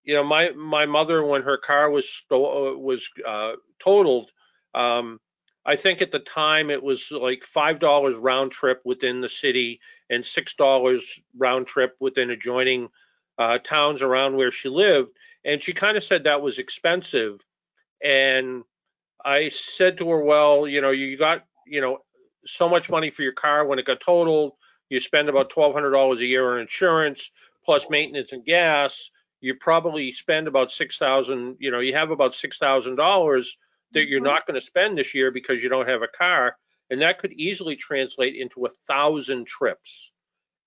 you 0.05 0.15
know, 0.15 0.25
my 0.25 0.51
my 0.51 0.87
mother 0.87 1.25
when 1.25 1.43
her 1.43 1.59
car 1.59 1.91
was 1.91 2.09
sto- 2.09 2.77
was 2.77 3.09
uh, 3.27 3.53
totaled, 3.83 4.31
um, 4.75 5.21
I 5.65 5.77
think 5.77 6.01
at 6.01 6.11
the 6.11 6.21
time 6.21 6.71
it 6.71 6.83
was 6.83 7.11
like 7.11 7.45
five 7.45 7.79
dollars 7.81 8.17
round 8.17 8.53
trip 8.53 8.81
within 8.85 9.21
the 9.21 9.29
city 9.29 9.81
and 10.09 10.25
six 10.25 10.55
dollars 10.55 11.03
round 11.37 11.67
trip 11.67 11.97
within 12.01 12.31
adjoining 12.31 12.89
uh, 13.39 13.59
towns 13.59 14.03
around 14.03 14.37
where 14.37 14.51
she 14.51 14.69
lived, 14.69 15.11
and 15.45 15.63
she 15.63 15.73
kind 15.73 15.97
of 15.97 16.05
said 16.05 16.25
that 16.25 16.43
was 16.43 16.59
expensive, 16.59 17.41
and 18.03 18.65
I 19.25 19.51
said 19.51 19.99
to 19.99 20.09
her, 20.11 20.25
well, 20.25 20.67
you 20.67 20.81
know, 20.81 20.91
you 20.91 21.17
got 21.17 21.45
you 21.67 21.81
know 21.81 21.99
so 22.47 22.69
much 22.69 22.91
money 22.91 23.11
for 23.11 23.23
your 23.23 23.33
car 23.33 23.67
when 23.67 23.79
it 23.79 23.87
got 23.87 24.01
totaled, 24.01 24.53
you 24.89 25.01
spend 25.01 25.29
about 25.29 25.51
twelve 25.51 25.75
hundred 25.75 25.91
dollars 25.91 26.21
a 26.21 26.27
year 26.27 26.55
on 26.55 26.61
insurance 26.61 27.31
plus 27.65 27.85
maintenance 27.91 28.33
and 28.33 28.45
gas 28.47 29.11
you 29.41 29.55
probably 29.55 30.13
spend 30.13 30.47
about 30.47 30.71
six 30.71 30.99
thousand. 30.99 31.57
You 31.59 31.71
know, 31.71 31.81
you 31.81 31.95
have 31.95 32.11
about 32.11 32.35
six 32.35 32.59
thousand 32.59 32.97
dollars 32.97 33.57
that 33.93 34.07
you're 34.07 34.21
mm-hmm. 34.21 34.27
not 34.27 34.47
going 34.47 34.61
to 34.61 34.67
spend 34.67 34.97
this 34.97 35.15
year 35.15 35.31
because 35.31 35.63
you 35.63 35.69
don't 35.69 35.89
have 35.89 36.03
a 36.03 36.09
car, 36.09 36.57
and 36.91 37.01
that 37.01 37.19
could 37.19 37.33
easily 37.33 37.77
translate 37.77 38.37
into 38.37 38.67
a 38.67 38.71
thousand 38.87 39.47
trips. 39.47 40.11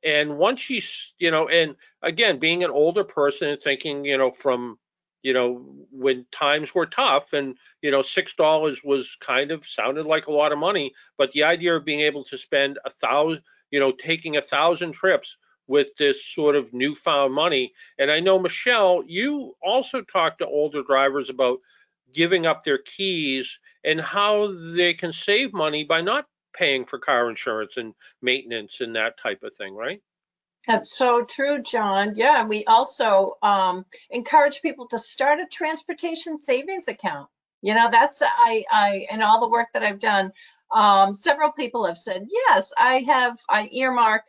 And 0.03 0.37
once 0.37 0.69
you, 0.69 0.81
you 1.17 1.31
know, 1.31 1.47
and 1.47 1.75
again, 2.01 2.39
being 2.39 2.63
an 2.63 2.71
older 2.71 3.03
person 3.03 3.49
and 3.49 3.61
thinking, 3.61 4.03
you 4.03 4.17
know, 4.17 4.31
from, 4.31 4.77
you 5.21 5.33
know, 5.33 5.65
when 5.91 6.25
times 6.31 6.75
were 6.75 6.85
tough 6.85 7.31
and, 7.31 7.55
you 7.81 7.89
know, 7.89 8.01
$6 8.01 8.77
was 8.83 9.17
kind 9.21 9.51
of 9.51 9.65
sounded 9.65 10.05
like 10.05 10.27
a 10.27 10.31
lot 10.31 10.51
of 10.51 10.57
money, 10.57 10.93
but 11.17 11.31
the 11.31 11.43
idea 11.43 11.73
of 11.75 11.85
being 11.85 12.01
able 12.01 12.25
to 12.25 12.37
spend 12.37 12.79
a 12.85 12.89
thousand, 12.89 13.43
you 13.71 13.79
know, 13.79 13.93
taking 13.93 14.35
a 14.35 14.41
thousand 14.41 14.91
trips 14.91 15.37
with 15.67 15.87
this 15.97 16.25
sort 16.33 16.57
of 16.57 16.73
newfound 16.73 17.33
money. 17.33 17.73
And 17.97 18.11
I 18.11 18.19
know, 18.19 18.37
Michele, 18.37 19.03
you 19.07 19.55
also 19.63 20.01
talk 20.01 20.37
to 20.39 20.45
older 20.45 20.83
drivers 20.83 21.29
about 21.29 21.59
giving 22.13 22.45
up 22.45 22.63
their 22.63 22.77
keys 22.77 23.49
and 23.83 23.99
how 23.99 24.53
they 24.75 24.93
can 24.93 25.11
save 25.11 25.53
money 25.53 25.83
by 25.83 26.01
not 26.01 26.25
paying 26.53 26.85
for 26.85 26.99
car 26.99 27.29
insurance 27.29 27.77
and 27.77 27.93
maintenance 28.21 28.77
and 28.79 28.95
that 28.95 29.17
type 29.21 29.43
of 29.43 29.53
thing, 29.55 29.75
right? 29.75 30.01
That's 30.67 30.95
so 30.97 31.25
true, 31.25 31.61
John. 31.61 32.13
Yeah, 32.15 32.45
we 32.45 32.63
also 32.65 33.37
um, 33.41 33.85
encourage 34.11 34.61
people 34.61 34.87
to 34.89 34.99
start 34.99 35.39
a 35.39 35.45
transportation 35.51 36.37
savings 36.37 36.87
account. 36.87 37.27
You 37.61 37.73
know, 37.73 37.89
that's 37.91 38.21
I, 38.21 38.63
I, 38.71 39.07
in 39.09 39.21
all 39.21 39.41
the 39.41 39.49
work 39.49 39.69
that 39.73 39.83
I've 39.83 39.99
done, 39.99 40.31
um, 40.71 41.13
several 41.13 41.51
people 41.51 41.85
have 41.85 41.97
said, 41.97 42.27
yes, 42.29 42.71
I 42.77 42.99
have, 43.07 43.37
I 43.49 43.67
earmark 43.71 44.23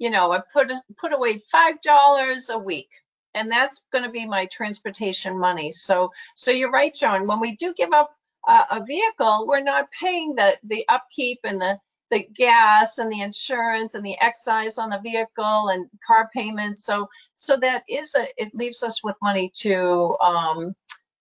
you 0.00 0.08
know, 0.08 0.32
I 0.32 0.40
put 0.52 0.72
put 0.98 1.12
away 1.12 1.38
five 1.52 1.80
dollars 1.82 2.48
a 2.48 2.58
week, 2.58 2.88
and 3.34 3.50
that's 3.50 3.80
going 3.92 4.04
to 4.04 4.10
be 4.10 4.26
my 4.26 4.46
transportation 4.46 5.38
money. 5.38 5.70
So, 5.70 6.10
so 6.34 6.50
you're 6.50 6.70
right, 6.70 6.94
John. 6.94 7.26
When 7.26 7.40
we 7.40 7.56
do 7.56 7.74
give 7.74 7.92
up 7.92 8.14
a, 8.46 8.64
a 8.70 8.84
vehicle, 8.84 9.46
we're 9.46 9.62
not 9.62 9.90
paying 9.92 10.34
the 10.34 10.58
the 10.64 10.84
upkeep 10.88 11.40
and 11.44 11.60
the 11.60 11.78
the 12.10 12.26
gas 12.34 12.98
and 12.98 13.10
the 13.10 13.20
insurance 13.22 13.94
and 13.94 14.04
the 14.04 14.20
excise 14.20 14.78
on 14.78 14.90
the 14.90 15.00
vehicle 15.00 15.68
and 15.68 15.88
car 16.06 16.28
payments. 16.34 16.84
So 16.84 17.08
so 17.34 17.56
that 17.58 17.84
is 17.88 18.14
a 18.14 18.26
it 18.36 18.54
leaves 18.54 18.82
us 18.82 19.02
with 19.04 19.16
money 19.22 19.50
to 19.60 20.16
um 20.22 20.74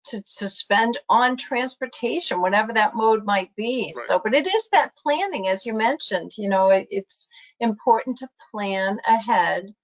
to, 0.05 0.22
to 0.38 0.49
spend 0.49 0.97
on 1.10 1.38
transportation, 1.38 2.41
whatever 2.41 2.74
that 2.74 2.95
mode 2.95 3.26
might 3.26 3.55
be. 3.55 3.93
Right. 3.95 4.05
So, 4.07 4.20
but 4.24 4.34
it 4.34 4.47
is 4.47 4.70
that 4.72 4.95
planning, 4.95 5.47
as 5.47 5.66
you 5.66 5.74
mentioned, 5.74 6.32
you 6.38 6.49
know, 6.49 6.70
it, 6.70 6.88
it's 6.89 7.28
important 7.60 8.18
to 8.18 8.30
plan 8.51 8.99
ahead 9.05 9.76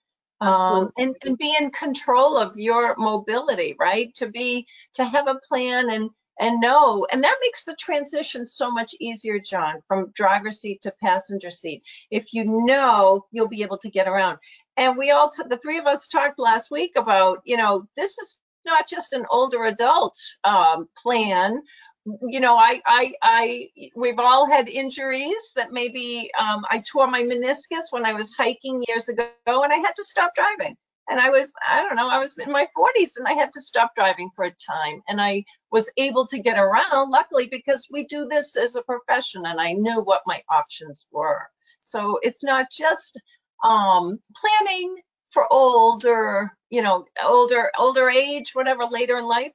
um, 0.41 0.91
and, 0.97 1.15
and 1.23 1.37
be 1.37 1.55
in 1.59 1.71
control 1.71 2.37
of 2.37 2.57
your 2.57 2.95
mobility, 2.97 3.75
right? 3.79 4.13
To 4.15 4.27
be, 4.27 4.67
to 4.93 5.05
have 5.05 5.27
a 5.27 5.39
plan 5.47 5.89
and, 5.89 6.09
and 6.39 6.59
know, 6.59 7.07
and 7.11 7.23
that 7.23 7.37
makes 7.41 7.63
the 7.63 7.75
transition 7.79 8.45
so 8.45 8.69
much 8.69 8.93
easier, 8.99 9.39
John, 9.39 9.81
from 9.87 10.11
driver's 10.13 10.59
seat 10.59 10.81
to 10.81 10.93
passenger 11.01 11.49
seat. 11.49 11.83
If 12.11 12.33
you 12.33 12.43
know, 12.45 13.25
you'll 13.31 13.47
be 13.47 13.63
able 13.63 13.77
to 13.77 13.89
get 13.89 14.07
around. 14.07 14.39
And 14.75 14.97
we 14.97 15.11
all, 15.11 15.29
t- 15.29 15.43
the 15.47 15.57
three 15.57 15.77
of 15.77 15.85
us 15.85 16.07
talked 16.07 16.37
last 16.37 16.71
week 16.71 16.91
about, 16.97 17.39
you 17.45 17.55
know, 17.55 17.87
this 17.95 18.17
is 18.17 18.37
not 18.65 18.87
just 18.89 19.13
an 19.13 19.25
older 19.29 19.65
adult 19.65 20.17
um, 20.43 20.89
plan. 21.01 21.61
You 22.05 22.39
know, 22.39 22.55
I, 22.55 22.81
I, 22.85 23.13
I, 23.23 23.69
we've 23.95 24.19
all 24.19 24.47
had 24.47 24.69
injuries 24.69 25.53
that 25.55 25.71
maybe 25.71 26.29
um, 26.39 26.63
I 26.69 26.81
tore 26.81 27.07
my 27.07 27.23
meniscus 27.23 27.91
when 27.91 28.05
I 28.05 28.13
was 28.13 28.33
hiking 28.33 28.83
years 28.87 29.09
ago, 29.09 29.29
and 29.47 29.73
I 29.73 29.77
had 29.77 29.95
to 29.95 30.03
stop 30.03 30.33
driving. 30.35 30.75
And 31.07 31.19
I 31.19 31.29
was, 31.29 31.51
I 31.67 31.81
don't 31.83 31.95
know, 31.95 32.07
I 32.07 32.19
was 32.19 32.35
in 32.37 32.51
my 32.51 32.67
40s, 32.77 33.17
and 33.17 33.27
I 33.27 33.33
had 33.33 33.51
to 33.53 33.61
stop 33.61 33.93
driving 33.95 34.29
for 34.35 34.45
a 34.45 34.51
time, 34.51 35.01
and 35.07 35.19
I 35.21 35.43
was 35.71 35.89
able 35.97 36.27
to 36.27 36.39
get 36.39 36.57
around, 36.59 37.09
luckily, 37.09 37.47
because 37.47 37.87
we 37.91 38.05
do 38.05 38.27
this 38.27 38.55
as 38.55 38.75
a 38.75 38.83
profession, 38.83 39.45
and 39.45 39.59
I 39.59 39.73
knew 39.73 40.01
what 40.01 40.21
my 40.27 40.41
options 40.49 41.07
were. 41.11 41.47
So 41.79 42.19
it's 42.21 42.43
not 42.43 42.67
just 42.71 43.19
um, 43.63 44.19
planning 44.35 44.95
for 45.31 45.51
older, 45.51 46.51
you 46.69 46.81
know, 46.81 47.05
older 47.23 47.71
older 47.77 48.09
age, 48.09 48.51
whatever, 48.53 48.85
later 48.85 49.17
in 49.17 49.25
life, 49.25 49.51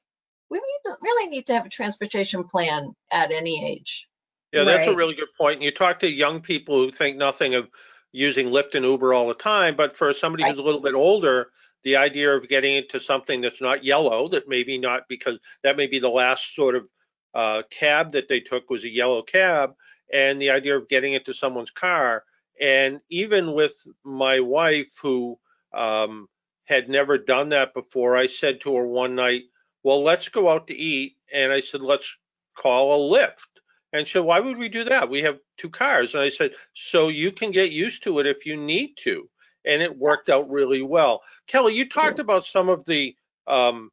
we 0.51 0.59
need 0.59 0.90
to, 0.90 0.96
really 1.01 1.30
need 1.30 1.46
to 1.46 1.55
have 1.55 1.66
a 1.66 1.70
transportation 1.70 2.44
plan 2.44 2.94
at 3.12 3.30
any 3.30 3.64
age. 3.64 4.07
Yeah, 4.53 4.64
that's 4.64 4.86
right. 4.86 4.94
a 4.94 4.96
really 4.96 5.14
good 5.14 5.28
point. 5.38 5.57
And 5.57 5.64
you 5.64 5.70
talk 5.70 6.01
to 6.01 6.11
young 6.11 6.40
people 6.40 6.76
who 6.76 6.90
think 6.90 7.16
nothing 7.16 7.55
of 7.55 7.68
using 8.12 8.48
Lyft 8.48 8.74
and 8.74 8.84
Uber 8.84 9.14
all 9.14 9.28
the 9.28 9.34
time, 9.34 9.76
but 9.76 9.96
for 9.96 10.12
somebody 10.12 10.42
right. 10.42 10.51
who's 10.51 10.59
a 10.59 10.62
little 10.64 10.80
bit 10.80 10.94
older, 10.94 11.51
the 11.84 11.96
idea 11.96 12.34
of 12.34 12.48
getting 12.48 12.76
into 12.76 13.01
something 13.01 13.40
that's 13.40 13.61
not 13.61 13.84
yellow, 13.84 14.28
that 14.28 14.48
maybe 14.48 14.76
not 14.76 15.03
because 15.09 15.38
that 15.62 15.76
may 15.76 15.86
be 15.86 16.01
the 16.01 16.09
last 16.09 16.55
sort 16.55 16.74
of 16.74 16.88
uh, 17.32 17.62
cab 17.70 18.12
that 18.12 18.28
they 18.28 18.40
took 18.40 18.68
was 18.68 18.82
a 18.84 18.88
yellow 18.88 19.22
cab, 19.22 19.74
and 20.12 20.42
the 20.42 20.51
idea 20.51 20.76
of 20.76 20.88
getting 20.88 21.12
into 21.12 21.32
someone's 21.32 21.70
car. 21.70 22.24
And 22.61 23.01
even 23.09 23.55
with 23.55 23.74
my 24.05 24.40
wife, 24.40 24.92
who 25.01 25.38
um, 25.72 26.28
had 26.70 26.88
never 26.88 27.18
done 27.18 27.51
that 27.51 27.74
before. 27.74 28.16
I 28.16 28.28
said 28.28 28.61
to 28.61 28.76
her 28.76 28.86
one 28.86 29.16
night, 29.16 29.42
Well, 29.82 30.02
let's 30.02 30.28
go 30.28 30.48
out 30.48 30.66
to 30.68 30.74
eat. 30.74 31.16
And 31.32 31.52
I 31.52 31.60
said, 31.60 31.80
Let's 31.80 32.08
call 32.56 32.94
a 32.94 33.16
Lyft. 33.16 33.46
And 33.92 34.06
she 34.06 34.14
said, 34.14 34.24
Why 34.24 34.40
would 34.40 34.56
we 34.56 34.68
do 34.68 34.84
that? 34.84 35.08
We 35.08 35.22
have 35.22 35.38
two 35.56 35.70
cars. 35.70 36.14
And 36.14 36.22
I 36.22 36.30
said, 36.30 36.52
So 36.74 37.08
you 37.08 37.32
can 37.32 37.50
get 37.50 37.72
used 37.72 38.02
to 38.04 38.18
it 38.18 38.26
if 38.26 38.46
you 38.46 38.56
need 38.56 38.94
to. 39.02 39.28
And 39.64 39.82
it 39.82 39.96
worked 39.96 40.28
out 40.28 40.44
really 40.50 40.82
well. 40.82 41.22
Kelly, 41.46 41.74
you 41.74 41.88
talked 41.88 42.18
about 42.18 42.46
some 42.46 42.68
of 42.68 42.84
the 42.86 43.14
um, 43.46 43.90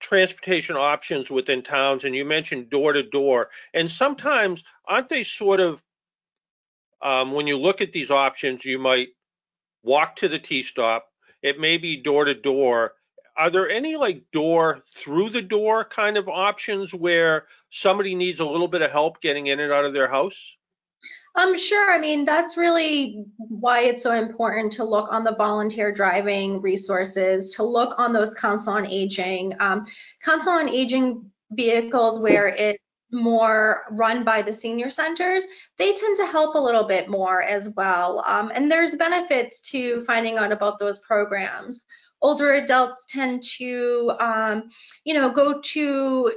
transportation 0.00 0.76
options 0.76 1.30
within 1.30 1.62
towns, 1.62 2.04
and 2.04 2.14
you 2.14 2.24
mentioned 2.24 2.70
door 2.70 2.92
to 2.92 3.02
door. 3.02 3.48
And 3.74 3.90
sometimes, 3.90 4.62
aren't 4.86 5.08
they 5.08 5.24
sort 5.24 5.60
of, 5.60 5.82
um, 7.02 7.32
when 7.32 7.46
you 7.46 7.58
look 7.58 7.80
at 7.80 7.92
these 7.92 8.10
options, 8.10 8.64
you 8.64 8.78
might 8.78 9.08
walk 9.82 10.16
to 10.16 10.28
the 10.28 10.38
T 10.38 10.62
stop. 10.62 11.06
It 11.42 11.58
may 11.58 11.78
be 11.78 12.02
door 12.02 12.24
to 12.24 12.34
door. 12.34 12.94
Are 13.38 13.50
there 13.50 13.70
any 13.70 13.96
like 13.96 14.24
door 14.32 14.82
through 14.96 15.30
the 15.30 15.42
door 15.42 15.84
kind 15.84 16.16
of 16.16 16.28
options 16.28 16.92
where 16.92 17.46
somebody 17.70 18.14
needs 18.14 18.40
a 18.40 18.44
little 18.44 18.66
bit 18.68 18.82
of 18.82 18.90
help 18.90 19.20
getting 19.20 19.46
in 19.46 19.60
and 19.60 19.72
out 19.72 19.84
of 19.84 19.92
their 19.92 20.08
house? 20.08 20.34
Um, 21.36 21.56
sure. 21.56 21.92
I 21.92 21.98
mean, 21.98 22.24
that's 22.24 22.56
really 22.56 23.24
why 23.36 23.82
it's 23.82 24.02
so 24.02 24.10
important 24.10 24.72
to 24.72 24.84
look 24.84 25.12
on 25.12 25.22
the 25.22 25.36
volunteer 25.36 25.92
driving 25.92 26.60
resources, 26.60 27.54
to 27.54 27.62
look 27.62 27.94
on 27.96 28.12
those 28.12 28.34
council 28.34 28.72
on 28.72 28.84
aging, 28.86 29.54
um, 29.60 29.86
council 30.20 30.52
on 30.52 30.68
aging 30.68 31.30
vehicles 31.52 32.18
where 32.18 32.48
it 32.48 32.80
more 33.12 33.84
run 33.90 34.24
by 34.24 34.42
the 34.42 34.52
senior 34.52 34.90
centers, 34.90 35.44
they 35.78 35.94
tend 35.94 36.16
to 36.16 36.26
help 36.26 36.54
a 36.54 36.60
little 36.60 36.86
bit 36.86 37.08
more 37.08 37.42
as 37.42 37.70
well. 37.70 38.22
Um, 38.26 38.50
and 38.54 38.70
there's 38.70 38.96
benefits 38.96 39.60
to 39.70 40.04
finding 40.04 40.36
out 40.36 40.52
about 40.52 40.78
those 40.78 40.98
programs. 40.98 41.80
Older 42.20 42.54
adults 42.54 43.04
tend 43.08 43.42
to, 43.58 44.12
um, 44.20 44.70
you 45.04 45.14
know, 45.14 45.30
go 45.30 45.60
to 45.60 46.32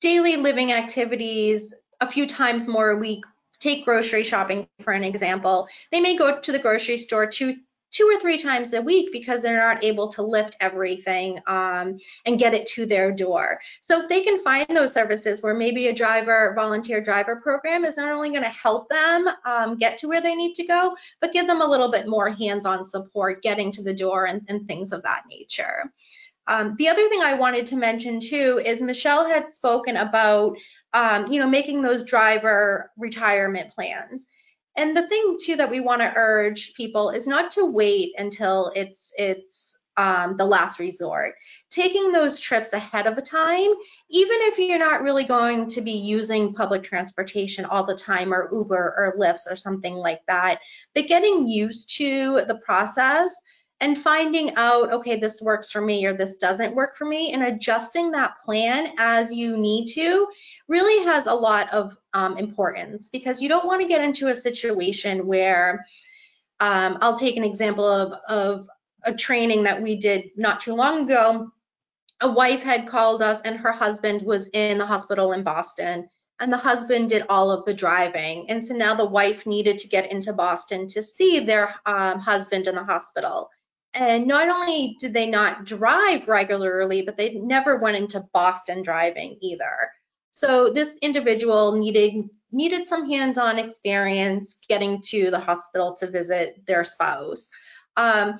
daily 0.00 0.36
living 0.36 0.72
activities 0.72 1.74
a 2.00 2.10
few 2.10 2.26
times 2.26 2.68
more 2.68 2.90
a 2.90 2.96
week. 2.96 3.24
Take 3.60 3.84
grocery 3.84 4.22
shopping 4.22 4.68
for 4.82 4.92
an 4.92 5.02
example. 5.02 5.66
They 5.90 6.00
may 6.00 6.16
go 6.16 6.38
to 6.40 6.52
the 6.52 6.58
grocery 6.58 6.96
store 6.96 7.26
two, 7.26 7.56
two 7.90 8.04
or 8.04 8.20
three 8.20 8.38
times 8.38 8.72
a 8.72 8.82
week 8.82 9.10
because 9.12 9.40
they're 9.40 9.56
not 9.56 9.82
able 9.82 10.08
to 10.08 10.22
lift 10.22 10.56
everything 10.60 11.38
um, 11.46 11.98
and 12.26 12.38
get 12.38 12.54
it 12.54 12.66
to 12.66 12.86
their 12.86 13.10
door. 13.12 13.58
So 13.80 14.02
if 14.02 14.08
they 14.08 14.22
can 14.22 14.42
find 14.42 14.66
those 14.68 14.92
services 14.92 15.42
where 15.42 15.54
maybe 15.54 15.88
a 15.88 15.94
driver, 15.94 16.52
volunteer 16.54 17.00
driver 17.00 17.36
program 17.36 17.84
is 17.84 17.96
not 17.96 18.12
only 18.12 18.30
going 18.30 18.42
to 18.42 18.48
help 18.48 18.88
them 18.88 19.26
um, 19.44 19.76
get 19.76 19.96
to 19.98 20.08
where 20.08 20.20
they 20.20 20.34
need 20.34 20.54
to 20.54 20.66
go, 20.66 20.94
but 21.20 21.32
give 21.32 21.46
them 21.46 21.62
a 21.62 21.66
little 21.66 21.90
bit 21.90 22.06
more 22.06 22.30
hands-on 22.30 22.84
support 22.84 23.42
getting 23.42 23.72
to 23.72 23.82
the 23.82 23.94
door 23.94 24.26
and, 24.26 24.42
and 24.48 24.66
things 24.66 24.92
of 24.92 25.02
that 25.02 25.22
nature. 25.28 25.92
Um, 26.46 26.76
the 26.78 26.88
other 26.88 27.08
thing 27.08 27.20
I 27.22 27.34
wanted 27.34 27.66
to 27.66 27.76
mention 27.76 28.20
too 28.20 28.60
is 28.64 28.80
Michele 28.80 29.28
had 29.28 29.52
spoken 29.52 29.96
about, 29.96 30.56
um, 30.94 31.26
you 31.26 31.38
know, 31.38 31.48
making 31.48 31.82
those 31.82 32.04
driver 32.04 32.90
retirement 32.96 33.70
plans 33.70 34.26
and 34.78 34.96
the 34.96 35.06
thing 35.08 35.36
too 35.42 35.56
that 35.56 35.70
we 35.70 35.80
want 35.80 36.00
to 36.00 36.12
urge 36.16 36.72
people 36.74 37.10
is 37.10 37.26
not 37.26 37.50
to 37.52 37.66
wait 37.66 38.12
until 38.16 38.72
it's 38.74 39.12
it's 39.18 39.76
um, 39.96 40.36
the 40.36 40.44
last 40.44 40.78
resort. 40.78 41.34
Taking 41.70 42.12
those 42.12 42.38
trips 42.38 42.72
ahead 42.72 43.08
of 43.08 43.22
time, 43.24 43.70
even 44.10 44.36
if 44.42 44.56
you're 44.56 44.78
not 44.78 45.02
really 45.02 45.24
going 45.24 45.68
to 45.70 45.80
be 45.80 45.90
using 45.90 46.54
public 46.54 46.84
transportation 46.84 47.64
all 47.64 47.84
the 47.84 47.96
time 47.96 48.32
or 48.32 48.48
Uber 48.52 48.94
or 48.96 49.16
Lyft 49.18 49.50
or 49.50 49.56
something 49.56 49.94
like 49.94 50.20
that, 50.28 50.60
but 50.94 51.08
getting 51.08 51.48
used 51.48 51.96
to 51.96 52.42
the 52.46 52.60
process 52.64 53.34
and 53.80 53.96
finding 53.96 54.54
out, 54.56 54.92
okay, 54.92 55.18
this 55.18 55.40
works 55.40 55.70
for 55.70 55.80
me 55.80 56.04
or 56.04 56.12
this 56.12 56.36
doesn't 56.36 56.74
work 56.74 56.96
for 56.96 57.04
me, 57.04 57.32
and 57.32 57.42
adjusting 57.44 58.10
that 58.10 58.36
plan 58.38 58.92
as 58.98 59.32
you 59.32 59.56
need 59.56 59.86
to 59.86 60.26
really 60.66 61.04
has 61.04 61.26
a 61.26 61.34
lot 61.34 61.72
of 61.72 61.96
um, 62.12 62.36
importance 62.38 63.08
because 63.08 63.40
you 63.40 63.48
don't 63.48 63.66
want 63.66 63.80
to 63.80 63.88
get 63.88 64.02
into 64.02 64.28
a 64.28 64.34
situation 64.34 65.26
where 65.26 65.84
um, 66.60 66.98
I'll 67.00 67.16
take 67.16 67.36
an 67.36 67.44
example 67.44 67.86
of, 67.86 68.12
of 68.28 68.68
a 69.04 69.14
training 69.14 69.62
that 69.62 69.80
we 69.80 69.96
did 69.96 70.30
not 70.36 70.60
too 70.60 70.74
long 70.74 71.04
ago. 71.04 71.52
A 72.20 72.32
wife 72.32 72.62
had 72.62 72.88
called 72.88 73.22
us, 73.22 73.40
and 73.42 73.56
her 73.56 73.70
husband 73.70 74.22
was 74.22 74.48
in 74.48 74.78
the 74.78 74.86
hospital 74.86 75.32
in 75.32 75.44
Boston 75.44 76.08
and 76.40 76.52
the 76.52 76.56
husband 76.56 77.08
did 77.08 77.24
all 77.28 77.50
of 77.50 77.64
the 77.64 77.74
driving. 77.74 78.48
And 78.48 78.64
so 78.64 78.74
now 78.74 78.94
the 78.94 79.04
wife 79.04 79.46
needed 79.46 79.78
to 79.78 79.88
get 79.88 80.12
into 80.12 80.32
Boston 80.32 80.86
to 80.88 81.02
see 81.02 81.40
their 81.40 81.74
um, 81.86 82.20
husband 82.20 82.66
in 82.68 82.76
the 82.76 82.84
hospital. 82.84 83.50
And 83.98 84.28
not 84.28 84.48
only 84.48 84.96
did 85.00 85.12
they 85.12 85.26
not 85.26 85.64
drive 85.64 86.28
regularly, 86.28 87.02
but 87.02 87.16
they 87.16 87.34
never 87.34 87.78
went 87.78 87.96
into 87.96 88.24
Boston 88.32 88.82
driving 88.82 89.36
either. 89.40 89.90
So 90.30 90.72
this 90.72 90.98
individual 90.98 91.72
needed 91.72 92.28
needed 92.50 92.86
some 92.86 93.10
hands-on 93.10 93.58
experience 93.58 94.56
getting 94.68 95.02
to 95.02 95.30
the 95.30 95.38
hospital 95.38 95.94
to 95.96 96.10
visit 96.10 96.64
their 96.66 96.82
spouse. 96.82 97.50
Um, 97.96 98.38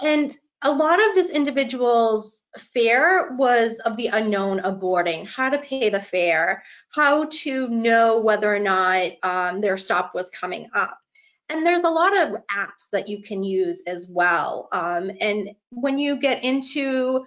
and 0.00 0.36
a 0.62 0.70
lot 0.70 1.00
of 1.00 1.14
this 1.16 1.30
individual's 1.30 2.42
fare 2.56 3.34
was 3.36 3.80
of 3.80 3.96
the 3.96 4.08
unknown 4.08 4.60
of 4.60 4.78
boarding, 4.78 5.24
how 5.26 5.48
to 5.48 5.58
pay 5.58 5.90
the 5.90 6.00
fare, 6.00 6.62
how 6.90 7.24
to 7.30 7.68
know 7.68 8.20
whether 8.20 8.54
or 8.54 8.60
not 8.60 9.12
um, 9.24 9.60
their 9.60 9.76
stop 9.76 10.14
was 10.14 10.30
coming 10.30 10.68
up 10.74 10.98
and 11.48 11.66
there's 11.66 11.82
a 11.82 11.88
lot 11.88 12.16
of 12.16 12.40
apps 12.50 12.90
that 12.92 13.08
you 13.08 13.22
can 13.22 13.42
use 13.42 13.82
as 13.86 14.06
well. 14.08 14.68
Um, 14.72 15.10
and 15.20 15.50
when 15.70 15.98
you 15.98 16.18
get 16.18 16.44
into 16.44 17.24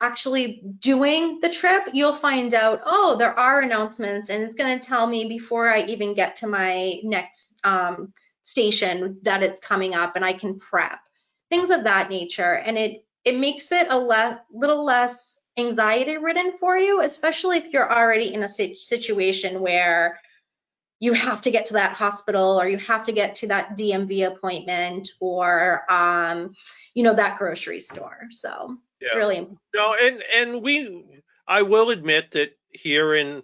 actually 0.00 0.62
doing 0.78 1.40
the 1.40 1.50
trip, 1.50 1.88
you'll 1.92 2.14
find 2.14 2.54
out, 2.54 2.80
oh, 2.86 3.16
there 3.18 3.38
are 3.38 3.60
announcements, 3.60 4.30
and 4.30 4.42
it's 4.42 4.54
going 4.54 4.78
to 4.78 4.86
tell 4.86 5.06
me 5.06 5.28
before 5.28 5.68
I 5.68 5.82
even 5.82 6.14
get 6.14 6.36
to 6.36 6.46
my 6.46 7.00
next 7.02 7.58
um, 7.64 8.12
station 8.42 9.18
that 9.22 9.42
it's 9.42 9.60
coming 9.60 9.94
up, 9.94 10.16
and 10.16 10.24
I 10.24 10.32
can 10.32 10.58
prep 10.58 11.00
things 11.50 11.70
of 11.70 11.84
that 11.84 12.10
nature. 12.10 12.54
And 12.54 12.78
it 12.78 13.04
it 13.24 13.36
makes 13.36 13.72
it 13.72 13.88
a 13.90 13.98
le- 13.98 14.40
little 14.52 14.84
less 14.84 15.38
anxiety 15.58 16.16
ridden 16.16 16.52
for 16.58 16.76
you, 16.76 17.00
especially 17.02 17.58
if 17.58 17.72
you're 17.72 17.92
already 17.92 18.32
in 18.32 18.44
a 18.44 18.48
situation 18.48 19.60
where 19.60 20.20
you 21.00 21.12
have 21.12 21.40
to 21.42 21.50
get 21.50 21.64
to 21.66 21.74
that 21.74 21.92
hospital 21.92 22.60
or 22.60 22.68
you 22.68 22.78
have 22.78 23.04
to 23.04 23.12
get 23.12 23.34
to 23.36 23.46
that 23.46 23.76
DMV 23.76 24.26
appointment 24.26 25.10
or 25.20 25.90
um, 25.90 26.54
you 26.94 27.02
know 27.02 27.14
that 27.14 27.38
grocery 27.38 27.80
store. 27.80 28.26
So 28.30 28.76
yeah. 29.00 29.08
it's 29.08 29.16
really 29.16 29.36
important. 29.38 29.60
No, 29.74 29.94
and 29.94 30.22
and 30.34 30.62
we 30.62 31.22
I 31.46 31.62
will 31.62 31.90
admit 31.90 32.32
that 32.32 32.56
here 32.70 33.14
in 33.14 33.42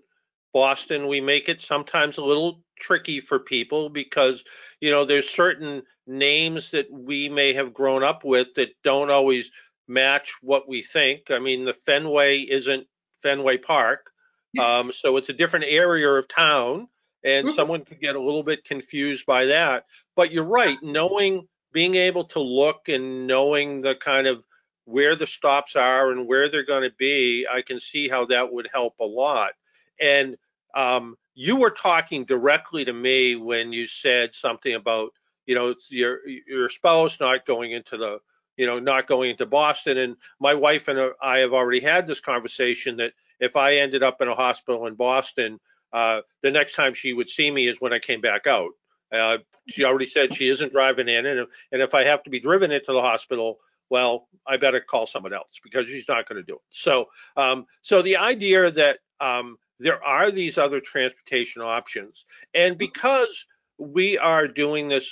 Boston 0.53 1.09
we 1.09 1.21
make 1.21 1.49
it 1.49 1.61
sometimes 1.61 2.19
a 2.19 2.25
little 2.25 2.61
tricky 2.79 3.21
for 3.21 3.39
people 3.39 3.89
because 3.89 4.43
you 4.81 4.91
know 4.91 5.05
there's 5.05 5.29
certain 5.29 5.83
names 6.07 6.71
that 6.73 6.91
we 6.91 7.29
may 7.29 7.53
have 7.53 7.73
grown 7.73 8.03
up 8.03 8.25
with 8.25 8.55
that 8.57 8.71
don't 8.83 9.11
always 9.11 9.51
match 9.87 10.35
what 10.43 10.69
we 10.69 10.83
think. 10.83 11.31
I 11.31 11.39
mean, 11.39 11.65
the 11.65 11.77
Fenway 11.87 12.41
isn't 12.41 12.87
Fenway 13.23 13.59
Park, 13.59 14.11
um, 14.61 14.93
so 14.93 15.17
it's 15.19 15.29
a 15.29 15.35
different 15.35 15.67
area 15.69 16.09
of 16.09 16.27
town 16.27 16.89
and 17.25 17.49
mm-hmm. 17.49 17.57
someone 17.57 17.85
could 17.85 18.01
get 18.01 18.17
a 18.17 18.21
little 18.21 18.43
bit 18.43 18.65
confused 18.65 19.27
by 19.27 19.47
that. 19.47 19.87
But 20.15 20.31
you're 20.31 20.45
right, 20.45 20.79
knowing, 20.83 21.49
being 21.73 21.95
able 21.97 22.25
to 22.27 22.41
look 22.41 22.89
and 22.89 23.27
knowing 23.27 23.81
the 23.81 23.97
kind 23.97 24.27
of 24.27 24.45
where 24.85 25.17
the 25.17 25.27
stops 25.27 25.77
are 25.77 26.13
and 26.13 26.29
where 26.29 26.49
they're 26.49 26.65
going 26.65 26.89
to 26.89 26.95
be, 26.99 27.47
I 27.51 27.63
can 27.63 27.81
see 27.81 28.09
how 28.09 28.27
that 28.27 28.53
would 28.53 28.69
help 28.73 28.95
a 29.01 29.05
lot. 29.05 29.53
And 30.01 30.37
um, 30.75 31.17
you 31.35 31.57
were 31.57 31.71
talking 31.71 32.25
directly 32.25 32.85
to 32.85 32.93
me 32.93 33.37
when 33.37 33.73
you 33.73 33.87
said 33.87 34.35
something 34.35 34.75
about, 34.75 35.11
you 35.47 35.55
know, 35.55 35.75
your 35.89 36.27
your 36.29 36.69
spouse 36.69 37.19
not 37.21 37.47
going 37.47 37.73
into 37.73 37.97
the, 37.97 38.19
you 38.57 38.67
know, 38.67 38.79
not 38.79 39.07
going 39.07 39.31
into 39.31 39.47
Boston. 39.47 39.99
And 39.99 40.17
my 40.41 40.55
wife 40.55 40.89
and 40.89 41.13
I 41.23 41.39
have 41.39 41.53
already 41.53 41.81
had 41.81 42.07
this 42.07 42.21
conversation 42.21 42.97
that 42.99 43.13
if 43.41 43.57
I 43.57 43.77
ended 43.77 44.03
up 44.03 44.21
in 44.21 44.29
a 44.29 44.35
hospital 44.35 44.87
in 44.87 44.95
Boston, 44.95 45.61
uh, 45.95 46.21
the 46.43 46.51
next 46.51 46.75
time 46.75 46.93
she 46.93 47.13
would 47.13 47.31
see 47.31 47.51
me 47.51 47.69
is 47.69 47.77
when 47.81 47.93
I 47.93 47.99
came 47.99 48.21
back 48.21 48.47
out. 48.47 48.71
Uh, 49.13 49.39
she 49.69 49.85
already 49.85 50.07
said 50.07 50.35
she 50.35 50.49
isn't 50.49 50.73
driving 50.73 51.09
in, 51.09 51.25
and, 51.25 51.47
and 51.73 51.81
if 51.81 51.95
I 51.95 52.05
have 52.05 52.23
to 52.25 52.31
be 52.31 52.41
driven 52.41 52.73
into 52.73 52.93
the 52.93 53.01
hospital, 53.01 53.59
well, 53.91 54.29
I 54.47 54.57
better 54.57 54.81
call 54.81 55.07
someone 55.07 55.33
else 55.33 55.61
because 55.63 55.87
she's 55.87 56.09
not 56.09 56.29
going 56.29 56.43
to 56.43 56.47
do 56.47 56.55
it. 56.57 56.63
So, 56.73 57.07
um, 57.37 57.67
so 57.83 58.03
the 58.03 58.17
idea 58.17 58.71
that 58.73 58.99
um, 59.21 59.57
there 59.79 60.03
are 60.03 60.31
these 60.31 60.59
other 60.59 60.81
transportation 60.81 61.63
options, 61.63 62.25
and 62.55 62.77
because 62.77 63.45
we 63.79 64.19
are 64.19 64.49
doing 64.49 64.89
this 64.89 65.09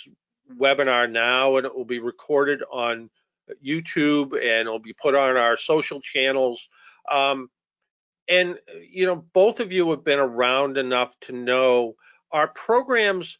webinar 0.58 1.10
now, 1.10 1.56
and 1.56 1.66
it 1.66 1.74
will 1.74 1.84
be 1.84 2.00
recorded 2.00 2.62
on 2.72 3.08
YouTube 3.64 4.32
and 4.32 4.66
it'll 4.66 4.78
be 4.78 4.94
put 4.94 5.14
on 5.14 5.36
our 5.36 5.56
social 5.56 6.00
channels. 6.00 6.68
Um, 7.10 7.50
and 8.28 8.58
you 8.88 9.06
know 9.06 9.16
both 9.32 9.60
of 9.60 9.72
you 9.72 9.90
have 9.90 10.04
been 10.04 10.18
around 10.18 10.78
enough 10.78 11.18
to 11.20 11.32
know 11.32 11.94
are 12.30 12.48
programs 12.48 13.38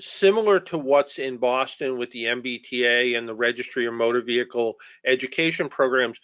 similar 0.00 0.58
to 0.60 0.78
what's 0.78 1.18
in 1.18 1.36
Boston 1.36 1.98
with 1.98 2.10
the 2.10 2.24
MBTA 2.24 3.16
and 3.16 3.28
the 3.28 3.34
Registry 3.34 3.86
of 3.86 3.94
Motor 3.94 4.22
Vehicle 4.22 4.76
Education 5.06 5.68
programs? 5.68 6.18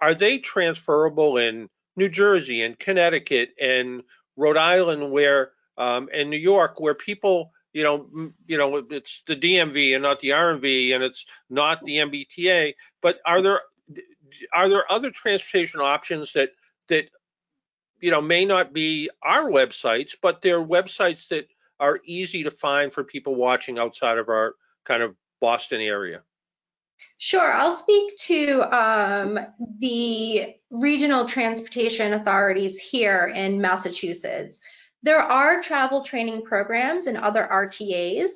Are 0.00 0.14
they 0.14 0.38
transferable 0.38 1.36
in 1.36 1.68
New 1.96 2.08
Jersey 2.08 2.62
and 2.62 2.78
Connecticut 2.78 3.50
and 3.60 4.02
Rhode 4.36 4.56
Island 4.56 5.10
where 5.10 5.52
um, 5.76 6.08
and 6.12 6.30
New 6.30 6.38
York 6.38 6.80
where 6.80 6.94
people 6.94 7.52
you 7.72 7.82
know 7.84 8.08
you 8.46 8.58
know 8.58 8.76
it's 8.90 9.22
the 9.26 9.36
DMV 9.36 9.94
and 9.94 10.02
not 10.02 10.20
the 10.20 10.30
RMV 10.30 10.94
and 10.94 11.04
it's 11.04 11.24
not 11.48 11.82
the 11.84 11.96
MBTA 11.98 12.74
but 13.02 13.18
are 13.26 13.42
there 13.42 13.60
are 14.54 14.68
there 14.68 14.90
other 14.90 15.10
transportation 15.10 15.80
options 15.80 16.32
that 16.32 16.50
that 16.88 17.08
you 18.00 18.10
know, 18.10 18.20
may 18.20 18.44
not 18.44 18.72
be 18.72 19.10
our 19.22 19.50
websites, 19.50 20.10
but 20.20 20.42
they're 20.42 20.64
websites 20.64 21.28
that 21.28 21.46
are 21.78 22.00
easy 22.04 22.44
to 22.44 22.50
find 22.50 22.92
for 22.92 23.04
people 23.04 23.34
watching 23.34 23.78
outside 23.78 24.18
of 24.18 24.28
our 24.28 24.54
kind 24.84 25.02
of 25.02 25.14
Boston 25.40 25.80
area. 25.80 26.22
Sure, 27.16 27.52
I'll 27.52 27.72
speak 27.74 28.16
to 28.18 28.62
um, 28.76 29.38
the 29.78 30.54
regional 30.70 31.26
transportation 31.26 32.12
authorities 32.14 32.78
here 32.78 33.32
in 33.34 33.60
Massachusetts. 33.60 34.60
There 35.02 35.20
are 35.20 35.62
travel 35.62 36.02
training 36.02 36.42
programs 36.42 37.06
and 37.06 37.16
other 37.16 37.48
RTAs. 37.50 38.30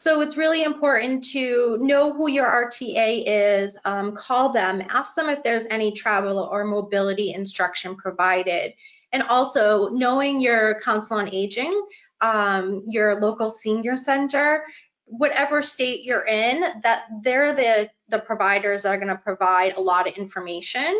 So 0.00 0.20
it's 0.20 0.36
really 0.36 0.62
important 0.62 1.24
to 1.32 1.76
know 1.80 2.12
who 2.12 2.30
your 2.30 2.46
RTA 2.46 3.24
is, 3.26 3.76
um, 3.84 4.14
call 4.14 4.52
them, 4.52 4.80
ask 4.88 5.16
them 5.16 5.28
if 5.28 5.42
there's 5.42 5.66
any 5.70 5.90
travel 5.90 6.38
or 6.38 6.62
mobility 6.62 7.32
instruction 7.32 7.96
provided 7.96 8.74
and 9.10 9.24
also 9.24 9.88
knowing 9.88 10.40
your 10.40 10.80
council 10.82 11.16
on 11.16 11.28
aging, 11.34 11.84
um, 12.20 12.84
your 12.86 13.20
local 13.20 13.50
senior 13.50 13.96
center, 13.96 14.62
whatever 15.06 15.62
state 15.62 16.04
you're 16.04 16.26
in, 16.26 16.80
that 16.80 17.06
they're 17.24 17.52
the, 17.52 17.90
the 18.08 18.20
providers 18.20 18.82
that 18.82 18.90
are 18.90 18.98
going 18.98 19.08
to 19.08 19.16
provide 19.16 19.72
a 19.72 19.80
lot 19.80 20.06
of 20.06 20.14
information. 20.14 20.96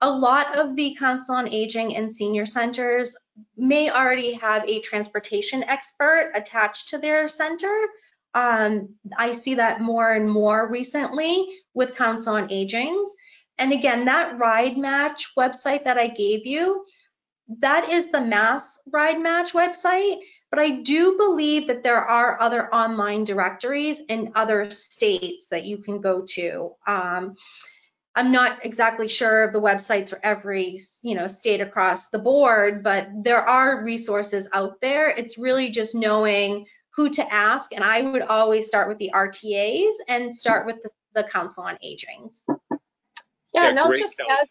A 0.00 0.10
lot 0.10 0.56
of 0.56 0.74
the 0.74 0.96
council 0.98 1.36
on 1.36 1.48
aging 1.48 1.94
and 1.94 2.10
senior 2.10 2.46
centers 2.46 3.16
may 3.56 3.88
already 3.88 4.32
have 4.32 4.64
a 4.64 4.80
transportation 4.80 5.62
expert 5.62 6.32
attached 6.34 6.88
to 6.88 6.98
their 6.98 7.28
center. 7.28 7.72
Um, 8.34 8.94
I 9.16 9.32
see 9.32 9.54
that 9.56 9.80
more 9.80 10.12
and 10.12 10.30
more 10.30 10.68
recently 10.68 11.46
with 11.74 11.96
council 11.96 12.34
on 12.34 12.48
agings. 12.48 13.10
And 13.58 13.72
again, 13.72 14.06
that 14.06 14.38
ride 14.38 14.78
match 14.78 15.32
website 15.36 15.84
that 15.84 15.98
I 15.98 16.08
gave 16.08 16.46
you, 16.46 16.84
that 17.60 17.90
is 17.90 18.10
the 18.10 18.20
Mass 18.20 18.78
Ride 18.92 19.20
Match 19.20 19.52
website, 19.52 20.20
but 20.50 20.58
I 20.58 20.82
do 20.82 21.16
believe 21.16 21.66
that 21.66 21.82
there 21.82 22.02
are 22.04 22.40
other 22.40 22.72
online 22.74 23.24
directories 23.24 24.00
in 24.08 24.32
other 24.34 24.70
states 24.70 25.48
that 25.48 25.64
you 25.64 25.78
can 25.78 26.00
go 26.00 26.24
to. 26.30 26.72
Um, 26.86 27.34
I'm 28.14 28.30
not 28.30 28.64
exactly 28.64 29.08
sure 29.08 29.44
of 29.44 29.52
the 29.52 29.60
websites 29.60 30.10
for 30.10 30.20
every 30.22 30.78
you 31.02 31.14
know 31.14 31.26
state 31.26 31.60
across 31.60 32.08
the 32.08 32.18
board, 32.18 32.82
but 32.82 33.08
there 33.22 33.42
are 33.42 33.82
resources 33.82 34.48
out 34.52 34.80
there. 34.80 35.08
It's 35.08 35.38
really 35.38 35.70
just 35.70 35.94
knowing 35.94 36.66
who 36.94 37.08
to 37.10 37.32
ask, 37.32 37.74
and 37.74 37.82
I 37.82 38.02
would 38.02 38.22
always 38.22 38.66
start 38.66 38.88
with 38.88 38.98
the 38.98 39.10
RTAs 39.14 39.94
and 40.08 40.34
start 40.34 40.66
with 40.66 40.80
the, 40.82 40.90
the 41.14 41.24
Council 41.24 41.64
on 41.64 41.78
Agings. 41.84 42.42
Yeah, 42.48 42.76
yeah 43.54 43.68
and 43.68 43.78
I'll 43.78 43.96
just 43.96 44.20
add, 44.20 44.46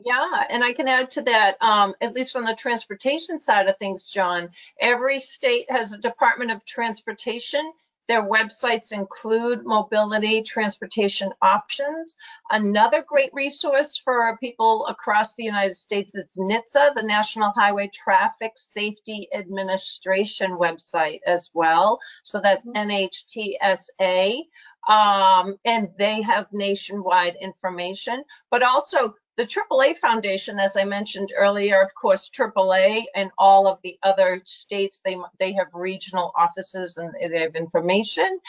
yeah, 0.00 0.44
and 0.48 0.62
I 0.62 0.72
can 0.72 0.86
add 0.86 1.10
to 1.10 1.22
that, 1.22 1.56
um, 1.60 1.94
at 2.00 2.14
least 2.14 2.36
on 2.36 2.44
the 2.44 2.54
transportation 2.54 3.40
side 3.40 3.68
of 3.68 3.78
things, 3.78 4.04
John, 4.04 4.50
every 4.80 5.18
state 5.18 5.70
has 5.70 5.92
a 5.92 5.98
Department 5.98 6.50
of 6.50 6.64
Transportation. 6.64 7.72
Their 8.08 8.22
websites 8.22 8.90
include 8.90 9.66
mobility 9.66 10.42
transportation 10.42 11.30
options. 11.42 12.16
Another 12.50 13.04
great 13.06 13.30
resource 13.34 14.00
for 14.02 14.36
people 14.38 14.86
across 14.86 15.34
the 15.34 15.44
United 15.44 15.74
States 15.74 16.14
is 16.14 16.38
NHTSA, 16.38 16.94
the 16.94 17.02
National 17.02 17.52
Highway 17.54 17.90
Traffic 17.92 18.52
Safety 18.56 19.28
Administration 19.34 20.52
website 20.52 21.20
as 21.26 21.50
well. 21.52 22.00
So 22.22 22.40
that's 22.42 22.64
NHTSA. 22.64 24.40
Um, 24.88 25.58
and 25.66 25.90
they 25.98 26.22
have 26.22 26.50
nationwide 26.52 27.36
information, 27.42 28.24
but 28.50 28.62
also 28.62 29.14
the 29.38 29.44
AAA 29.44 29.96
Foundation, 29.96 30.58
as 30.58 30.76
I 30.76 30.82
mentioned 30.82 31.32
earlier, 31.34 31.80
of 31.80 31.94
course, 31.94 32.28
AAA 32.28 33.04
and 33.14 33.30
all 33.38 33.68
of 33.68 33.80
the 33.82 33.96
other 34.02 34.42
states, 34.44 35.00
they, 35.04 35.16
they 35.38 35.52
have 35.52 35.68
regional 35.72 36.32
offices 36.36 36.98
and 36.98 37.14
they 37.14 37.40
have 37.40 37.54
information. 37.54 38.40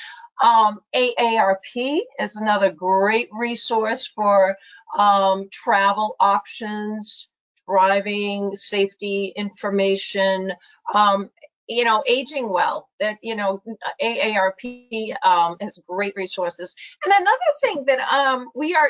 Um, 0.41 0.79
AARP 0.95 1.99
is 2.19 2.35
another 2.35 2.71
great 2.71 3.29
resource 3.31 4.07
for 4.07 4.57
um, 4.97 5.47
travel 5.51 6.15
options, 6.19 7.29
driving, 7.67 8.55
safety 8.55 9.31
information, 9.35 10.53
um, 10.95 11.29
you 11.67 11.83
know, 11.83 12.03
aging 12.07 12.49
well, 12.49 12.89
that, 12.99 13.19
you 13.21 13.35
know, 13.35 13.61
AARP 14.01 15.13
um, 15.23 15.55
has 15.61 15.77
great 15.87 16.15
resources. 16.15 16.75
And 17.05 17.13
another 17.13 17.37
thing 17.61 17.85
that 17.85 17.99
um, 18.11 18.49
we 18.55 18.73
are 18.73 18.89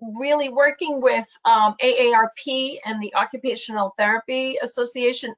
really 0.00 0.48
working 0.48 1.00
with 1.00 1.26
um, 1.44 1.74
AARP 1.82 2.78
and 2.84 3.02
the 3.02 3.14
Occupational 3.14 3.92
Therapy 3.96 4.58
Association 4.62 5.34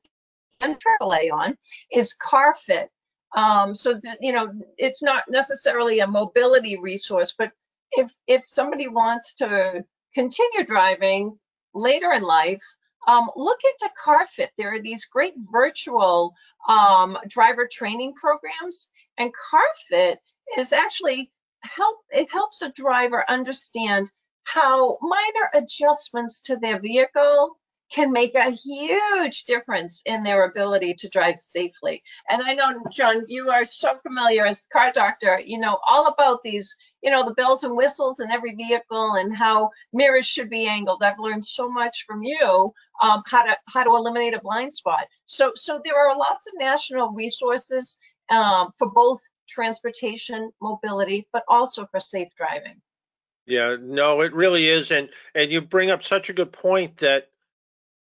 and 0.61 0.76
AAA 1.00 1.32
on 1.32 1.56
is 1.92 2.14
CarFit. 2.14 2.88
Um, 3.36 3.74
so 3.74 3.94
that, 3.94 4.18
you 4.20 4.32
know, 4.32 4.52
it's 4.78 5.02
not 5.02 5.24
necessarily 5.28 6.00
a 6.00 6.06
mobility 6.06 6.78
resource, 6.80 7.34
but 7.36 7.52
if 7.92 8.12
if 8.26 8.46
somebody 8.46 8.88
wants 8.88 9.34
to 9.34 9.84
continue 10.14 10.64
driving 10.64 11.38
later 11.74 12.12
in 12.12 12.22
life, 12.22 12.62
um, 13.06 13.30
look 13.36 13.59
into 13.64 13.92
CarFit. 14.02 14.48
There 14.56 14.74
are 14.74 14.80
these 14.80 15.04
great 15.04 15.34
virtual 15.52 16.34
um, 16.68 17.18
driver 17.26 17.68
training 17.70 18.14
programs, 18.14 18.88
and 19.18 19.32
CarFit 19.32 20.16
is 20.56 20.72
actually 20.72 21.30
help. 21.62 21.98
It 22.11 22.30
helps 22.30 22.62
a 22.62 22.72
driver 22.72 23.24
understand 23.28 24.11
how 24.53 24.99
minor 25.03 25.51
adjustments 25.55 26.40
to 26.40 26.57
their 26.57 26.80
vehicle 26.80 27.59
can 27.90 28.12
make 28.12 28.34
a 28.34 28.51
huge 28.51 29.44
difference 29.44 30.03
in 30.05 30.22
their 30.22 30.44
ability 30.44 30.94
to 30.94 31.09
drive 31.09 31.38
safely. 31.38 32.03
And 32.28 32.42
I 32.42 32.53
know, 32.55 32.82
John, 32.90 33.24
you 33.26 33.51
are 33.51 33.64
so 33.64 33.99
familiar 34.03 34.44
as 34.44 34.66
car 34.72 34.92
doctor, 34.92 35.40
you 35.40 35.59
know, 35.59 35.78
all 35.88 36.07
about 36.07 36.42
these, 36.42 36.76
you 37.03 37.11
know, 37.11 37.24
the 37.24 37.34
bells 37.34 37.64
and 37.64 37.74
whistles 37.76 38.20
in 38.20 38.30
every 38.30 38.55
vehicle 38.55 39.14
and 39.14 39.34
how 39.34 39.70
mirrors 39.92 40.26
should 40.26 40.51
be 40.51 40.66
angled. 40.66 41.03
I've 41.03 41.18
learned 41.18 41.44
so 41.44 41.70
much 41.70 42.05
from 42.07 42.22
you 42.22 42.72
um, 43.01 43.22
how 43.26 43.44
to 43.44 43.57
how 43.68 43.84
to 43.84 43.90
eliminate 43.90 44.34
a 44.34 44.40
blind 44.40 44.72
spot. 44.72 45.07
So 45.24 45.53
so 45.55 45.80
there 45.84 45.99
are 45.99 46.16
lots 46.16 46.46
of 46.46 46.55
national 46.59 47.12
resources 47.12 47.99
um, 48.28 48.70
for 48.78 48.90
both 48.90 49.20
transportation 49.49 50.51
mobility, 50.61 51.26
but 51.32 51.44
also 51.49 51.86
for 51.86 52.01
safe 52.01 52.28
driving. 52.36 52.82
Yeah, 53.49 53.76
no, 53.80 54.20
it 54.20 54.34
really 54.34 54.68
is, 54.68 54.90
and 54.90 55.09
and 55.34 55.51
you 55.51 55.62
bring 55.62 55.90
up 55.90 56.03
such 56.03 56.28
a 56.28 56.34
good 56.34 56.53
point 56.53 56.99
that 56.99 57.30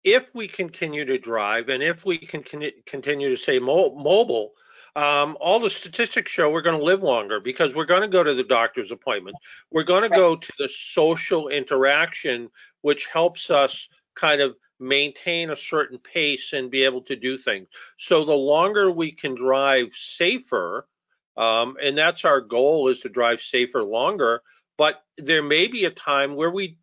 if 0.03 0.24
we 0.35 0.49
continue 0.49 1.05
to 1.05 1.18
drive 1.18 1.68
and 1.68 1.83
if 1.85 2.05
we 2.05 2.18
can 2.18 2.43
continue 2.43 3.28
to 3.28 3.37
stay 3.37 3.61
mo- 3.61 3.95
mobile, 3.95 4.53
um, 4.97 5.37
all 5.41 5.61
the 5.61 5.70
statistics 5.70 6.33
show 6.33 6.51
we're 6.51 6.62
going 6.62 6.78
to 6.78 6.85
live 6.85 7.05
longer 7.05 7.39
because 7.39 7.72
we're 7.74 7.85
going 7.85 8.03
to 8.03 8.09
go 8.09 8.24
to 8.24 8.35
the 8.35 8.43
doctor's 8.43 8.91
appointment. 8.91 9.37
We're 9.70 9.85
going 9.85 10.03
to 10.03 10.09
go 10.09 10.35
to 10.35 10.53
the 10.59 10.68
social 10.74 11.49
interaction, 11.49 12.51
which 12.81 13.07
helps 13.07 13.51
us 13.51 13.89
kind 14.16 14.41
of 14.41 14.57
maintain 14.81 15.51
a 15.51 15.57
certain 15.57 15.99
pace 15.99 16.55
and 16.55 16.72
be 16.72 16.83
able 16.83 17.03
to 17.03 17.14
do 17.14 17.39
things. 17.39 17.68
So 17.99 18.24
the 18.24 18.33
longer 18.33 18.91
we 18.91 19.12
can 19.12 19.37
drive 19.37 19.93
safer, 19.93 20.89
um, 21.37 21.76
and 21.81 21.97
that's 21.97 22.24
our 22.24 22.41
goal 22.41 22.89
is 22.89 22.99
to 23.01 23.09
drive 23.09 23.41
safer 23.41 23.85
longer. 23.85 24.43
But 24.81 25.03
there 25.18 25.43
may 25.43 25.66
be 25.66 25.85
a 25.85 25.91
time 25.91 26.37
where 26.37 26.51
we 26.51 26.78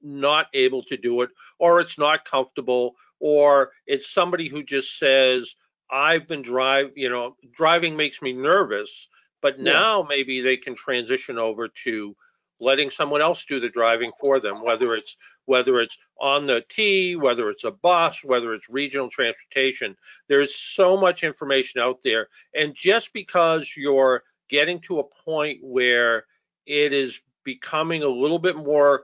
not 0.00 0.46
able 0.54 0.84
to 0.84 0.96
do 0.96 1.22
it, 1.22 1.30
or 1.58 1.80
it's 1.80 1.98
not 1.98 2.24
comfortable, 2.24 2.94
or 3.18 3.72
it's 3.84 4.08
somebody 4.08 4.48
who 4.48 4.62
just 4.62 4.96
says, 4.96 5.52
I've 5.90 6.28
been 6.28 6.42
drive, 6.42 6.92
you 6.94 7.08
know, 7.08 7.34
driving 7.52 7.96
makes 7.96 8.22
me 8.22 8.32
nervous, 8.32 9.08
but 9.42 9.58
now 9.58 10.02
yeah. 10.02 10.06
maybe 10.08 10.40
they 10.40 10.56
can 10.56 10.76
transition 10.76 11.36
over 11.36 11.66
to 11.82 12.14
letting 12.60 12.90
someone 12.90 13.22
else 13.22 13.44
do 13.44 13.58
the 13.58 13.70
driving 13.70 14.12
for 14.20 14.38
them, 14.38 14.62
whether 14.62 14.94
it's 14.94 15.16
whether 15.46 15.80
it's 15.80 15.96
on 16.20 16.46
the 16.46 16.62
T, 16.68 17.16
whether 17.16 17.50
it's 17.50 17.64
a 17.64 17.72
bus, 17.72 18.18
whether 18.22 18.54
it's 18.54 18.70
regional 18.70 19.10
transportation. 19.10 19.96
There's 20.28 20.54
so 20.54 20.96
much 20.96 21.24
information 21.24 21.80
out 21.80 22.04
there. 22.04 22.28
And 22.54 22.72
just 22.72 23.12
because 23.12 23.68
you're 23.76 24.22
getting 24.48 24.78
to 24.82 25.00
a 25.00 25.24
point 25.24 25.58
where 25.60 26.26
it 26.70 26.92
is 26.92 27.18
becoming 27.44 28.04
a 28.04 28.08
little 28.08 28.38
bit 28.38 28.56
more 28.56 29.02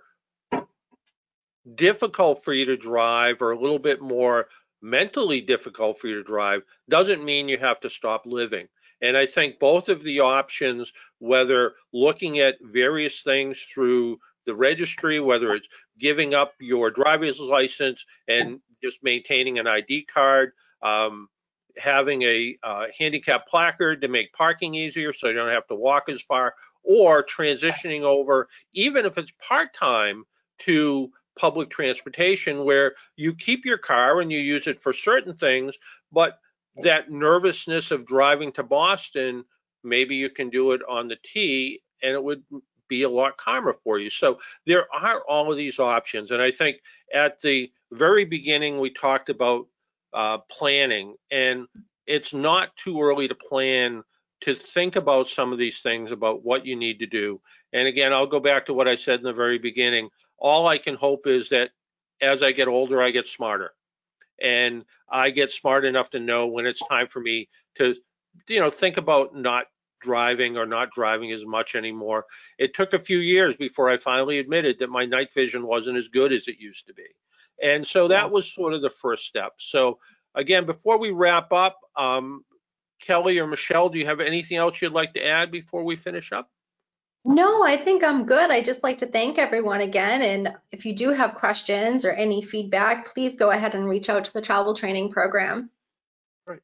difficult 1.75 2.45
for 2.45 2.53
you 2.53 2.65
to 2.67 2.77
drive 2.77 3.43
or 3.43 3.51
a 3.51 3.61
little 3.61 3.81
bit 3.81 4.01
more 4.01 4.47
mentally 4.81 5.41
difficult 5.41 5.99
for 5.99 6.07
you 6.07 6.15
to 6.15 6.23
drive 6.23 6.63
doesn't 6.89 7.25
mean 7.25 7.49
you 7.49 7.59
have 7.59 7.81
to 7.81 7.91
stop 7.91 8.23
living. 8.25 8.69
And 9.03 9.17
I 9.17 9.27
think 9.27 9.59
both 9.59 9.89
of 9.89 10.03
the 10.05 10.21
options, 10.21 10.93
whether 11.19 11.75
looking 11.93 12.39
at 12.39 12.57
various 12.63 13.23
things 13.23 13.59
through 13.75 14.19
the 14.47 14.55
registry, 14.55 15.19
whether 15.19 15.53
it's 15.55 15.67
giving 15.99 16.35
up 16.35 16.55
your 16.61 16.93
driver's 16.93 17.41
license 17.41 18.05
and 18.29 18.61
just 18.83 18.99
maintaining 19.03 19.59
an 19.59 19.67
ID 19.67 20.05
card, 20.05 20.53
um, 20.83 21.29
having 21.77 22.23
a 22.23 22.57
uh, 22.63 22.87
handicap 22.97 23.49
placard 23.49 24.01
to 24.01 24.09
make 24.09 24.33
parking 24.33 24.75
easier 24.75 25.13
so 25.13 25.27
you 25.27 25.35
don't 25.35 25.51
have 25.51 25.67
to 25.67 25.75
walk 25.75 26.09
as 26.09 26.23
far, 26.23 26.55
or 26.87 27.25
transitioning 27.25 28.03
over, 28.03 28.49
even 28.73 29.05
if 29.05 29.19
it's 29.19 29.33
part 29.47 29.75
time, 29.75 30.25
to 30.59 31.11
public 31.39 31.69
transportation 31.69 32.65
where 32.65 32.95
you 33.17 33.35
keep 33.35 33.65
your 33.65 33.79
car 33.79 34.21
and 34.21 34.33
you 34.33 34.39
use 34.39 34.67
it 34.67 34.81
for 34.81 34.93
certain 34.93 35.35
things, 35.37 35.75
but 36.11 36.39
that 36.83 37.11
nervousness 37.11 37.91
of 37.91 38.07
driving 38.07 38.53
to 38.53 38.63
Boston, 38.63 39.45
maybe 39.85 40.17
you 40.17 40.31
can 40.31 40.49
do 40.49 40.73
it 40.73 40.81
on 40.89 41.09
the 41.09 41.17
T 41.23 41.83
and 42.03 42.13
it 42.13 42.23
would 42.23 42.43
be 42.89 43.03
a 43.03 43.09
lot 43.09 43.37
calmer 43.37 43.77
for 43.85 43.99
you. 43.99 44.11
So 44.11 44.39
there 44.65 44.87
are 44.95 45.23
all 45.29 45.51
of 45.51 45.59
these 45.59 45.79
options. 45.79 46.31
And 46.31 46.41
I 46.41 46.51
think 46.51 46.79
at 47.15 47.41
the 47.41 47.71
very 47.93 48.25
beginning, 48.25 48.79
we 48.79 48.91
talked 48.91 49.29
about 49.29 49.67
uh, 50.13 50.39
planning, 50.51 51.15
and 51.31 51.67
it's 52.07 52.33
not 52.33 52.75
too 52.77 53.01
early 53.01 53.29
to 53.29 53.35
plan 53.35 54.03
to 54.47 54.55
think 54.55 54.97
about 54.97 55.29
some 55.29 55.53
of 55.53 55.59
these 55.59 55.81
things 55.81 56.11
about 56.11 56.45
what 56.45 56.65
you 56.65 56.77
need 56.77 56.99
to 57.01 57.07
do. 57.07 57.41
And 57.73 57.87
again, 57.87 58.13
I'll 58.13 58.27
go 58.27 58.41
back 58.41 58.67
to 58.67 58.75
what 58.75 58.89
I 58.89 58.97
said 58.97 59.19
in 59.19 59.25
the 59.25 59.33
very 59.33 59.59
beginning 59.59 60.09
all 60.39 60.67
I 60.67 60.79
can 60.79 60.95
hope 60.95 61.27
is 61.27 61.49
that 61.51 61.71
as 62.21 62.43
I 62.43 62.53
get 62.53 62.69
older, 62.69 63.03
I 63.03 63.11
get 63.11 63.27
smarter. 63.27 63.73
And 64.43 64.85
I 65.09 65.31
get 65.31 65.53
smart 65.53 65.85
enough 65.85 66.11
to 66.11 66.21
know 66.21 66.47
when 66.47 66.67
it's 66.67 66.83
time 66.89 67.09
for 67.09 67.21
me 67.21 67.49
to, 67.77 67.95
you 68.49 68.61
know, 68.61 68.71
think 68.71 68.97
about 68.97 69.35
not 69.35 69.67
driving 70.01 70.59
or 70.59 70.67
not 70.67 70.91
driving 70.95 71.33
as 71.33 71.45
much 71.45 71.75
anymore. 71.75 72.27
It 72.59 72.75
took 72.75 72.93
a 72.93 72.99
few 72.99 73.19
years 73.19 73.57
before 73.57 73.89
I 73.89 73.97
finally 73.97 74.39
admitted 74.39 74.79
that 74.79 74.91
my 74.91 75.07
night 75.07 75.33
vision 75.33 75.67
wasn't 75.67 75.97
as 75.97 76.09
good 76.09 76.33
as 76.33 76.49
it 76.49 76.59
used 76.59 76.87
to 76.87 76.95
be. 76.95 77.07
And 77.63 77.87
so 77.87 78.09
that 78.09 78.31
was 78.31 78.53
sort 78.53 78.75
of 78.75 78.83
the 78.83 78.91
first 78.91 79.25
step. 79.25 79.55
So 79.59 79.99
again, 80.35 80.67
before 80.67 80.99
we 80.99 81.11
wrap 81.13 81.51
up, 81.53 81.79
um, 81.97 82.45
Kelly 83.01 83.39
or 83.39 83.47
Michele, 83.47 83.89
do 83.89 83.99
you 83.99 84.07
have 84.07 84.21
anything 84.21 84.57
else 84.57 84.81
you'd 84.81 84.93
like 84.93 85.15
to 85.15 85.25
add 85.25 85.51
before 85.51 85.85
we 85.85 85.97
finish 85.97 86.33
up? 86.33 86.51
No, 87.29 87.65
I 87.65 87.77
think 87.77 88.05
I'm 88.05 88.25
good. 88.25 88.51
I 88.53 88.63
just 88.63 88.85
like 88.85 88.99
to 88.99 89.07
thank 89.07 89.37
everyone 89.37 89.81
again. 89.81 90.23
And 90.23 90.57
if 90.71 90.87
you 90.87 90.95
do 90.95 91.11
have 91.11 91.35
questions 91.35 92.05
or 92.05 92.13
any 92.13 92.41
feedback, 92.41 93.13
please 93.13 93.35
go 93.35 93.51
ahead 93.51 93.75
and 93.75 93.89
reach 93.89 94.09
out 94.09 94.25
to 94.27 94.33
the 94.33 94.41
travel 94.41 94.75
training 94.75 95.11
program. 95.11 95.69
Right. 96.47 96.61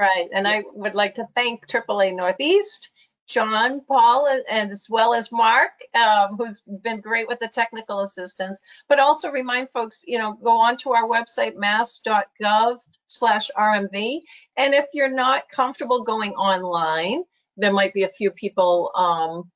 Right. 0.00 0.28
And 0.32 0.46
I 0.46 0.62
would 0.72 0.94
like 0.94 1.14
to 1.14 1.26
thank 1.34 1.66
AAA 1.66 2.14
Northeast, 2.14 2.90
John, 3.28 3.82
Paul, 3.82 4.26
and 4.48 4.70
as 4.70 4.86
well 4.88 5.12
as 5.12 5.30
Mark, 5.30 5.72
um, 5.94 6.36
who's 6.38 6.62
been 6.82 7.00
great 7.00 7.28
with 7.28 7.38
the 7.40 7.48
technical 7.48 8.00
assistance. 8.00 8.58
But 8.88 8.98
also 8.98 9.30
remind 9.30 9.68
folks, 9.68 10.02
you 10.06 10.18
know, 10.18 10.32
go 10.32 10.58
on 10.58 10.78
to 10.78 10.94
our 10.94 11.06
website, 11.06 11.54
mass.gov 11.54 12.78
slash 13.06 13.50
RMV. 13.56 14.20
And 14.56 14.74
if 14.74 14.86
you're 14.94 15.10
not 15.10 15.48
comfortable 15.50 16.02
going 16.04 16.32
online, 16.32 17.22
there 17.58 17.72
might 17.72 17.92
be 17.92 18.04
a 18.04 18.08
few 18.08 18.30
people 18.30 18.90
um, 18.94 19.50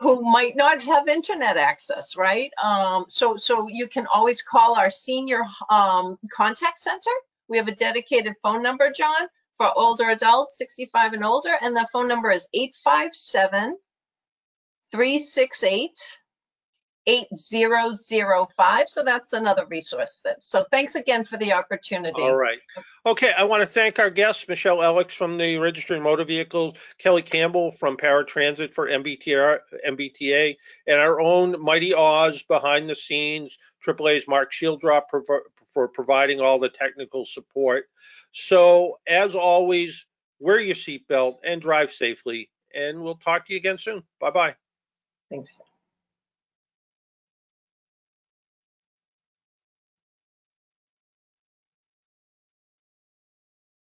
who 0.00 0.22
might 0.22 0.56
not 0.56 0.82
have 0.82 1.06
internet 1.06 1.58
access, 1.58 2.16
right? 2.16 2.50
Um, 2.62 3.04
so, 3.08 3.36
so 3.36 3.68
you 3.68 3.88
can 3.88 4.06
always 4.06 4.40
call 4.42 4.74
our 4.74 4.88
senior 4.88 5.42
um, 5.68 6.18
contact 6.32 6.78
center. 6.78 7.10
We 7.48 7.58
have 7.58 7.68
a 7.68 7.74
dedicated 7.74 8.34
phone 8.42 8.62
number, 8.62 8.90
John, 8.90 9.28
for 9.58 9.70
older 9.76 10.08
adults, 10.08 10.56
65 10.56 11.12
and 11.12 11.24
older, 11.24 11.54
and 11.60 11.76
the 11.76 11.86
phone 11.92 12.08
number 12.08 12.30
is 12.30 12.48
857 12.54 13.76
368 14.90 16.18
8005. 17.08 18.88
So 18.88 19.02
that's 19.02 19.32
another 19.32 19.66
resource. 19.66 20.20
That, 20.24 20.42
so 20.42 20.64
thanks 20.70 20.94
again 20.94 21.24
for 21.24 21.38
the 21.38 21.52
opportunity. 21.52 22.20
All 22.20 22.36
right. 22.36 22.58
Okay, 23.06 23.32
I 23.32 23.44
want 23.44 23.62
to 23.62 23.66
thank 23.66 23.98
our 23.98 24.10
guests, 24.10 24.46
Michele 24.46 24.78
Ellicks 24.78 25.14
from 25.14 25.38
the 25.38 25.56
Registry 25.56 25.96
of 25.96 26.02
Motor 26.02 26.24
Vehicles, 26.24 26.76
Kelly 26.98 27.22
Campbell 27.22 27.72
from 27.72 27.96
Paratransit 27.96 28.74
for 28.74 28.88
MBTR, 28.88 29.58
MBTA, 29.88 30.56
and 30.86 31.00
our 31.00 31.18
own 31.20 31.60
Mighty 31.60 31.94
Oz 31.94 32.42
behind 32.42 32.90
the 32.90 32.94
scenes, 32.94 33.56
AAA's 33.86 34.28
Mark 34.28 34.52
Schieldrop 34.52 35.04
for 35.72 35.88
providing 35.88 36.40
all 36.40 36.58
the 36.58 36.68
technical 36.68 37.24
support. 37.24 37.86
So 38.32 38.98
as 39.08 39.34
always, 39.34 40.04
wear 40.38 40.60
your 40.60 40.76
seatbelt 40.76 41.36
and 41.44 41.60
drive 41.60 41.92
safely, 41.92 42.50
and 42.74 43.02
we'll 43.02 43.16
talk 43.16 43.46
to 43.46 43.52
you 43.52 43.58
again 43.58 43.78
soon. 43.78 44.02
Bye-bye. 44.20 44.54
Thanks. 45.30 45.58